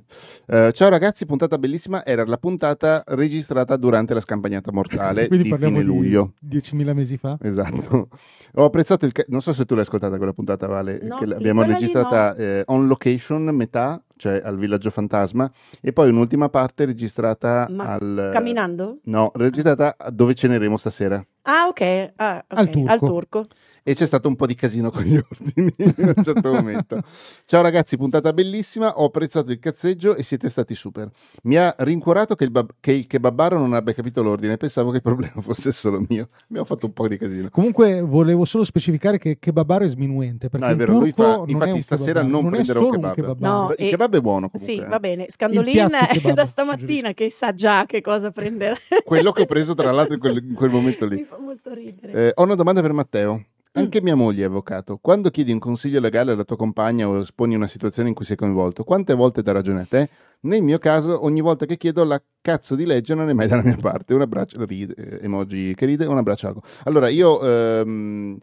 Uh, 0.48 0.72
ciao 0.72 0.90
ragazzi, 0.90 1.28
puntata 1.28 1.60
bellissima. 1.60 2.04
Era 2.04 2.26
la 2.26 2.38
puntata 2.38 3.04
registrata 3.06 3.76
durante 3.78 4.16
la 4.16 4.20
scampagnata 4.20 4.72
mortale 4.72 5.28
Quindi 5.30 5.48
di 5.52 5.56
fine 5.56 5.84
luglio. 5.84 6.34
di 6.40 6.58
10.000 6.58 6.94
mesi 6.94 7.18
fa. 7.18 7.38
Esatto. 7.40 8.10
Ho 8.56 8.66
apprezzato 8.66 9.06
il... 9.06 9.12
Ca- 9.12 9.26
non 9.28 9.42
so 9.42 9.54
se 9.54 9.66
tu 9.66 9.76
l'hai 9.76 9.84
ascoltata 9.84 10.18
quella 10.18 10.34
puntata, 10.34 10.66
Vale, 10.66 11.00
No, 11.04 11.18
che 11.18 11.28
l'abbiamo 11.28 11.62
registrata 11.62 12.34
no. 12.34 12.44
eh, 12.44 12.64
on 12.66 12.88
location, 12.88 13.44
metà, 13.56 14.04
cioè 14.18 14.42
al 14.44 14.58
Villaggio 14.58 14.90
Fantasma, 14.90 15.50
e 15.80 15.94
poi 15.94 16.10
un'ultima 16.10 16.50
parte 16.50 16.86
registrata 16.86 17.68
Ma 17.70 17.94
al... 17.94 18.30
Camminando? 18.34 19.02
No, 19.04 19.32
registrata 19.36 19.96
dove 20.10 20.34
ceneremo 20.34 20.78
stasera. 20.78 21.24
Ah, 21.46 21.68
ok. 21.68 22.12
Ah, 22.16 22.46
ok, 22.48 22.58
Al 22.58 22.70
turco. 22.70 22.92
Al 22.92 23.00
turco. 23.00 23.46
E 23.86 23.96
c'è 23.96 24.06
stato 24.06 24.30
un 24.30 24.38
po' 24.38 24.46
di 24.48 24.56
casino 24.56 24.90
con 24.92 25.02
gli 25.04 25.18
ordini 25.20 25.74
a 25.78 26.14
un 26.16 26.24
certo 26.24 26.54
momento. 26.54 27.02
Ciao 27.44 27.62
ragazzi, 27.62 27.98
puntata 27.98 28.32
bellissima. 28.32 28.98
Ho 28.98 29.08
apprezzato 29.08 29.52
il 29.52 29.60
cazzeggio 29.60 30.16
e 30.16 30.24
siete 30.24 30.48
stati 30.48 30.74
super. 30.74 31.10
Mi 31.44 31.58
ha 31.58 31.76
rincuorato 31.80 32.36
che 32.36 32.46
il, 32.46 32.52
bab- 32.52 32.76
che 32.80 32.94
il 32.94 33.08
kebabaro 33.08 33.60
non 33.60 33.74
abbia 33.74 33.94
capito 33.94 34.24
l'ordine. 34.24 34.56
Pensavo 34.56 34.90
che 34.92 34.98
il 34.98 35.02
problema 35.02 35.34
fosse 35.44 35.74
solo 35.74 36.02
mio. 36.08 36.30
Abbiamo 36.48 36.66
fatto 36.66 36.86
un 36.86 36.94
po' 36.94 37.10
di 37.10 37.18
casino. 37.18 37.50
Comunque 37.50 38.00
volevo 38.00 38.46
solo 38.46 38.64
specificare 38.64 39.18
che 39.18 39.38
kebabaro 39.38 39.84
è 39.84 39.90
sminuente 39.90 40.48
perché 40.48 40.66
No, 40.66 40.72
è 40.72 40.74
il 40.74 40.78
vero, 40.80 40.94
lui 41.00 41.14
turco 41.14 41.24
fa- 41.32 41.38
non 41.40 41.50
infatti 41.50 41.70
è 41.70 41.74
un 41.74 41.82
stasera 41.82 42.22
kebabaro, 42.22 42.32
non 42.32 42.44
non 42.44 42.54
è 42.54 42.56
prenderò 42.64 42.80
solo 42.80 42.92
kebab. 42.94 43.10
un 43.10 43.16
kebabaro. 43.22 43.62
No, 43.64 43.70
il 43.78 43.86
e- 43.86 43.90
kebab 43.90 44.16
è 44.16 44.22
buono 44.22 44.50
comunque. 44.50 44.76
Sì, 44.76 44.80
eh. 44.80 44.86
va 44.86 45.00
bene. 45.02 45.26
Scandolin 45.30 45.74
piatto 45.74 45.96
è 45.98 46.08
kebab, 46.14 46.36
da 46.36 46.46
stamattina 46.46 47.14
che 47.14 47.30
sa 47.30 47.54
già 47.54 47.86
che 47.86 48.00
cosa 48.00 48.32
prendere. 48.32 48.78
Quello 49.04 49.34
che 49.34 49.42
ho 49.42 49.46
preso 49.46 49.74
tra 49.74 49.92
l'altro 49.92 50.14
in 50.14 50.22
quel, 50.22 50.38
in 50.42 50.54
quel 50.54 50.70
momento 50.70 51.06
lì. 51.06 51.28
Fa 51.34 51.40
molto 51.40 51.74
ridere. 51.74 52.28
Eh, 52.28 52.32
ho 52.36 52.44
una 52.44 52.54
domanda 52.54 52.82
per 52.82 52.94
Matteo. 52.94 53.38
Mm. 53.38 53.42
Anche 53.82 54.02
mia 54.04 54.14
moglie 54.14 54.44
è 54.44 54.46
avvocato. 54.46 55.00
Quando 55.02 55.32
chiedi 55.32 55.52
un 55.52 55.58
consiglio 55.58 56.00
legale 56.00 56.32
alla 56.32 56.44
tua 56.44 56.56
compagna 56.56 57.08
o 57.08 57.18
esponi 57.18 57.56
una 57.56 57.68
situazione 57.68 58.10
in 58.10 58.14
cui 58.14 58.24
sei 58.24 58.36
coinvolto, 58.36 58.84
quante 58.84 59.16
volte 59.16 59.42
dà 59.42 59.52
ragione 59.52 59.82
a 59.82 59.88
te? 59.90 60.10
Nel 60.42 60.62
mio 60.62 60.78
caso, 60.78 61.24
ogni 61.24 61.42
volta 61.42 61.66
che 61.66 61.78
chiedo 61.78 62.04
la 62.04 62.22
cazzo 62.40 62.76
di 62.76 62.86
legge 62.86 63.16
non 63.16 63.30
è 63.30 63.34
mai 63.34 63.48
dalla 63.48 63.64
mia 63.64 63.78
parte. 63.78 64.14
Un 64.14 64.22
abbraccio, 64.22 64.64
ride, 64.64 64.94
eh, 64.94 65.26
emoji 65.26 65.74
che 65.74 65.88
ride, 65.88 66.06
un 66.06 66.18
abbraccio. 66.18 66.62
Allora, 66.84 67.08
io 67.08 67.42
ehm, 67.44 68.38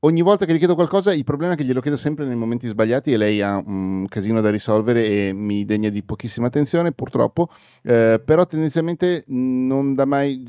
ogni 0.00 0.22
volta 0.22 0.44
che 0.44 0.54
gli 0.54 0.58
chiedo 0.58 0.74
qualcosa, 0.74 1.12
il 1.12 1.24
problema 1.24 1.54
è 1.54 1.56
che 1.56 1.64
glielo 1.64 1.80
chiedo 1.80 1.96
sempre 1.96 2.24
nei 2.24 2.36
momenti 2.36 2.66
sbagliati 2.66 3.12
e 3.12 3.16
lei 3.16 3.40
ha 3.40 3.56
un 3.64 4.06
casino 4.08 4.40
da 4.40 4.50
risolvere 4.50 5.04
e 5.06 5.32
mi 5.32 5.64
degna 5.64 5.88
di 5.88 6.02
pochissima 6.02 6.46
attenzione, 6.46 6.92
purtroppo. 6.92 7.48
Eh, 7.82 8.20
però 8.24 8.46
tendenzialmente 8.46 9.24
non 9.28 9.94
dà 9.94 10.04
mai. 10.04 10.44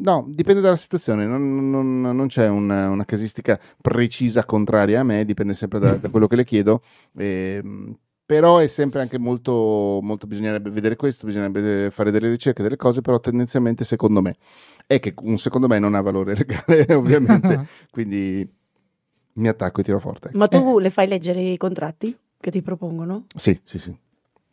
No, 0.00 0.26
dipende 0.28 0.60
dalla 0.60 0.76
situazione, 0.76 1.26
non, 1.26 1.70
non- 1.70 2.00
non 2.00 2.26
c'è 2.26 2.48
una, 2.48 2.88
una 2.88 3.04
casistica 3.04 3.60
precisa 3.80 4.44
contraria 4.44 5.00
a 5.00 5.02
me, 5.02 5.24
dipende 5.24 5.54
sempre 5.54 5.78
da, 5.78 5.92
da 5.96 6.08
quello 6.08 6.26
che 6.26 6.36
le 6.36 6.44
chiedo. 6.44 6.82
Ehm, 7.16 7.96
però 8.24 8.58
è 8.58 8.66
sempre 8.66 9.00
anche 9.00 9.18
molto, 9.18 10.00
molto 10.02 10.26
bisognerebbe 10.26 10.68
vedere 10.70 10.96
questo, 10.96 11.26
bisognerebbe 11.26 11.90
fare 11.90 12.10
delle 12.10 12.28
ricerche, 12.28 12.62
delle 12.62 12.76
cose, 12.76 13.00
però 13.00 13.18
tendenzialmente 13.20 13.84
secondo 13.84 14.20
me 14.20 14.36
è 14.86 15.00
che 15.00 15.14
un 15.22 15.38
secondo 15.38 15.66
me 15.66 15.78
non 15.78 15.94
ha 15.94 16.00
valore 16.02 16.34
legale, 16.36 16.92
ovviamente, 16.94 17.66
quindi 17.90 18.46
mi 19.38 19.48
attacco 19.48 19.80
e 19.80 19.84
tiro 19.84 19.98
forte. 20.00 20.30
Ma 20.34 20.46
tu 20.48 20.78
le 20.78 20.90
fai 20.90 21.06
leggere 21.08 21.40
i 21.40 21.56
contratti 21.56 22.16
che 22.40 22.50
ti 22.50 22.60
propongono? 22.62 23.24
Sì, 23.34 23.58
sì, 23.64 23.78
sì. 23.78 23.96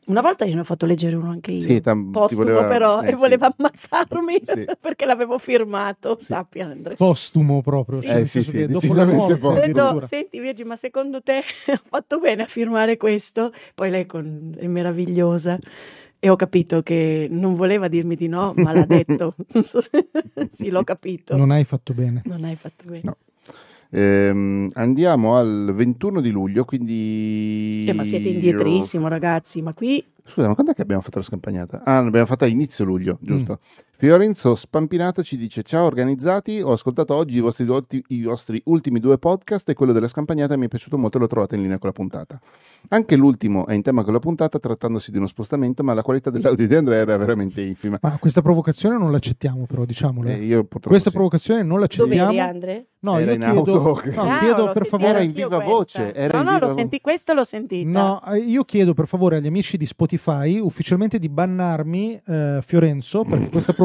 Una 0.07 0.21
volta 0.21 0.45
gliene 0.45 0.59
ho 0.59 0.63
fatto 0.63 0.85
leggere 0.85 1.15
uno 1.15 1.31
anche 1.31 1.49
io. 1.51 1.61
Sì, 1.61 1.81
tam- 1.81 2.05
ti 2.05 2.11
Postumo 2.11 2.43
voleva- 2.43 2.67
però 2.67 3.01
eh, 3.01 3.07
e 3.07 3.09
sì. 3.09 3.15
voleva 3.15 3.51
ammazzarmi 3.57 4.39
Sì. 4.45 4.65
perché 4.79 5.05
l'avevo 5.05 5.39
firmato, 5.39 6.17
Sì. 6.19 6.25
sappi 6.25 6.61
Andre. 6.61 6.95
Postumo 6.95 7.63
proprio. 7.63 8.01
Sì. 8.01 8.07
cioè, 8.07 8.19
Eh, 8.19 8.25
sì, 8.25 8.43
sì, 8.43 8.51
che 8.51 8.67
dopo 8.67 8.93
la 8.93 9.05
morte, 9.05 9.47
addirittura. 9.47 10.05
senti 10.05 10.39
Virgi, 10.39 10.63
ma 10.63 10.75
secondo 10.75 11.23
te 11.23 11.37
ho 11.67 11.79
fatto 11.89 12.19
bene 12.19 12.43
a 12.43 12.45
firmare 12.45 12.97
questo? 12.97 13.51
Poi 13.73 13.89
lei 13.89 14.05
con- 14.05 14.55
è 14.55 14.67
meravigliosa 14.67 15.57
e 16.19 16.29
ho 16.29 16.35
capito 16.35 16.83
che 16.83 17.27
non 17.29 17.55
voleva 17.55 17.87
dirmi 17.87 18.15
di 18.15 18.27
no, 18.27 18.53
ma 18.57 18.73
l'ha 18.73 18.85
detto. 18.85 19.35
Sì, 20.51 20.69
l'ho 20.69 20.83
capito. 20.83 21.35
Non 21.35 21.49
hai 21.49 21.63
fatto 21.63 21.93
bene. 21.93 22.21
Non 22.25 22.43
hai 22.43 22.55
fatto 22.55 22.83
bene. 22.85 23.01
No. 23.03 23.17
Ehm, 23.97 24.71
andiamo 24.73 25.37
al 25.37 25.71
21 25.73 26.19
di 26.19 26.29
luglio, 26.29 26.65
quindi... 26.65 27.85
Eh, 27.87 27.93
ma 27.93 28.03
siete 28.03 28.27
indietrissimo, 28.27 29.07
ragazzi. 29.07 29.61
Ma 29.61 29.73
qui 29.73 30.03
Scusa, 30.27 30.47
ma 30.47 30.53
quando 30.55 30.71
è 30.73 30.75
che 30.75 30.81
abbiamo 30.81 31.01
fatto 31.01 31.19
la 31.19 31.23
scampagnata? 31.23 31.81
Ah, 31.85 32.01
l'abbiamo 32.01 32.25
fatta 32.25 32.45
a 32.45 32.47
inizio 32.47 32.83
luglio, 32.83 33.19
Mm. 33.23 33.45
Fiorenzo 33.97 34.55
Spampinato 34.55 35.23
ci 35.23 35.37
dice: 35.37 35.63
Ciao 35.63 35.85
organizzati, 35.85 36.59
ho 36.61 36.73
ascoltato 36.73 37.15
oggi 37.15 37.37
i 37.37 37.39
vostri, 37.39 38.03
i 38.09 38.23
vostri 38.23 38.61
ultimi 38.65 38.99
due 38.99 39.17
podcast 39.17 39.69
e 39.69 39.73
quello 39.73 39.93
della 39.93 40.09
scampagnata 40.09 40.57
mi 40.57 40.65
è 40.65 40.67
piaciuto 40.67 40.97
molto 40.97 41.15
e 41.15 41.21
lo 41.21 41.27
trovate 41.27 41.55
in 41.55 41.61
linea 41.61 41.77
con 41.77 41.87
la 41.87 41.93
puntata. 41.95 42.37
Anche 42.89 43.15
l'ultimo 43.15 43.65
è 43.67 43.73
in 43.73 43.81
tema 43.83 44.03
con 44.03 44.11
la 44.11 44.19
puntata, 44.19 44.59
trattandosi 44.59 45.11
di 45.11 45.17
uno 45.17 45.27
spostamento, 45.27 45.81
ma 45.81 45.93
la 45.93 46.01
qualità 46.01 46.29
dell'audio 46.29 46.67
di 46.67 46.75
Andrea 46.75 46.99
era 46.99 47.15
veramente 47.15 47.61
infima. 47.61 47.97
Ma 48.01 48.17
questa 48.19 48.41
provocazione 48.41 48.97
non 48.97 49.11
l'accettiamo, 49.13 49.65
però, 49.65 49.85
diciamolo. 49.85 50.27
Eh, 50.27 50.43
io 50.43 50.63
purtroppo 50.63 50.89
questa 50.89 51.09
sì. 51.09 51.15
provocazione 51.15 51.59
non 51.61 51.69
dove 51.69 51.81
l'accettiamo. 51.83 52.29
eri, 52.31 52.39
Andre? 52.41 52.85
No, 53.05 53.19
Era 53.19 53.31
io 53.33 53.37
in 53.37 53.43
chiedo, 53.43 53.59
auto. 53.59 54.01
no, 54.15 54.21
Ah, 54.23 54.39
chiedo 54.39 54.65
l'ho 54.65 54.71
per 54.73 54.85
favore. 54.87 55.09
Era 55.11 55.21
in 55.21 55.31
viva 55.31 55.47
questa. 55.61 55.71
voce, 55.73 56.13
era 56.15 56.37
no, 56.39 56.43
no, 56.43 56.49
viva 56.55 56.65
l'ho 56.65 56.71
vo- 56.71 56.77
senti, 56.79 56.99
questa 57.01 57.33
l'ho 57.33 57.43
sentita. 57.43 57.87
No, 57.89 58.21
eh, 58.33 58.39
io 58.39 58.63
chiedo 58.63 58.93
per 58.95 59.05
favore 59.07 59.37
agli 59.37 59.45
amici 59.45 59.77
di 59.77 59.85
Spotify 59.85 60.57
ufficialmente 60.59 61.19
di 61.19 61.29
bannarmi 61.29 62.19
eh, 62.25 62.59
Fiorenzo 62.65 63.23
perché 63.23 63.49
questa 63.49 63.73
provocazione 63.73 63.83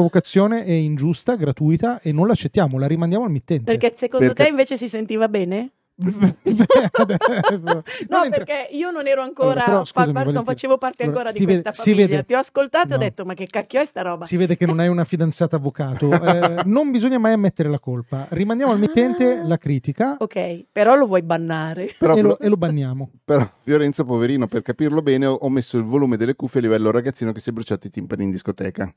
è 0.63 0.71
ingiusta, 0.71 1.35
gratuita 1.35 1.99
e 2.01 2.11
non 2.11 2.27
l'accettiamo, 2.27 2.77
la 2.77 2.87
rimandiamo 2.87 3.25
al 3.25 3.31
mittente. 3.31 3.63
Perché 3.63 3.93
secondo 3.95 4.27
Perché- 4.27 4.43
te 4.43 4.49
invece 4.49 4.77
si 4.77 4.87
sentiva 4.87 5.27
bene? 5.27 5.71
No, 6.01 7.83
No, 8.09 8.29
perché 8.29 8.67
io 8.71 8.91
non 8.91 9.07
ero 9.07 9.21
ancora, 9.21 9.49
Allora, 9.51 9.65
però, 9.65 9.77
fa- 9.79 9.85
scusami, 9.85 10.13
par- 10.13 10.23
non 10.25 10.33
Valentina, 10.33 10.43
facevo 10.43 10.77
parte 10.77 11.03
allora, 11.03 11.17
ancora 11.19 11.37
di 11.37 11.45
vede- 11.45 11.61
questa 11.61 11.81
si 11.83 11.89
famiglia. 11.91 12.07
vede- 12.07 12.25
Ti 12.25 12.33
ho 12.33 12.37
ascoltato 12.39 12.89
e 12.89 12.95
ho 12.95 12.97
No. 12.97 13.03
detto: 13.03 13.25
Ma 13.25 13.33
che 13.33 13.45
cacchio 13.49 13.79
è 13.81 13.85
sta 13.85 14.01
roba? 14.01 14.25
Si 14.25 14.37
vede 14.37 14.57
che 14.57 14.65
non 14.65 14.79
hai 14.79 14.87
una 14.87 15.03
fidanzata 15.03 15.55
avvocato. 15.57 16.09
Eh, 16.31 16.61
non 16.65 16.91
bisogna 16.91 17.17
mai 17.19 17.33
ammettere 17.33 17.69
la 17.69 17.79
colpa. 17.79 18.25
Rimandiamo 18.29 18.71
al 18.71 18.79
mittente 18.79 19.39
Ah. 19.39 19.47
la 19.47 19.57
critica 19.57 20.15
Ok, 20.19 20.65
però 20.71 20.95
lo 20.95 21.05
vuoi 21.05 21.21
bannare. 21.21 21.93
Però, 21.97 22.15
e, 22.15 22.21
lo, 22.21 22.39
e 22.39 22.47
lo 22.47 22.57
banniamo. 22.57 23.11
però 23.23 23.47
Fiorenzo, 23.61 24.05
poverino, 24.05 24.47
per 24.47 24.61
capirlo 24.61 25.01
bene, 25.01 25.25
ho, 25.25 25.33
ho 25.33 25.49
messo 25.49 25.77
il 25.77 25.83
volume 25.83 26.17
delle 26.17 26.35
cuffie 26.35 26.59
a 26.59 26.63
livello 26.63 26.89
ragazzino 26.91 27.31
che 27.31 27.39
si 27.39 27.49
è 27.49 27.53
bruciato 27.53 27.87
i 27.87 27.89
timpani 27.89 28.23
in 28.23 28.31
discoteca. 28.31 28.91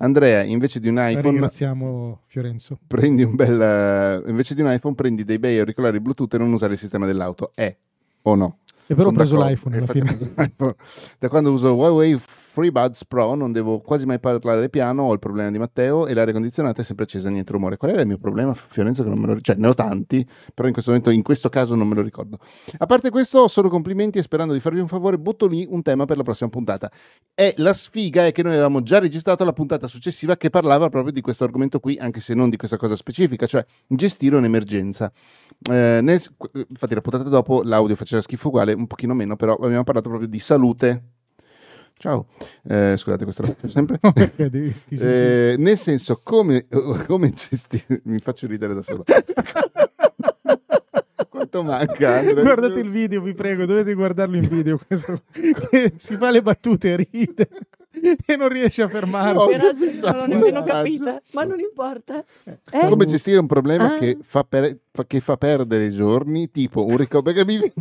Andrea, 0.00 0.44
invece 0.44 0.78
di 0.78 0.86
un 0.88 0.94
iPhone, 0.96 1.22
Ringraziamo 1.22 2.20
Fiorenzo. 2.26 2.78
prendi 2.86 3.24
un 3.24 3.34
bel 3.34 3.60
eh, 3.60 4.30
invece 4.30 4.54
di 4.54 4.62
un 4.62 4.70
iPhone 4.72 4.94
prendi 4.94 5.24
dei 5.24 5.40
bei 5.40 5.58
auricolari 5.58 5.98
Bluetooth 5.98 6.32
e 6.34 6.38
non 6.38 6.47
usare 6.54 6.74
il 6.74 6.78
sistema 6.78 7.06
dell'auto 7.06 7.52
è 7.54 7.74
o 8.22 8.34
no 8.34 8.58
E 8.86 8.94
però 8.94 9.08
ho 9.08 9.12
Sono 9.12 9.16
preso 9.16 9.36
d'accordo. 9.36 9.50
l'iPhone 9.50 9.76
alla 9.76 9.92
Infatti, 9.92 10.54
fine. 10.56 10.74
da 11.18 11.28
quando 11.28 11.52
uso 11.52 11.74
Huawei 11.74 12.20
FreeBuds 12.58 13.04
Pro 13.04 13.34
non 13.36 13.52
devo 13.52 13.80
quasi 13.80 14.04
mai 14.04 14.18
parlare 14.18 14.68
piano 14.68 15.04
ho 15.04 15.12
il 15.12 15.20
problema 15.20 15.50
di 15.50 15.58
Matteo 15.58 16.06
e 16.08 16.14
l'aria 16.14 16.32
condizionata 16.32 16.82
è 16.82 16.84
sempre 16.84 17.04
accesa 17.04 17.30
niente 17.30 17.52
rumore 17.52 17.76
qual 17.76 17.92
era 17.92 18.00
il 18.00 18.06
mio 18.08 18.18
problema 18.18 18.52
Fiorenzo 18.54 19.04
che 19.04 19.08
non 19.08 19.18
me 19.18 19.26
lo 19.26 19.40
cioè 19.40 19.56
ne 19.56 19.68
ho 19.68 19.74
tanti 19.74 20.26
però 20.52 20.66
in 20.66 20.72
questo 20.72 20.90
momento 20.90 21.10
in 21.10 21.22
questo 21.22 21.48
caso 21.48 21.76
non 21.76 21.86
me 21.86 21.94
lo 21.94 22.02
ricordo 22.02 22.38
a 22.78 22.86
parte 22.86 23.10
questo 23.10 23.46
solo 23.46 23.68
complimenti 23.68 24.18
e 24.18 24.22
sperando 24.22 24.52
di 24.52 24.60
farvi 24.60 24.80
un 24.80 24.88
favore 24.88 25.18
butto 25.18 25.46
lì 25.46 25.66
un 25.68 25.82
tema 25.82 26.04
per 26.04 26.16
la 26.16 26.24
prossima 26.24 26.50
puntata 26.50 26.90
e 27.40 27.54
la 27.58 27.72
sfiga 27.72 28.26
è 28.26 28.32
che 28.32 28.42
noi 28.42 28.54
avevamo 28.54 28.82
già 28.82 28.98
registrato 28.98 29.44
la 29.44 29.52
puntata 29.52 29.86
successiva 29.86 30.36
che 30.36 30.50
parlava 30.50 30.88
proprio 30.88 31.12
di 31.12 31.20
questo 31.20 31.44
argomento 31.44 31.78
qui, 31.78 31.96
anche 31.96 32.18
se 32.18 32.34
non 32.34 32.50
di 32.50 32.56
questa 32.56 32.76
cosa 32.76 32.96
specifica, 32.96 33.46
cioè 33.46 33.64
gestire 33.86 34.34
un'emergenza. 34.34 35.12
Eh, 35.70 36.00
nel- 36.02 36.20
infatti 36.68 36.94
la 36.94 37.00
puntata 37.00 37.28
dopo 37.28 37.62
l'audio 37.62 37.94
faceva 37.94 38.20
schifo 38.22 38.48
uguale, 38.48 38.72
un 38.72 38.88
pochino 38.88 39.14
meno, 39.14 39.36
però 39.36 39.54
abbiamo 39.54 39.84
parlato 39.84 40.08
proprio 40.08 40.28
di 40.28 40.40
salute. 40.40 41.17
Ciao, 41.98 42.26
Eh, 42.62 42.94
scusate, 42.96 43.24
questo 43.24 43.42
lo 43.42 43.48
faccio 43.48 43.66
sempre. 43.74 43.98
Eh, 44.88 45.56
nel 45.58 45.76
senso, 45.76 46.20
come, 46.22 46.66
come 47.08 47.30
gestire... 47.30 48.02
Mi 48.04 48.20
faccio 48.20 48.46
ridere 48.46 48.72
da 48.74 48.82
solo. 48.82 49.02
Quanto 51.28 51.64
manca? 51.64 52.18
Andrea? 52.18 52.42
Guardate 52.42 52.78
il 52.78 52.90
video, 52.90 53.20
vi 53.20 53.34
prego, 53.34 53.66
dovete 53.66 53.94
guardarlo 53.94 54.36
in 54.36 54.46
video. 54.46 54.78
Questo 54.78 55.22
si 55.96 56.16
fa 56.16 56.30
le 56.30 56.40
battute 56.40 56.92
e 56.92 56.96
ride 57.10 57.48
e 58.26 58.36
non 58.36 58.48
riesce 58.48 58.82
a 58.82 58.88
fermarsi. 58.88 59.56
No, 59.56 60.10
non 60.10 60.16
l'ho 60.16 60.26
nemmeno 60.26 60.62
capita, 60.62 61.20
ma 61.32 61.44
non 61.44 61.58
importa. 61.60 62.22
Eh? 62.44 62.88
Come 62.88 63.04
gestire 63.04 63.38
un 63.38 63.46
problema 63.46 63.94
Ah. 63.94 63.98
che, 63.98 64.18
fa 64.22 64.44
per- 64.44 64.76
che 65.06 65.20
fa 65.20 65.36
perdere 65.36 65.86
i 65.86 65.92
giorni, 65.94 66.50
tipo 66.50 66.84
un 66.84 66.96
ricovero. 66.96 67.22
Perché 67.22 67.44
mi 67.44 67.72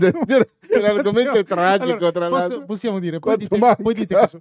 l'argomento 0.80 1.34
è 1.34 1.43
tragico, 1.43 1.91
Allora, 1.97 2.12
tra 2.12 2.27
posso- 2.27 2.38
l'altro. 2.39 2.65
Possiamo 2.65 2.99
dire, 2.99 3.19
poi 3.19 3.38
dite, 3.38 3.58
poi 3.58 3.93
dite 3.93 4.15
che 4.15 4.39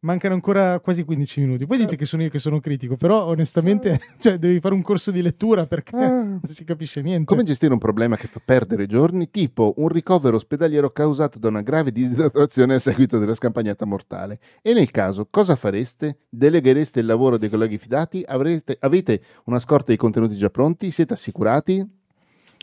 mancano 0.00 0.34
ancora 0.34 0.78
quasi 0.80 1.02
15 1.04 1.40
minuti. 1.40 1.66
Poi 1.66 1.78
dite 1.78 1.96
che 1.96 2.04
sono 2.04 2.22
io 2.22 2.28
che 2.28 2.38
sono 2.38 2.60
critico, 2.60 2.96
però 2.96 3.24
onestamente 3.26 3.98
cioè, 4.18 4.38
devi 4.38 4.60
fare 4.60 4.74
un 4.74 4.82
corso 4.82 5.10
di 5.10 5.20
lettura 5.22 5.66
perché 5.66 5.96
Ah. 5.96 6.08
non 6.22 6.40
si 6.42 6.64
capisce 6.64 7.02
niente. 7.02 7.24
Come 7.24 7.42
gestire 7.42 7.72
un 7.72 7.78
problema 7.78 8.16
che 8.16 8.28
fa 8.28 8.40
perdere 8.44 8.86
giorni, 8.86 9.30
tipo 9.30 9.74
un 9.78 9.88
ricovero 9.88 10.36
ospedaliero 10.36 10.90
causato 10.90 11.38
da 11.38 11.48
una 11.48 11.62
grave 11.62 11.90
disidratazione 11.92 12.74
a 12.74 12.78
seguito 12.78 13.18
della 13.18 13.34
scampagnata 13.34 13.84
mortale? 13.84 14.38
E 14.62 14.72
nel 14.72 14.90
caso, 14.90 15.26
cosa 15.30 15.56
fareste? 15.56 16.18
Deleghereste 16.28 17.00
il 17.00 17.06
lavoro 17.06 17.38
dei 17.38 17.48
colleghi 17.48 17.78
fidati? 17.78 18.22
Avrete- 18.26 18.76
avete 18.80 19.20
una 19.44 19.58
scorta 19.58 19.90
di 19.92 19.96
contenuti 19.98 20.36
già 20.36 20.50
pronti? 20.50 20.90
Siete 20.90 21.14
assicurati? 21.14 21.84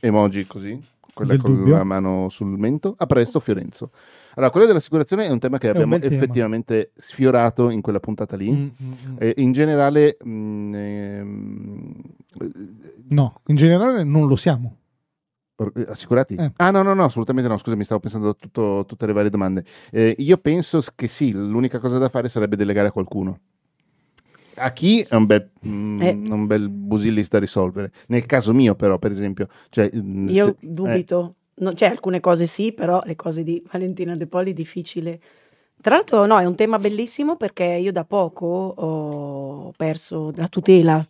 Emoji 0.01 0.45
così, 0.45 0.79
quella 1.13 1.31
Del 1.33 1.41
con 1.41 1.55
dubbio. 1.55 1.75
la 1.75 1.83
mano 1.83 2.27
sul 2.29 2.57
mento. 2.57 2.93
A 2.97 3.05
presto, 3.05 3.39
Fiorenzo. 3.39 3.91
Allora, 4.35 4.51
quello 4.51 4.65
dell'assicurazione 4.65 5.25
è 5.25 5.29
un 5.29 5.39
tema 5.39 5.57
che 5.57 5.69
abbiamo 5.69 5.95
effettivamente 5.95 6.75
tema. 6.75 6.89
sfiorato 6.95 7.69
in 7.69 7.81
quella 7.81 7.99
puntata 7.99 8.35
lì. 8.35 8.51
Mm, 8.51 8.63
mm, 8.63 8.91
mm. 9.09 9.15
E 9.19 9.33
in 9.37 9.51
generale... 9.51 10.17
Mh, 10.23 10.29
mm, 10.29 10.75
ehm... 10.75 12.01
No, 13.09 13.41
in 13.47 13.55
generale 13.55 14.03
non 14.03 14.27
lo 14.27 14.35
siamo. 14.35 14.77
Eh, 15.55 15.85
assicurati? 15.87 16.35
Eh. 16.35 16.51
Ah, 16.57 16.71
no, 16.71 16.81
no, 16.81 16.93
no, 16.93 17.03
assolutamente 17.03 17.49
no. 17.49 17.57
Scusa, 17.57 17.75
mi 17.75 17.83
stavo 17.83 17.99
pensando 17.99 18.29
a 18.29 18.33
tutto, 18.33 18.85
tutte 18.87 19.05
le 19.05 19.13
varie 19.13 19.29
domande. 19.29 19.63
Eh, 19.91 20.15
io 20.17 20.37
penso 20.37 20.81
che 20.95 21.07
sì, 21.07 21.31
l'unica 21.31 21.79
cosa 21.79 21.97
da 21.97 22.09
fare 22.09 22.27
sarebbe 22.27 22.55
delegare 22.55 22.87
a 22.87 22.91
qualcuno. 22.91 23.39
A 24.55 24.71
chi 24.71 25.01
è 25.01 25.15
un 25.15 25.25
bel, 25.25 25.49
mm, 25.65 26.01
eh. 26.01 26.11
un 26.11 26.45
bel 26.45 26.69
busillis 26.69 27.27
da 27.29 27.39
risolvere. 27.39 27.91
Nel 28.07 28.25
caso 28.25 28.53
mio, 28.53 28.75
però, 28.75 28.99
per 28.99 29.11
esempio, 29.11 29.47
cioè, 29.69 29.89
mm, 29.95 30.29
io 30.29 30.45
se, 30.45 30.55
dubito. 30.61 31.35
No, 31.55 31.73
cioè, 31.73 31.89
alcune 31.89 32.19
cose 32.19 32.45
sì, 32.45 32.71
però 32.71 33.01
le 33.05 33.15
cose 33.15 33.43
di 33.43 33.63
Valentina 33.71 34.15
De 34.15 34.27
Poli 34.27 34.51
è 34.51 34.53
difficile. 34.53 35.19
Tra 35.81 35.95
l'altro, 35.95 36.25
no, 36.25 36.39
è 36.39 36.45
un 36.45 36.55
tema 36.55 36.77
bellissimo 36.77 37.35
perché 37.35 37.65
io 37.65 37.91
da 37.91 38.05
poco 38.05 38.45
ho 38.45 39.71
perso 39.75 40.31
la 40.35 40.47
tutela 40.47 41.05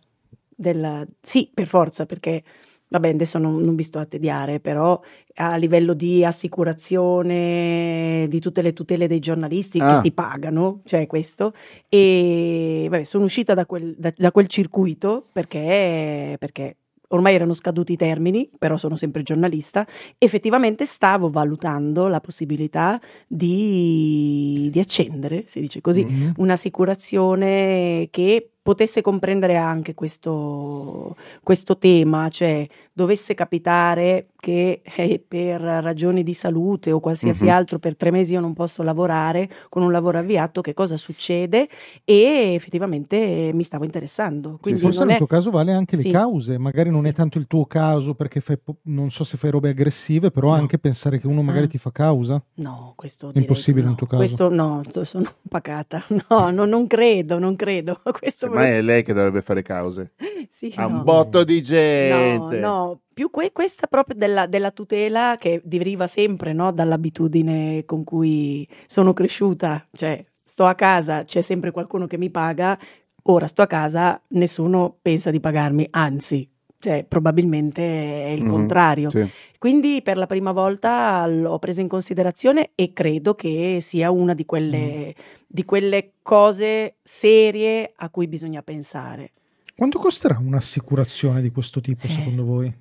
della... 0.48 1.06
Sì, 1.20 1.50
per 1.52 1.66
forza, 1.66 2.06
perché 2.06 2.42
vabbè, 2.88 3.08
adesso 3.08 3.38
non, 3.38 3.62
non 3.62 3.74
vi 3.74 3.82
sto 3.82 3.98
a 3.98 4.04
tediare, 4.04 4.60
però 4.60 5.00
a 5.36 5.56
livello 5.56 5.94
di 5.94 6.24
assicurazione, 6.24 8.26
di 8.28 8.40
tutte 8.40 8.62
le 8.62 8.72
tutele 8.72 9.08
dei 9.08 9.18
giornalisti 9.18 9.80
ah. 9.80 9.94
che 9.94 10.00
si 10.02 10.12
pagano, 10.12 10.80
cioè 10.84 11.06
questo, 11.06 11.54
e 11.88 12.86
vabbè, 12.88 13.04
sono 13.04 13.24
uscita 13.24 13.54
da 13.54 13.66
quel, 13.66 13.94
da, 13.96 14.12
da 14.14 14.30
quel 14.30 14.46
circuito 14.46 15.26
perché, 15.32 16.36
perché 16.38 16.76
ormai 17.08 17.34
erano 17.34 17.52
scaduti 17.52 17.92
i 17.92 17.96
termini, 17.96 18.48
però 18.58 18.76
sono 18.76 18.96
sempre 18.96 19.22
giornalista, 19.22 19.86
effettivamente 20.18 20.84
stavo 20.86 21.30
valutando 21.30 22.08
la 22.08 22.20
possibilità 22.20 23.00
di, 23.26 24.68
di 24.72 24.78
accendere, 24.78 25.44
si 25.46 25.60
dice 25.60 25.80
così, 25.80 26.04
mm-hmm. 26.04 26.30
un'assicurazione 26.36 28.08
che 28.10 28.53
potesse 28.64 29.02
comprendere 29.02 29.56
anche 29.56 29.92
questo, 29.92 31.16
questo 31.42 31.76
tema, 31.76 32.30
cioè 32.30 32.66
dovesse 32.94 33.34
capitare 33.34 34.28
che 34.40 34.80
eh, 34.82 35.22
per 35.26 35.60
ragioni 35.60 36.22
di 36.22 36.32
salute 36.32 36.90
o 36.90 37.00
qualsiasi 37.00 37.44
mm-hmm. 37.44 37.54
altro 37.54 37.78
per 37.78 37.96
tre 37.96 38.10
mesi 38.10 38.34
io 38.34 38.40
non 38.40 38.54
posso 38.54 38.82
lavorare 38.82 39.50
con 39.68 39.82
un 39.82 39.92
lavoro 39.92 40.18
avviato, 40.18 40.62
che 40.62 40.72
cosa 40.72 40.96
succede? 40.96 41.68
E 42.04 42.54
effettivamente 42.54 43.50
mi 43.52 43.64
stavo 43.64 43.84
interessando. 43.84 44.58
Quindi 44.60 44.80
sì, 44.80 44.86
forse 44.86 45.04
nel 45.04 45.14
è... 45.16 45.18
tuo 45.18 45.26
caso 45.26 45.50
vale 45.50 45.72
anche 45.72 45.98
sì. 45.98 46.06
le 46.06 46.12
cause, 46.12 46.56
magari 46.56 46.88
non 46.88 47.02
sì. 47.02 47.08
è 47.08 47.12
tanto 47.12 47.36
il 47.36 47.46
tuo 47.46 47.66
caso 47.66 48.14
perché 48.14 48.40
fai, 48.40 48.58
non 48.84 49.10
so 49.10 49.24
se 49.24 49.36
fai 49.36 49.50
robe 49.50 49.70
aggressive, 49.70 50.30
però 50.30 50.48
no. 50.48 50.54
anche 50.54 50.78
pensare 50.78 51.18
che 51.18 51.26
uno 51.26 51.42
magari 51.42 51.66
ah. 51.66 51.68
ti 51.68 51.78
fa 51.78 51.92
causa. 51.92 52.42
No, 52.54 52.94
questo 52.96 53.30
è 53.34 53.38
impossibile 53.38 53.82
no. 53.82 53.88
nel 53.90 53.98
tuo 53.98 54.06
caso. 54.06 54.22
Questo 54.22 54.48
no, 54.48 54.82
sono 55.02 55.30
pacata. 55.50 56.02
No, 56.28 56.50
no 56.50 56.64
non 56.64 56.86
credo, 56.86 57.38
non 57.38 57.56
credo. 57.56 58.00
Questo 58.18 58.53
ma 58.54 58.64
è 58.64 58.80
lei 58.80 59.02
che 59.02 59.12
dovrebbe 59.12 59.42
fare 59.42 59.62
cause. 59.62 60.12
sì, 60.48 60.72
ha 60.76 60.86
no. 60.86 60.98
un 60.98 61.02
botto 61.02 61.44
di 61.44 61.62
gente. 61.62 62.58
No, 62.58 62.84
no, 62.86 63.00
più 63.12 63.30
que- 63.30 63.52
questa 63.52 63.86
proprio 63.86 64.16
della, 64.16 64.46
della, 64.46 64.70
tutela 64.70 65.36
che 65.38 65.60
deriva 65.64 66.06
sempre 66.06 66.52
no, 66.52 66.72
dall'abitudine 66.72 67.84
con 67.84 68.04
cui 68.04 68.66
sono 68.86 69.12
cresciuta. 69.12 69.86
Cioè, 69.92 70.24
sto 70.42 70.64
a 70.64 70.74
casa, 70.74 71.24
c'è 71.24 71.40
sempre 71.40 71.70
qualcuno 71.70 72.06
che 72.06 72.18
mi 72.18 72.30
paga, 72.30 72.78
ora 73.22 73.46
sto 73.46 73.62
a 73.62 73.66
casa, 73.66 74.20
nessuno 74.28 74.96
pensa 75.00 75.30
di 75.30 75.40
pagarmi, 75.40 75.88
anzi, 75.90 76.48
cioè, 76.84 77.02
probabilmente 77.08 77.82
è 77.82 78.28
il 78.28 78.42
mm-hmm, 78.42 78.50
contrario. 78.50 79.08
Sì. 79.08 79.26
Quindi 79.58 80.02
per 80.02 80.18
la 80.18 80.26
prima 80.26 80.52
volta 80.52 81.26
l'ho 81.26 81.58
presa 81.58 81.80
in 81.80 81.88
considerazione 81.88 82.72
e 82.74 82.92
credo 82.92 83.34
che 83.34 83.78
sia 83.80 84.10
una 84.10 84.34
di 84.34 84.44
quelle, 84.44 85.14
mm. 85.18 85.22
di 85.46 85.64
quelle 85.64 86.12
cose 86.20 86.96
serie 87.02 87.90
a 87.96 88.10
cui 88.10 88.28
bisogna 88.28 88.62
pensare. 88.62 89.32
Quanto 89.74 89.98
costerà 89.98 90.36
un'assicurazione 90.38 91.40
di 91.40 91.50
questo 91.50 91.80
tipo, 91.80 92.04
eh. 92.06 92.10
secondo 92.10 92.44
voi? 92.44 92.76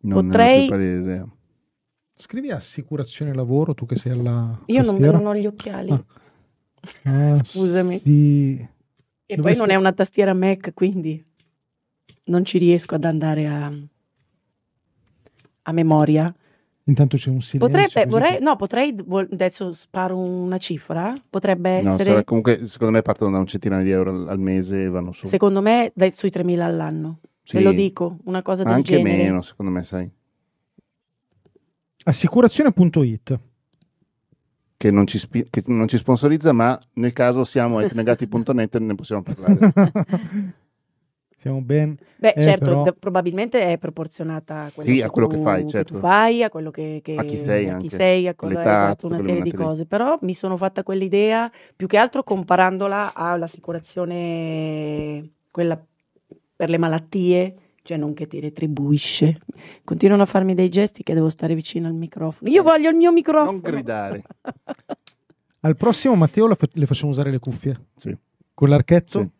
Non 0.00 0.24
Potrei... 0.24 1.22
Scrivi 2.16 2.50
assicurazione 2.50 3.32
lavoro, 3.32 3.74
tu 3.74 3.86
che 3.86 3.94
sei 3.94 4.10
alla 4.10 4.60
Io 4.66 4.82
non, 4.82 4.96
non, 4.96 5.26
ho 5.26 5.36
gli 5.36 5.46
occhiali. 5.46 5.92
Ah. 5.92 6.04
Ah, 7.04 7.36
Scusami. 7.38 8.00
Sì. 8.00 8.54
E 9.24 9.36
Dove 9.36 9.50
poi 9.50 9.56
non 9.56 9.70
è 9.70 9.76
una 9.76 9.92
tastiera 9.92 10.34
Mac, 10.34 10.72
quindi 10.74 11.24
non 12.24 12.44
ci 12.44 12.58
riesco 12.58 12.94
ad 12.94 13.04
andare 13.04 13.46
a, 13.46 13.72
a 15.62 15.72
memoria. 15.72 16.34
Intanto 16.84 17.16
c'è 17.18 17.28
un 17.28 17.42
silenzio. 17.42 17.58
Potrebbe, 17.58 18.10
vorrei, 18.10 18.40
no, 18.40 18.56
potrei, 18.56 18.96
adesso 19.30 19.72
sparo 19.72 20.16
una 20.16 20.56
cifra, 20.56 21.14
potrebbe 21.28 21.70
essere... 21.70 22.14
No, 22.14 22.24
comunque 22.24 22.66
secondo 22.66 22.94
me 22.94 23.02
partono 23.02 23.32
da 23.32 23.38
un 23.38 23.46
centinaio 23.46 23.84
di 23.84 23.90
euro 23.90 24.26
al 24.26 24.38
mese 24.38 24.84
e 24.84 24.88
vanno 24.88 25.12
su. 25.12 25.26
Secondo 25.26 25.60
me 25.60 25.92
dai, 25.94 26.10
sui 26.10 26.30
3.000 26.30 26.60
all'anno, 26.60 27.18
sì. 27.42 27.56
ve 27.56 27.62
lo 27.62 27.72
dico, 27.72 28.18
una 28.24 28.40
cosa 28.40 28.62
del 28.62 28.72
Anche 28.72 28.94
genere. 28.94 29.10
Anche 29.10 29.22
meno, 29.24 29.42
secondo 29.42 29.70
me, 29.70 29.84
sai. 29.84 30.10
Assicurazione.it 32.04 33.40
che 34.78 34.92
non, 34.92 35.08
ci 35.08 35.18
spi- 35.18 35.48
che 35.50 35.64
non 35.66 35.88
ci 35.88 35.98
sponsorizza, 35.98 36.52
ma 36.52 36.80
nel 36.94 37.12
caso 37.12 37.42
siamo 37.42 37.80
etnegati.net 37.80 38.76
e 38.76 38.78
ne 38.78 38.94
possiamo 38.94 39.22
parlare. 39.22 39.72
Siamo 41.38 41.60
ben... 41.60 41.96
Beh, 42.16 42.32
eh, 42.34 42.42
certo, 42.42 42.64
però... 42.64 42.82
d- 42.82 42.96
probabilmente 42.98 43.60
è 43.60 43.78
proporzionata 43.78 44.64
a 44.64 44.72
quello, 44.72 44.90
sì, 44.90 44.96
che, 44.96 45.04
a 45.04 45.10
quello 45.10 45.28
tu, 45.28 45.36
che 45.36 45.42
fai, 45.42 45.68
certo. 45.68 45.94
che 45.94 46.00
tu 46.00 46.04
fai, 46.04 46.42
a 46.42 46.50
quello 46.50 46.72
che, 46.72 46.98
che 47.00 47.14
a 47.14 47.22
chi 47.22 47.36
sei, 47.36 47.68
a 47.68 47.76
chi 47.76 47.88
sei 47.88 48.26
a 48.26 48.34
quello, 48.34 48.58
esatto, 48.58 49.06
una 49.06 49.18
serie 49.18 49.42
di 49.42 49.52
cose. 49.52 49.86
Però 49.86 50.18
mi 50.22 50.34
sono 50.34 50.56
fatta 50.56 50.82
quell'idea 50.82 51.48
più 51.76 51.86
che 51.86 51.96
altro 51.96 52.24
comparandola 52.24 53.14
all'assicurazione, 53.14 55.30
quella 55.52 55.80
per 56.56 56.70
le 56.70 56.78
malattie, 56.78 57.54
cioè 57.82 57.96
non 57.96 58.14
che 58.14 58.26
ti 58.26 58.40
retribuisce. 58.40 59.38
Continuano 59.84 60.24
a 60.24 60.26
farmi 60.26 60.54
dei 60.54 60.68
gesti 60.68 61.04
che 61.04 61.14
devo 61.14 61.28
stare 61.28 61.54
vicino 61.54 61.86
al 61.86 61.94
microfono. 61.94 62.50
Io 62.50 62.64
voglio 62.64 62.90
il 62.90 62.96
mio 62.96 63.12
microfono. 63.12 63.52
Non 63.52 63.60
gridare. 63.60 64.24
al 65.60 65.76
prossimo 65.76 66.16
Matteo 66.16 66.48
le 66.48 66.86
facciamo 66.86 67.12
usare 67.12 67.30
le 67.30 67.38
cuffie. 67.38 67.80
Sì. 67.96 68.12
Con 68.52 68.70
l'archetto? 68.70 69.20
Sì. 69.20 69.36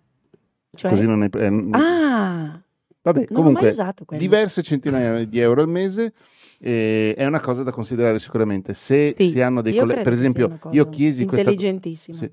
Cioè? 0.78 0.90
Così 0.90 1.06
non 1.06 1.24
è... 1.24 1.28
Eh, 1.34 1.68
ah! 1.72 2.60
Vabbè, 3.02 3.26
non 3.30 3.42
comunque, 3.42 3.74
diverse 4.16 4.62
centinaia 4.62 5.24
di 5.24 5.38
euro 5.40 5.62
al 5.62 5.68
mese 5.68 6.12
eh, 6.60 7.14
è 7.16 7.26
una 7.26 7.40
cosa 7.40 7.64
da 7.64 7.72
considerare 7.72 8.18
sicuramente. 8.20 8.74
Se 8.74 9.14
sì, 9.16 9.30
si 9.30 9.40
hanno 9.40 9.60
dei 9.60 9.74
colleghi, 9.74 10.02
per 10.02 10.12
esempio, 10.12 10.58
io 10.70 10.88
chiesi 10.88 11.24
questa... 11.24 11.52
Sì, 11.56 12.30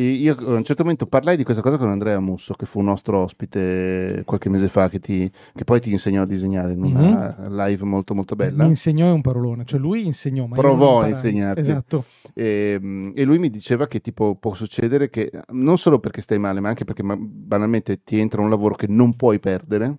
io 0.00 0.36
a 0.36 0.54
un 0.54 0.64
certo 0.64 0.82
momento 0.82 1.06
parlai 1.06 1.36
di 1.36 1.44
questa 1.44 1.62
cosa 1.62 1.78
con 1.78 1.88
Andrea 1.88 2.18
Musso, 2.18 2.54
che 2.54 2.66
fu 2.66 2.80
un 2.80 2.86
nostro 2.86 3.18
ospite 3.20 4.22
qualche 4.24 4.48
mese 4.48 4.68
fa, 4.68 4.88
che, 4.88 4.98
ti, 4.98 5.30
che 5.54 5.64
poi 5.64 5.80
ti 5.80 5.90
insegnò 5.90 6.22
a 6.22 6.26
disegnare 6.26 6.72
in 6.72 6.82
una 6.82 7.36
mm-hmm. 7.38 7.56
live 7.56 7.84
molto 7.84 8.14
molto 8.14 8.34
bella. 8.34 8.64
Mi 8.64 8.70
insegnò 8.70 9.06
è 9.06 9.12
un 9.12 9.20
parolone, 9.20 9.64
cioè 9.64 9.78
lui 9.78 10.04
insegnò, 10.04 10.46
ma 10.46 10.56
provò 10.56 11.02
a 11.02 11.08
insegnarti. 11.08 11.60
Esatto. 11.60 12.04
E, 12.34 12.78
ehm, 12.80 13.12
e, 13.14 13.24
lui 13.24 13.38
mi 13.38 13.50
diceva 13.50 13.86
che 13.86 14.00
tipo 14.00 14.34
può 14.34 14.54
succedere 14.54 15.10
che 15.10 15.30
non 15.50 15.78
solo 15.78 16.00
perché 16.00 16.20
stai 16.20 16.38
male, 16.38 16.60
ma 16.60 16.68
anche 16.68 16.84
perché 16.84 17.02
banalmente 17.04 18.02
ti 18.02 18.18
entra 18.18 18.40
un 18.40 18.50
lavoro 18.50 18.74
che 18.74 18.86
non 18.88 19.14
puoi 19.14 19.38
perdere, 19.38 19.98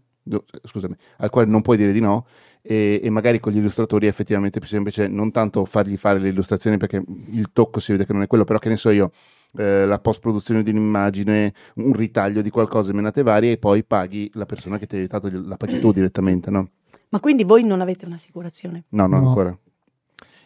scusami, 0.64 0.96
al 1.18 1.30
quale 1.30 1.50
non 1.50 1.62
puoi 1.62 1.78
dire 1.78 1.94
di 1.94 2.02
no. 2.02 2.26
E, 2.68 3.00
e, 3.04 3.10
magari 3.12 3.40
con 3.40 3.54
gli 3.54 3.58
illustratori 3.58 4.08
è 4.08 4.10
effettivamente 4.10 4.58
più 4.58 4.68
semplice 4.68 5.08
non 5.08 5.30
tanto 5.30 5.66
fargli 5.66 5.98
fare 5.98 6.18
le 6.18 6.30
illustrazioni 6.30 6.78
perché 6.78 7.00
il 7.30 7.52
tocco 7.54 7.80
si 7.80 7.92
vede 7.92 8.08
che 8.08 8.14
non 8.14 8.24
è 8.24 8.28
quello, 8.28 8.44
però 8.44 8.58
che 8.58 8.70
ne 8.70 8.76
so 8.76 8.90
io, 8.90 9.12
eh, 9.58 9.86
la 9.86 10.00
post 10.00 10.20
produzione 10.20 10.64
di 10.64 10.70
un'immagine, 10.70 11.54
un 11.76 11.94
ritaglio 11.94 12.42
di 12.42 12.50
qualcosa, 12.50 12.94
menate 12.94 13.24
varie 13.24 13.54
e 13.54 13.58
poi 13.58 13.84
paghi 13.84 14.30
la 14.34 14.46
persona 14.46 14.78
che 14.78 14.88
ti 14.88 14.96
ha 14.96 14.98
aiutato, 15.00 15.30
la 15.32 15.58
paghi 15.58 15.80
tu 15.80 15.92
direttamente, 15.92 16.50
no? 16.50 16.70
Ma 17.10 17.20
quindi 17.20 17.44
voi 17.44 17.64
non 17.64 17.82
avete 17.82 18.06
un'assicurazione? 18.06 18.86
No, 18.90 19.08
no, 19.08 19.20
no. 19.20 19.28
ancora. 19.30 19.58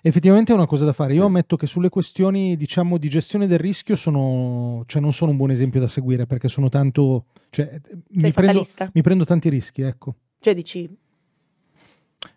Effettivamente 0.02 0.52
è 0.52 0.56
una 0.56 0.66
cosa 0.66 0.86
da 0.86 0.94
fare. 0.94 1.14
Io 1.14 1.22
sì. 1.22 1.26
ammetto 1.26 1.58
che 1.58 1.66
sulle 1.66 1.90
questioni, 1.90 2.56
diciamo, 2.56 2.98
di 2.98 3.10
gestione 3.10 3.48
del 3.48 3.60
rischio 3.60 3.96
sono, 3.96 4.84
cioè 4.86 5.02
non 5.02 5.12
sono 5.12 5.32
un 5.32 5.38
buon 5.38 5.52
esempio 5.52 5.80
da 5.80 5.88
seguire 5.88 6.26
perché 6.26 6.48
sono 6.48 6.70
tanto, 6.70 7.26
cioè, 7.50 7.82
mi 8.10 8.32
prendo, 8.32 8.66
mi 8.94 9.02
prendo, 9.02 9.26
tanti 9.26 9.50
rischi, 9.50 9.82
ecco. 9.82 10.16
Cioè 10.40 10.54
dici? 10.54 10.90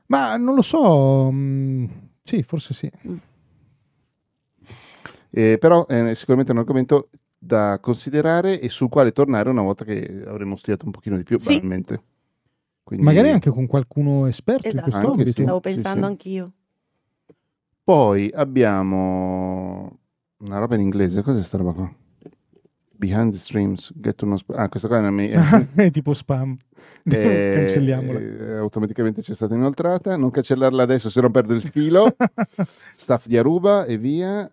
Ma 0.06 0.36
non 0.36 0.54
lo 0.54 0.62
so, 0.62 1.30
mh, 1.30 1.36
mm, 1.36 1.84
sì, 2.22 2.42
forse 2.42 2.74
sì. 2.74 2.90
Mm. 3.06 3.16
Eh, 5.34 5.56
però 5.58 5.86
è 5.86 6.12
sicuramente 6.14 6.52
un 6.52 6.58
argomento 6.58 7.08
da 7.38 7.78
considerare 7.80 8.60
e 8.60 8.68
sul 8.68 8.90
quale 8.90 9.12
tornare 9.12 9.48
una 9.48 9.62
volta 9.62 9.84
che 9.84 10.22
avremo 10.26 10.56
studiato 10.56 10.84
un 10.84 10.92
pochino 10.92 11.16
di 11.16 11.22
più, 11.24 11.38
sì. 11.38 11.54
banalmente. 11.54 12.02
Quindi... 12.84 13.04
Magari 13.04 13.30
anche 13.30 13.50
con 13.50 13.66
qualcuno 13.66 14.26
esperto 14.26 14.68
esatto. 14.68 14.84
in 14.84 14.90
questo 14.90 14.98
anche 14.98 15.10
ambito. 15.10 15.36
Sì. 15.36 15.42
Stavo 15.42 15.60
pensando 15.60 16.00
sì, 16.00 16.04
anch'io. 16.04 16.52
Poi 17.82 18.30
abbiamo 18.32 19.98
una 20.38 20.58
roba 20.58 20.74
in 20.74 20.82
inglese, 20.82 21.22
cos'è 21.22 21.42
sta 21.42 21.56
roba 21.56 21.72
qua? 21.72 21.92
Behind 23.02 23.32
the 23.32 23.38
streams, 23.38 23.92
get 23.96 24.14
to 24.14 24.24
know 24.26 24.36
sp- 24.38 24.54
ah, 24.54 24.68
questa 24.68 24.86
qua 24.86 24.98
è 24.98 25.00
una 25.00 25.10
mia... 25.10 25.68
è 25.74 25.90
tipo 25.90 26.14
spam. 26.14 26.56
Eh, 27.04 27.52
Cancelliamola. 27.56 28.18
eh, 28.20 28.56
automaticamente 28.58 29.22
ci 29.22 29.32
è 29.32 29.34
stata 29.34 29.54
inoltrata. 29.56 30.16
Non 30.16 30.30
cancellarla 30.30 30.84
adesso 30.84 31.10
se 31.10 31.20
non 31.20 31.32
perdo 31.32 31.52
il 31.52 31.62
filo. 31.62 32.14
Staff 32.94 33.26
di 33.26 33.36
Aruba 33.36 33.84
e 33.86 33.98
via. 33.98 34.48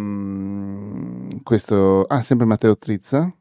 Ehm, 0.00 1.42
questo, 1.42 2.02
ah, 2.02 2.22
sempre 2.22 2.46
Matteo 2.46 2.78
Trizza. 2.78 3.34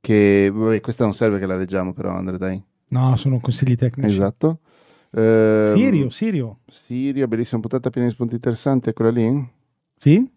Che 0.00 0.50
vabbè, 0.54 0.80
questa 0.80 1.02
non 1.02 1.12
serve 1.12 1.40
che 1.40 1.46
la 1.46 1.56
leggiamo, 1.56 1.92
però, 1.92 2.12
Andre, 2.12 2.38
dai. 2.38 2.62
No, 2.88 3.16
sono 3.16 3.40
consigli 3.40 3.74
tecnici. 3.74 4.08
Esatto. 4.12 4.60
Ehm, 5.10 5.74
Sirio, 5.74 6.10
Sirio. 6.10 6.58
Sirio, 6.66 7.26
bellissima 7.26 7.60
puntata 7.60 7.90
piena 7.90 8.06
di 8.06 8.14
spunti 8.14 8.34
interessanti. 8.36 8.90
È 8.90 8.92
quella 8.92 9.10
lì? 9.10 9.48
Sì? 9.96 10.30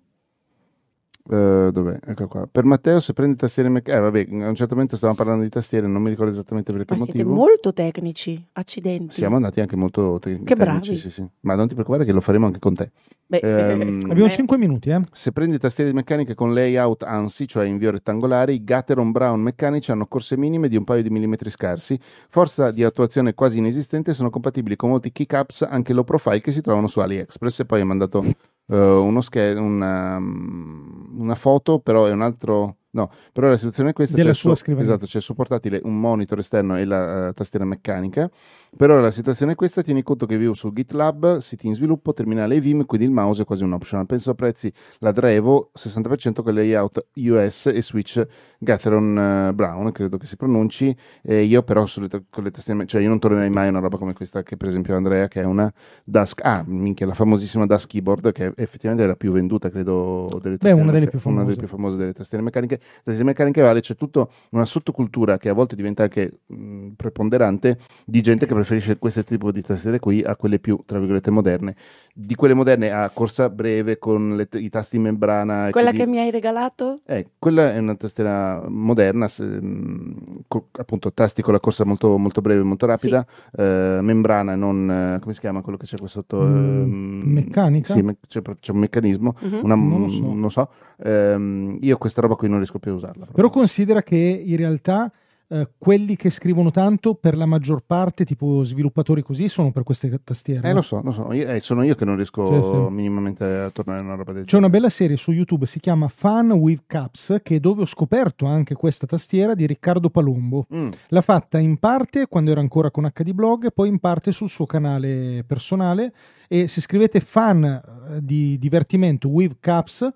Uh, 1.26 1.71
dov'è? 1.71 1.99
Ecco 2.05 2.28
qua. 2.28 2.45
Per 2.51 2.65
Matteo, 2.65 2.99
se 2.99 3.13
prendi 3.13 3.38
tastiere 3.38 3.69
meccaniche, 3.69 3.97
eh, 3.97 4.28
vabbè, 4.30 4.43
a 4.45 4.49
un 4.49 4.55
certo 4.55 4.74
momento 4.74 4.97
stavamo 4.97 5.17
parlando 5.17 5.43
di 5.43 5.49
tastiere, 5.49 5.88
non 5.88 6.01
mi 6.01 6.09
ricordo 6.09 6.32
esattamente 6.34 6.74
per 6.74 6.84
che 6.84 6.91
Ma 6.93 6.97
siete 6.97 7.24
motivo. 7.24 7.34
molto 7.36 7.71
tecnici, 7.71 8.45
accidenti. 8.53 9.13
Siamo 9.15 9.38
andati 9.38 9.61
anche 9.61 9.78
molto 9.78 10.19
te- 10.19 10.41
Che 10.43 10.53
tecnici, 10.53 10.55
bravi. 10.55 10.95
sì, 10.97 11.09
sì. 11.09 11.26
Ma 11.41 11.55
non 11.55 11.67
ti 11.69 11.76
preoccupare 11.76 12.03
che 12.03 12.11
lo 12.11 12.19
faremo 12.19 12.47
anche 12.47 12.59
con 12.59 12.76
te. 12.76 12.91
Beh, 13.26 13.39
Ehm, 13.41 14.01
Abbiamo 14.09 14.26
eh, 14.26 14.30
5 14.32 14.57
minuti, 14.57 14.89
eh? 14.89 14.99
Se 15.11 15.32
prendi 15.32 15.57
tastiere 15.57 15.93
meccaniche 15.93 16.36
con 16.36 16.53
layout 16.53 17.03
ANSI, 17.03 17.47
cioè 17.47 17.65
invio 17.65 17.89
rettangolare, 17.91 18.51
i 18.53 18.63
Gateron 18.63 19.11
Brown 19.11 19.39
meccanici 19.39 19.91
hanno 19.91 20.07
corse 20.07 20.36
minime 20.36 20.67
di 20.67 20.76
un 20.76 20.84
paio 20.84 21.01
di 21.01 21.09
millimetri 21.09 21.49
scarsi, 21.49 21.97
forza 22.30 22.69
di 22.71 22.84
attuazione 22.84 23.34
quasi 23.34 23.59
inesistente 23.59 24.13
sono 24.13 24.30
compatibili 24.30 24.76
con 24.76 24.89
molti 24.89 25.11
keycaps 25.13 25.61
anche 25.63 25.93
low 25.93 26.03
profile 26.03 26.41
che 26.41 26.51
si 26.51 26.59
trovano 26.61 26.88
su 26.88 26.99
AliExpress. 26.99 27.61
E 27.61 27.65
poi 27.65 27.80
ho 27.82 27.86
mandato 27.86 28.21
eh, 28.24 28.36
uno 28.68 29.22
scher- 29.22 29.57
una, 29.57 30.20
mm, 30.20 31.20
una 31.20 31.36
foto, 31.36 31.80
però 31.80 32.05
è 32.05 32.11
un 32.11 32.22
altro... 32.22 32.78
No, 32.94 33.10
però 33.32 33.48
la 33.50 33.58
situazione 33.58 33.89
è 33.89 33.94
questa. 33.94 34.16
Della 34.16 34.34
sua 34.34 34.54
su- 34.54 34.62
scrivania. 34.62 34.88
Esatto, 34.88 35.08
c'è 35.08 35.20
sul 35.20 35.34
portatile 35.34 35.82
un 35.84 36.00
monitor 36.00 36.38
esterno 36.38 36.78
e 36.78 36.86
la 36.86 37.30
eh, 37.30 37.34
tastiera 37.34 37.66
meccanica. 37.66 38.30
Per 38.76 38.89
ora 38.89 39.02
la 39.02 39.10
situazione 39.10 39.54
è 39.54 39.56
questa, 39.56 39.82
tieni 39.82 40.04
conto 40.04 40.28
che 40.28 40.38
vivo 40.38 40.54
su 40.54 40.72
GitLab, 40.72 41.39
siti 41.39 41.66
in 41.66 41.74
sviluppo, 41.74 42.14
terminale 42.14 42.56
e 42.56 42.60
Vim, 42.62 42.86
quindi 42.86 43.08
il 43.08 43.12
mouse 43.12 43.41
è 43.41 43.46
quasi 43.46 43.64
un 43.64 43.74
optional. 43.74 44.06
Penso 44.06 44.30
a 44.30 44.36
prezzi 44.36 44.72
la 45.00 45.12
Drevo 45.12 45.72
60% 45.76 46.44
con 46.44 46.54
layout 46.54 47.04
US 47.16 47.66
e 47.66 47.82
switch 47.82 48.28
Gatheron 48.60 49.18
eh, 49.50 49.54
Brown, 49.54 49.91
credo 49.91 50.18
che 50.18 50.28
si 50.28 50.36
pronunci. 50.36 50.96
E 51.24 51.44
io 51.44 51.64
però 51.64 51.88
sulle 51.88 52.08
con 52.30 52.44
le 52.44 52.52
tastiere, 52.52 52.86
cioè 52.86 53.02
io 53.02 53.10
non 53.10 53.18
tornerei 53.18 53.50
mai 53.50 53.68
a 53.68 53.70
una 53.72 53.80
roba 53.80 53.98
come 53.98 54.14
questa 54.14 54.44
che 54.44 54.56
per 54.56 54.68
esempio 54.68 54.96
Andrea, 54.96 55.28
che 55.28 55.41
è 55.41 55.46
una 55.46 55.72
Dusk, 56.04 56.41
ah, 56.44 56.64
minchia, 56.66 57.08
la 57.08 57.16
famosissima 57.16 57.66
Dusk 57.66 57.89
Keyboard, 57.89 58.32
che 58.32 58.46
è 58.48 58.54
effettivamente 58.58 59.08
la 59.08 59.16
più 59.16 59.32
venduta, 59.32 59.70
credo, 59.70 60.28
delle 60.41 60.58
Beh, 60.58 60.70
tastiere 60.70 60.82
una 60.82 60.91
delle 60.91 61.08
più 61.08 61.20
una 61.24 61.38
famose. 61.38 61.46
delle 61.46 61.58
più 61.58 61.68
famose 61.68 61.98
delle 61.98 62.14
tastiere 62.14 62.44
meccaniche. 62.44 62.80
Tastiere 63.04 63.24
meccaniche 63.24 63.62
vale, 63.62 63.82
c'è 63.82 63.96
tutta 63.96 64.28
una 64.52 64.66
sottocultura 64.66 65.38
che 65.38 65.50
a 65.50 65.54
volte 65.54 65.76
diventa 65.76 66.04
anche 66.04 66.40
mh, 66.46 66.90
preponderante 66.96 67.78
di 68.06 68.22
gente 68.22 68.46
che 68.46 68.54
preferisce 68.54 68.98
questo 68.98 69.24
tipo 69.24 69.52
di 69.52 69.62
tastiere 69.62 70.00
qui 70.00 70.22
a 70.24 70.36
quelle 70.36 70.60
più, 70.60 70.82
tra 70.86 71.00
virgolette, 71.00 71.32
moderne. 71.32 71.76
Di 72.16 72.36
quelle 72.36 72.53
moderne 72.53 72.91
a 72.91 73.09
corsa 73.09 73.49
breve 73.49 73.97
con 73.97 74.36
le 74.36 74.47
i 74.59 74.70
tasti 74.70 74.97
in 74.97 75.01
membrana. 75.01 75.70
Quella 75.72 75.89
quindi- 75.89 76.05
che 76.05 76.11
mi 76.11 76.20
hai 76.24 76.30
regalato? 76.30 76.99
eh, 77.07 77.30
quella 77.39 77.74
è 77.74 77.80
una 77.80 77.95
tastiera 77.95 78.64
moderna, 78.68 79.28
se- 79.28 79.43
mh, 79.43 80.43
co- 80.47 80.68
appunto 80.74 81.11
tasti 81.11 81.41
con 81.41 81.53
la 81.53 81.59
corsa 81.59 81.86
molto, 81.86 82.16
molto 82.20 82.41
breve, 82.41 82.61
molto 82.61 82.86
rapida, 82.86 83.26
eh, 83.57 83.97
membrana, 83.99 84.53
non 84.53 85.16
eh, 85.16 85.20
come 85.22 85.34
si 85.34 85.39
chiama 85.39 85.61
quello 85.61 85.80
che 85.80 85.88
c'è 85.88 85.97
qua 85.97 86.05
sotto? 86.07 86.39
Mm, 86.39 87.22
Ehm, 87.24 87.32
meccanica? 87.34 87.93
Sì, 87.93 88.03
me- 88.03 88.18
c'è, 88.28 88.41
c'è 88.59 88.72
un 88.74 88.78
meccanismo, 88.78 89.36
Mhm. 89.39 89.59
una- 89.64 89.74
Non 89.76 90.01
lo 90.01 90.09
so. 90.09 90.34
non 90.34 90.51
so. 90.51 90.70
Ehm, 91.03 91.78
io 91.82 91.97
questa 91.97 92.22
roba 92.22 92.36
qui 92.36 92.47
non 92.47 92.57
riesco 92.57 92.78
più 92.78 92.91
a 92.91 92.95
usarla. 92.95 93.28
Però 93.34 93.49
considera 93.49 94.03
che 94.03 94.16
in 94.16 94.55
realtà 94.57 95.11
eh, 95.50 95.70
quelli 95.78 96.16
che 96.16 96.30
scrivono 96.30 96.72
tanto, 96.72 97.16
per 97.16 97.36
la 97.38 97.46
maggior 97.46 97.84
parte, 97.86 98.26
tipo 98.26 98.64
sviluppatori 98.64 99.22
così, 99.22 99.48
sono 99.50 99.72
per 99.72 99.84
queste 99.84 100.20
tastiere. 100.24 100.68
Eh, 100.70 100.74
lo 100.74 100.82
so, 100.82 101.02
lo 101.04 101.12
so. 101.12 101.32
Io- 101.34 101.48
eh, 101.48 101.60
sono 101.60 101.84
io 101.84 101.96
che 101.96 102.06
non 102.06 102.16
riesco 102.16 102.46
Sì, 102.46 102.88
sì. 102.88 102.94
minimamente 102.94 103.44
a 103.46 103.70
tornare 103.70 104.00
a 104.00 104.04
una 104.04 104.16
roba 104.16 104.32
del 104.34 104.46
C'è 104.46 104.58
una 104.58 104.66
genere. 104.68 104.70
bella 104.72 104.89
serie 104.89 105.18
su 105.18 105.32
YouTube, 105.32 105.66
si 105.66 105.80
chiama 105.80 106.08
Fun 106.08 106.52
with 106.52 106.84
Caps, 106.88 107.39
che 107.44 107.60
dove 107.60 107.84
ho 107.84 107.86
scoperto 107.86 108.46
anche 108.46 108.74
questa 108.76 109.06
tastiera 109.06 109.54
di 109.54 109.66
Riccardo 109.68 110.10
Palombo. 110.10 110.66
Mm, 110.74 110.89
L'ha 111.10 111.22
fatta 111.22 111.60
in 111.60 111.78
parte 111.78 112.28
quando 112.28 112.52
era 112.52 112.60
ancora 112.62 112.89
con 112.89 113.10
HD 113.14 113.32
Blog, 113.34 113.72
poi 113.74 113.89
in 113.89 114.00
parte 114.00 114.32
sul 114.32 114.50
suo 114.50 114.66
canale 114.66 115.44
personale. 115.46 116.14
E 116.48 116.68
se 116.68 116.82
scrivete 116.82 117.20
fan 117.20 117.64
eh, 117.64 118.20
di 118.24 118.58
divertimento 118.60 119.28
with 119.30 119.58
caps, 119.60 120.08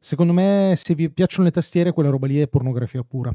secondo 0.00 0.32
me, 0.32 0.74
se 0.76 0.94
vi 0.94 1.08
piacciono 1.10 1.44
le 1.44 1.50
tastiere, 1.52 1.92
quella 1.92 2.10
roba 2.10 2.26
lì 2.26 2.38
è 2.40 2.48
pornografia 2.48 3.02
pura. 3.02 3.34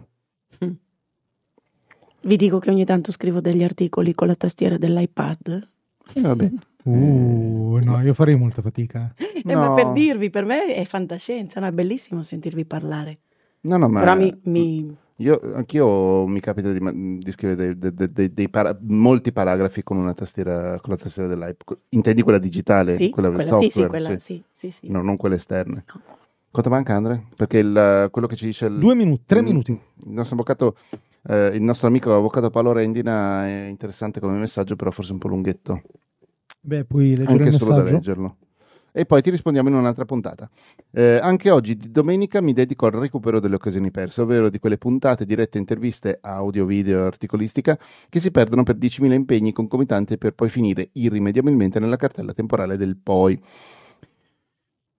Vi 2.22 2.36
dico 2.36 2.60
che 2.60 2.70
ogni 2.70 2.86
tanto 2.86 3.12
scrivo 3.12 3.40
degli 3.42 3.64
articoli 3.64 4.14
con 4.14 4.28
la 4.28 4.36
tastiera 4.36 4.78
dell'iPad. 4.78 5.68
eh, 6.14 6.22
vabbè. 6.22 6.52
Uh, 6.84 7.80
no, 7.84 8.02
io 8.02 8.14
farei 8.14 8.36
molta 8.36 8.62
fatica. 8.62 9.14
Eh, 9.18 9.56
ma 9.56 9.68
No. 9.68 9.74
per 9.74 9.92
dirvi, 9.92 10.30
per 10.30 10.46
me 10.46 10.74
è 10.74 10.84
fantascienza, 10.86 11.60
no? 11.60 11.68
è 11.68 11.72
bellissimo 11.72 12.22
sentirvi 12.22 12.66
parlare. 12.66 13.20
No, 13.62 13.78
no, 13.78 13.88
ma 13.90 14.00
Però 14.00 14.16
mi, 14.16 14.38
mi- 14.44 14.96
Io, 15.18 15.40
anch'io 15.54 16.26
mi 16.28 16.40
capita 16.40 16.72
di, 16.72 16.80
ma- 16.80 16.94
di 16.94 17.32
scrivere 17.32 17.76
dei, 17.78 17.94
dei- 17.94 18.12
dei- 18.12 18.34
dei 18.34 18.50
para- 18.50 18.78
molti 18.82 19.32
paragrafi 19.34 19.84
con 19.84 19.98
una 19.98 20.14
tastiera, 20.14 20.80
con 20.80 20.92
la 20.92 20.98
tastiera 20.98 21.28
dell'iPad. 21.28 21.78
Intendi 21.90 22.22
quella 22.22 22.40
digitale? 22.40 22.96
sì, 22.98 23.10
quella, 23.10 23.30
quella, 23.30 23.50
software, 23.50 23.70
sì, 23.70 23.82
sì, 23.82 23.88
quella, 23.88 24.20
sì, 24.20 24.44
sì, 24.52 24.72
sì. 24.72 24.92
No, 24.92 25.02
non 25.02 25.18
quelle 25.18 25.36
esterne. 25.36 25.84
No. 25.94 26.02
Quanto 26.52 26.70
manca, 26.72 26.96
Andre? 26.96 27.26
Perché 27.36 27.58
il- 27.60 28.08
quello 28.12 28.28
che 28.28 28.36
ci 28.36 28.46
dice... 28.46 28.66
Il, 28.68 28.80
Due 28.80 28.96
minuti, 28.96 29.24
tre 29.26 29.40
il- 29.40 29.46
minuti. 29.46 29.72
Il 29.72 30.12
nostro 30.12 30.36
avvocato, 30.36 30.76
eh, 31.30 31.52
il 31.54 31.62
nostro 31.62 31.88
amico 31.88 32.16
avvocato 32.16 32.50
Paolo 32.50 32.72
Rendina 32.72 33.46
è 33.46 33.68
interessante 33.68 34.20
come 34.20 34.38
messaggio, 34.38 34.76
però 34.76 34.90
forse 34.90 35.12
un 35.12 35.20
po' 35.20 35.28
lunghetto. 35.28 35.82
Beh, 36.60 36.86
puoi 36.86 37.16
leggere 37.16 37.44
anche 37.44 37.58
solo 37.60 37.76
da 37.76 37.84
leggerlo. 37.84 38.38
E 38.92 39.06
poi 39.06 39.22
ti 39.22 39.30
rispondiamo 39.30 39.70
in 39.70 39.76
un'altra 39.76 40.06
puntata. 40.06 40.50
Eh, 40.92 41.20
anche 41.22 41.52
oggi, 41.52 41.78
di 41.78 41.92
domenica, 41.92 42.42
mi 42.42 42.54
dedico 42.54 42.88
al 42.88 42.94
recupero 42.94 43.40
delle 43.40 43.56
occasioni 43.56 43.92
perse, 43.92 44.22
ovvero 44.22 44.50
di 44.50 44.58
quelle 44.58 44.80
puntate 44.80 45.26
dirette 45.26 45.60
interviste 45.60 46.18
audio, 46.22 46.66
video, 46.66 47.06
articolistica 47.06 47.78
che 48.10 48.20
si 48.20 48.32
perdono 48.32 48.64
per 48.64 48.76
10.000 48.78 49.14
impegni 49.14 49.54
concomitanti 49.54 50.18
per 50.18 50.34
poi 50.34 50.50
finire 50.50 50.90
irrimediabilmente 50.94 51.80
nella 51.80 51.98
cartella 51.98 52.34
temporale 52.34 52.76
del 52.76 52.98
poi. 52.98 53.40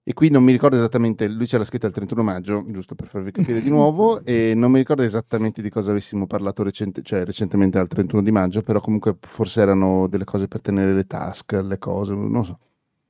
E 0.03 0.13
qui 0.13 0.29
non 0.31 0.43
mi 0.43 0.51
ricordo 0.51 0.75
esattamente, 0.77 1.27
lui 1.27 1.45
ce 1.45 1.59
l'ha 1.59 1.63
scritta 1.63 1.85
il 1.85 1.93
31 1.93 2.23
maggio, 2.23 2.65
giusto 2.69 2.95
per 2.95 3.07
farvi 3.07 3.31
capire 3.31 3.61
di 3.61 3.69
nuovo, 3.69 4.21
e 4.25 4.53
non 4.55 4.71
mi 4.71 4.79
ricordo 4.79 5.03
esattamente 5.03 5.61
di 5.61 5.69
cosa 5.69 5.91
avessimo 5.91 6.25
parlato 6.25 6.63
recente- 6.63 7.03
cioè, 7.03 7.23
recentemente 7.23 7.77
al 7.77 7.87
31 7.87 8.23
di 8.23 8.31
maggio, 8.31 8.63
però 8.63 8.81
comunque 8.81 9.15
forse 9.21 9.61
erano 9.61 10.07
delle 10.07 10.23
cose 10.23 10.47
per 10.47 10.61
tenere 10.61 10.93
le 10.93 11.05
task, 11.05 11.51
le 11.63 11.77
cose, 11.77 12.15
non 12.15 12.43
so. 12.43 12.57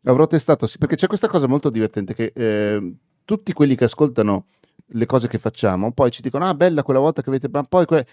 Avrò 0.04 0.28
testato, 0.28 0.68
sì, 0.68 0.80
perché 0.80 0.96
c'è 0.96 1.08
questa 1.08 1.30
cosa 1.30 1.48
molto 1.48 1.70
divertente 1.70 2.14
che 2.14 2.34
eh, 2.36 2.96
tutti 3.24 3.54
quelli 3.54 3.76
che 3.76 3.86
ascoltano 3.86 4.46
le 4.94 5.06
cose 5.06 5.30
che 5.30 5.38
facciamo, 5.38 5.94
poi 5.94 6.12
ci 6.12 6.22
dicono, 6.22 6.46
ah 6.46 6.54
bella 6.54 6.84
quella 6.84 7.00
volta 7.00 7.22
che 7.22 7.30
avete, 7.30 7.48
ma 7.50 7.64
poi 7.64 7.86
que-" 7.86 8.06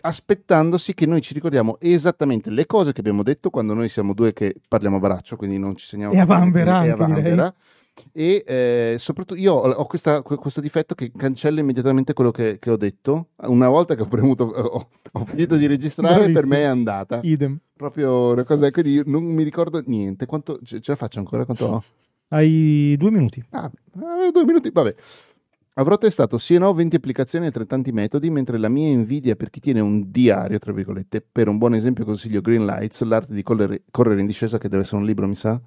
aspettandosi 0.00 0.92
che 0.94 1.06
noi 1.06 1.22
ci 1.22 1.32
ricordiamo 1.32 1.78
esattamente 1.80 2.50
le 2.50 2.66
cose 2.66 2.92
che 2.92 3.00
abbiamo 3.00 3.22
detto 3.22 3.48
quando 3.48 3.72
noi 3.72 3.88
siamo 3.88 4.12
due 4.12 4.34
che 4.34 4.54
parliamo 4.68 4.96
a 4.96 5.00
braccio, 5.00 5.36
quindi 5.36 5.58
non 5.58 5.76
ci 5.76 5.86
segniamo 5.86 6.12
E 6.12 6.18
a 6.18 6.26
vanvera 6.26 6.84
e 6.84 6.90
a 6.90 6.96
direi. 6.96 7.52
E 8.12 8.44
eh, 8.46 8.96
soprattutto 8.98 9.40
io 9.40 9.54
ho, 9.54 9.86
questa- 9.86 10.22
que- 10.22 10.36
questo 10.36 10.60
difetto 10.60 10.94
che 10.94 11.12
cancella 11.16 11.60
immediatamente 11.60 12.12
quello 12.12 12.30
che, 12.30 12.58
che 12.58 12.70
ho 12.70 12.76
detto. 12.76 13.28
Una 13.42 13.68
volta 13.68 13.94
che 13.94 14.02
ho 14.02 14.06
premuto, 14.08 14.44
ho, 14.44 14.88
ho 15.12 15.24
finito 15.26 15.56
di 15.56 15.66
registrare, 15.66 16.24
per 16.24 16.32
Bravissimo. 16.32 16.54
me 16.54 16.60
è 16.60 16.64
andata. 16.64 17.20
Idem. 17.22 17.58
Proprio 17.76 18.32
una 18.32 18.44
cosa, 18.44 18.70
quindi 18.70 19.02
non 19.06 19.22
mi 19.24 19.42
ricordo 19.42 19.82
niente. 19.86 20.26
Quanto, 20.26 20.58
ce, 20.64 20.80
ce 20.80 20.90
la 20.90 20.96
faccio 20.96 21.18
ancora? 21.18 21.44
Quanto 21.44 21.66
ho? 21.66 21.84
Hai 22.28 22.94
due 22.98 23.10
minuti. 23.10 23.42
Ah, 23.50 23.70
eh, 24.26 24.30
due 24.32 24.44
minuti, 24.44 24.70
vabbè. 24.70 24.94
Avrò 25.74 25.96
testato 25.96 26.38
sì 26.38 26.54
e 26.56 26.58
no 26.58 26.74
20 26.74 26.96
applicazioni 26.96 27.44
e 27.44 27.48
altrettanti 27.48 27.92
metodi, 27.92 28.30
mentre 28.30 28.58
la 28.58 28.68
mia 28.68 28.88
invidia 28.88 29.36
per 29.36 29.48
chi 29.48 29.60
tiene 29.60 29.78
un 29.78 30.10
diario, 30.10 30.58
tra 30.58 30.72
virgolette, 30.72 31.24
per 31.30 31.46
un 31.46 31.56
buon 31.56 31.74
esempio 31.74 32.04
consiglio 32.04 32.40
Green 32.40 32.66
Lights, 32.66 33.02
l'arte 33.02 33.32
di 33.32 33.44
correre, 33.44 33.84
correre 33.92 34.18
in 34.20 34.26
discesa, 34.26 34.58
che 34.58 34.68
deve 34.68 34.82
essere 34.82 34.96
un 35.00 35.06
libro, 35.06 35.28
mi 35.28 35.36
sa. 35.36 35.60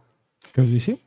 Credo 0.51 0.69
di 0.69 0.79
sì. 0.81 0.99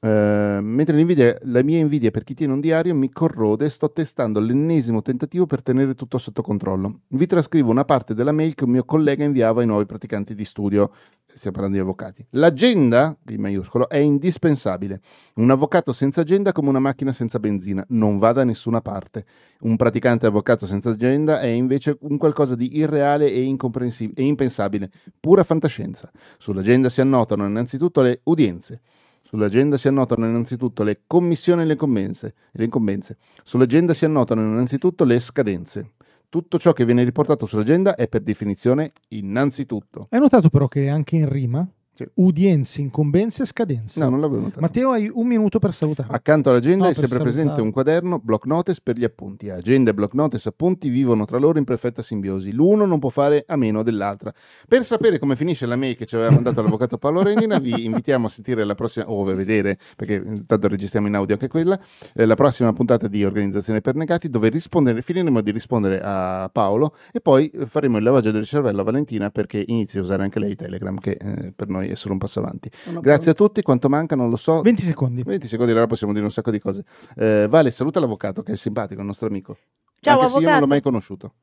Eh, 0.00 0.60
mentre 0.62 0.94
l'invidia- 0.94 1.36
la 1.42 1.62
mia 1.64 1.78
invidia 1.78 2.12
per 2.12 2.22
chi 2.22 2.34
tiene 2.34 2.52
un 2.52 2.60
diario 2.60 2.94
mi 2.94 3.10
corrode 3.10 3.68
sto 3.68 3.90
testando 3.90 4.38
l'ennesimo 4.38 5.02
tentativo 5.02 5.44
per 5.44 5.60
tenere 5.60 5.94
tutto 5.94 6.18
sotto 6.18 6.40
controllo. 6.40 7.00
Vi 7.08 7.26
trascrivo 7.26 7.70
una 7.70 7.84
parte 7.84 8.14
della 8.14 8.30
mail 8.30 8.54
che 8.54 8.62
un 8.64 8.70
mio 8.70 8.84
collega 8.84 9.24
inviava 9.24 9.60
ai 9.60 9.66
nuovi 9.66 9.86
praticanti 9.86 10.36
di 10.36 10.44
studio. 10.44 10.92
Stiamo 11.26 11.56
parlando 11.56 11.76
di 11.76 11.82
avvocati. 11.82 12.24
L'agenda, 12.30 13.16
in 13.28 13.40
maiuscolo, 13.40 13.88
è 13.88 13.96
indispensabile. 13.98 15.00
Un 15.34 15.50
avvocato 15.50 15.92
senza 15.92 16.22
agenda 16.22 16.50
è 16.50 16.52
come 16.52 16.68
una 16.68 16.78
macchina 16.78 17.12
senza 17.12 17.38
benzina, 17.38 17.84
non 17.90 18.18
va 18.18 18.32
da 18.32 18.44
nessuna 18.44 18.80
parte. 18.80 19.24
Un 19.60 19.76
praticante 19.76 20.26
avvocato 20.26 20.64
senza 20.66 20.90
agenda 20.90 21.40
è 21.40 21.46
invece 21.46 21.96
un 22.00 22.16
qualcosa 22.18 22.54
di 22.54 22.78
irreale 22.78 23.30
e, 23.30 23.42
e 23.42 24.22
impensabile, 24.22 24.90
pura 25.20 25.44
fantascienza. 25.44 26.10
Sull'agenda 26.38 26.88
si 26.88 27.00
annotano 27.00 27.46
innanzitutto 27.46 28.00
le 28.00 28.20
udienze. 28.24 28.80
Sull'agenda 29.28 29.76
si 29.76 29.88
annotano 29.88 30.26
innanzitutto 30.26 30.82
le 30.82 31.02
commissioni 31.06 31.60
e 31.60 31.66
le 31.66 32.64
incombenze. 32.64 33.18
Sull'agenda 33.44 33.92
si 33.92 34.06
annotano 34.06 34.40
innanzitutto 34.40 35.04
le 35.04 35.20
scadenze. 35.20 35.90
Tutto 36.30 36.58
ciò 36.58 36.72
che 36.72 36.86
viene 36.86 37.04
riportato 37.04 37.44
sull'agenda 37.44 37.94
è 37.94 38.08
per 38.08 38.22
definizione 38.22 38.92
innanzitutto. 39.08 40.06
Hai 40.08 40.18
notato 40.18 40.48
però 40.48 40.66
che 40.66 40.88
anche 40.88 41.16
in 41.16 41.28
rima 41.28 41.68
sì. 41.98 42.08
Udienze, 42.14 42.80
incombenze 42.80 43.42
e 43.42 43.46
scadenze. 43.46 43.98
No, 43.98 44.08
non 44.08 44.20
l'avevo 44.20 44.42
notato. 44.42 44.60
Matteo, 44.60 44.92
hai 44.92 45.10
un 45.12 45.26
minuto 45.26 45.58
per 45.58 45.74
salutare. 45.74 46.12
Accanto 46.12 46.50
all'agenda 46.50 46.84
no, 46.84 46.90
è 46.90 46.94
sempre 46.94 47.16
salutare. 47.16 47.34
presente 47.34 47.60
un 47.60 47.72
quaderno, 47.72 48.20
block 48.20 48.46
notice 48.46 48.80
per 48.80 48.96
gli 48.96 49.02
appunti. 49.02 49.50
Agenda 49.50 49.90
e 49.90 49.94
block 49.94 50.14
notice 50.14 50.48
appunti 50.48 50.88
vivono 50.90 51.24
tra 51.24 51.38
loro 51.38 51.58
in 51.58 51.64
perfetta 51.64 52.00
simbiosi. 52.00 52.52
L'uno 52.52 52.86
non 52.86 53.00
può 53.00 53.08
fare 53.08 53.42
a 53.48 53.56
meno 53.56 53.82
dell'altra. 53.82 54.32
Per 54.68 54.84
sapere 54.84 55.18
come 55.18 55.34
finisce 55.34 55.66
la 55.66 55.74
mail 55.74 55.96
che 55.96 56.06
ci 56.06 56.14
aveva 56.14 56.30
mandato 56.30 56.62
l'avvocato 56.62 56.98
Paolo 56.98 57.22
Rendina, 57.22 57.58
vi 57.58 57.82
invitiamo 57.84 58.26
a 58.26 58.28
sentire 58.28 58.62
la 58.62 58.76
prossima, 58.76 59.10
o 59.10 59.28
a 59.28 59.34
vedere, 59.34 59.76
perché 59.96 60.22
intanto 60.24 60.68
registriamo 60.68 61.08
in 61.08 61.16
audio 61.16 61.34
anche 61.34 61.48
quella, 61.48 61.80
eh, 62.14 62.26
la 62.26 62.36
prossima 62.36 62.72
puntata 62.72 63.08
di 63.08 63.24
Organizzazione 63.24 63.80
per 63.80 63.96
Negati, 63.96 64.28
dove 64.28 64.50
finiremo 64.50 65.40
di 65.40 65.50
rispondere 65.50 66.00
a 66.00 66.48
Paolo 66.52 66.94
e 67.12 67.20
poi 67.20 67.50
faremo 67.66 67.96
il 67.98 68.04
lavaggio 68.04 68.30
del 68.30 68.44
cervello 68.44 68.82
a 68.82 68.84
Valentina 68.84 69.30
perché 69.30 69.64
inizia 69.66 69.98
a 69.98 70.04
usare 70.04 70.22
anche 70.22 70.38
lei 70.38 70.54
Telegram, 70.54 70.96
che 70.98 71.16
eh, 71.20 71.52
per 71.54 71.68
noi 71.68 71.87
è 71.90 71.94
solo 71.94 72.14
un 72.14 72.18
passo 72.18 72.38
avanti. 72.38 72.70
Sono 72.74 73.00
Grazie 73.00 73.32
pronto. 73.32 73.44
a 73.44 73.46
tutti, 73.46 73.62
quanto 73.62 73.88
manca 73.88 74.16
non 74.16 74.28
lo 74.30 74.36
so. 74.36 74.60
20 74.62 74.82
secondi. 74.82 75.22
20 75.22 75.46
secondi, 75.46 75.72
allora 75.72 75.86
possiamo 75.86 76.12
dire 76.12 76.24
un 76.24 76.30
sacco 76.30 76.50
di 76.50 76.58
cose. 76.58 76.84
Eh, 77.16 77.46
vale, 77.48 77.70
saluta 77.70 78.00
l'avvocato 78.00 78.42
che 78.42 78.52
è 78.52 78.56
simpatico, 78.56 79.00
il 79.00 79.06
nostro 79.06 79.26
amico. 79.28 79.56
Ciao 80.00 80.14
Anche 80.20 80.26
avvocato. 80.26 80.38
se 80.38 80.40
io 80.44 80.50
non 80.50 80.60
l'ho 80.60 80.66
mai 80.66 80.80
conosciuto. 80.80 81.34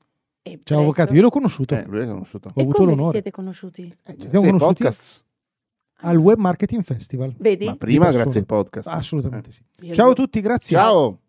E 0.43 0.59
Ciao 0.63 0.79
avvocato, 0.81 1.13
io 1.13 1.21
l'ho 1.21 1.29
conosciuto. 1.29 1.75
Eh, 1.75 1.85
lui 1.87 2.05
l'ho 2.05 2.11
conosciuto. 2.13 2.49
Ho 2.53 2.59
e 2.59 2.61
avuto 2.61 2.85
l'onore. 2.85 3.11
siete 3.11 3.31
conosciuti? 3.31 3.93
Eh, 4.05 4.15
siamo 4.29 4.45
conosciuti 4.45 4.83
podcasts. 4.83 5.23
al 6.01 6.17
Web 6.17 6.37
Marketing 6.37 6.83
Festival. 6.83 7.33
Vedi? 7.37 7.65
Ma 7.65 7.75
prima 7.75 8.11
grazie 8.11 8.41
ai 8.41 8.45
podcast. 8.45 8.87
Assolutamente 8.87 9.49
eh. 9.49 9.51
sì. 9.51 9.93
Ciao 9.93 10.11
a 10.11 10.13
tutti, 10.13 10.39
grazie. 10.41 10.75
Ciao. 10.75 11.19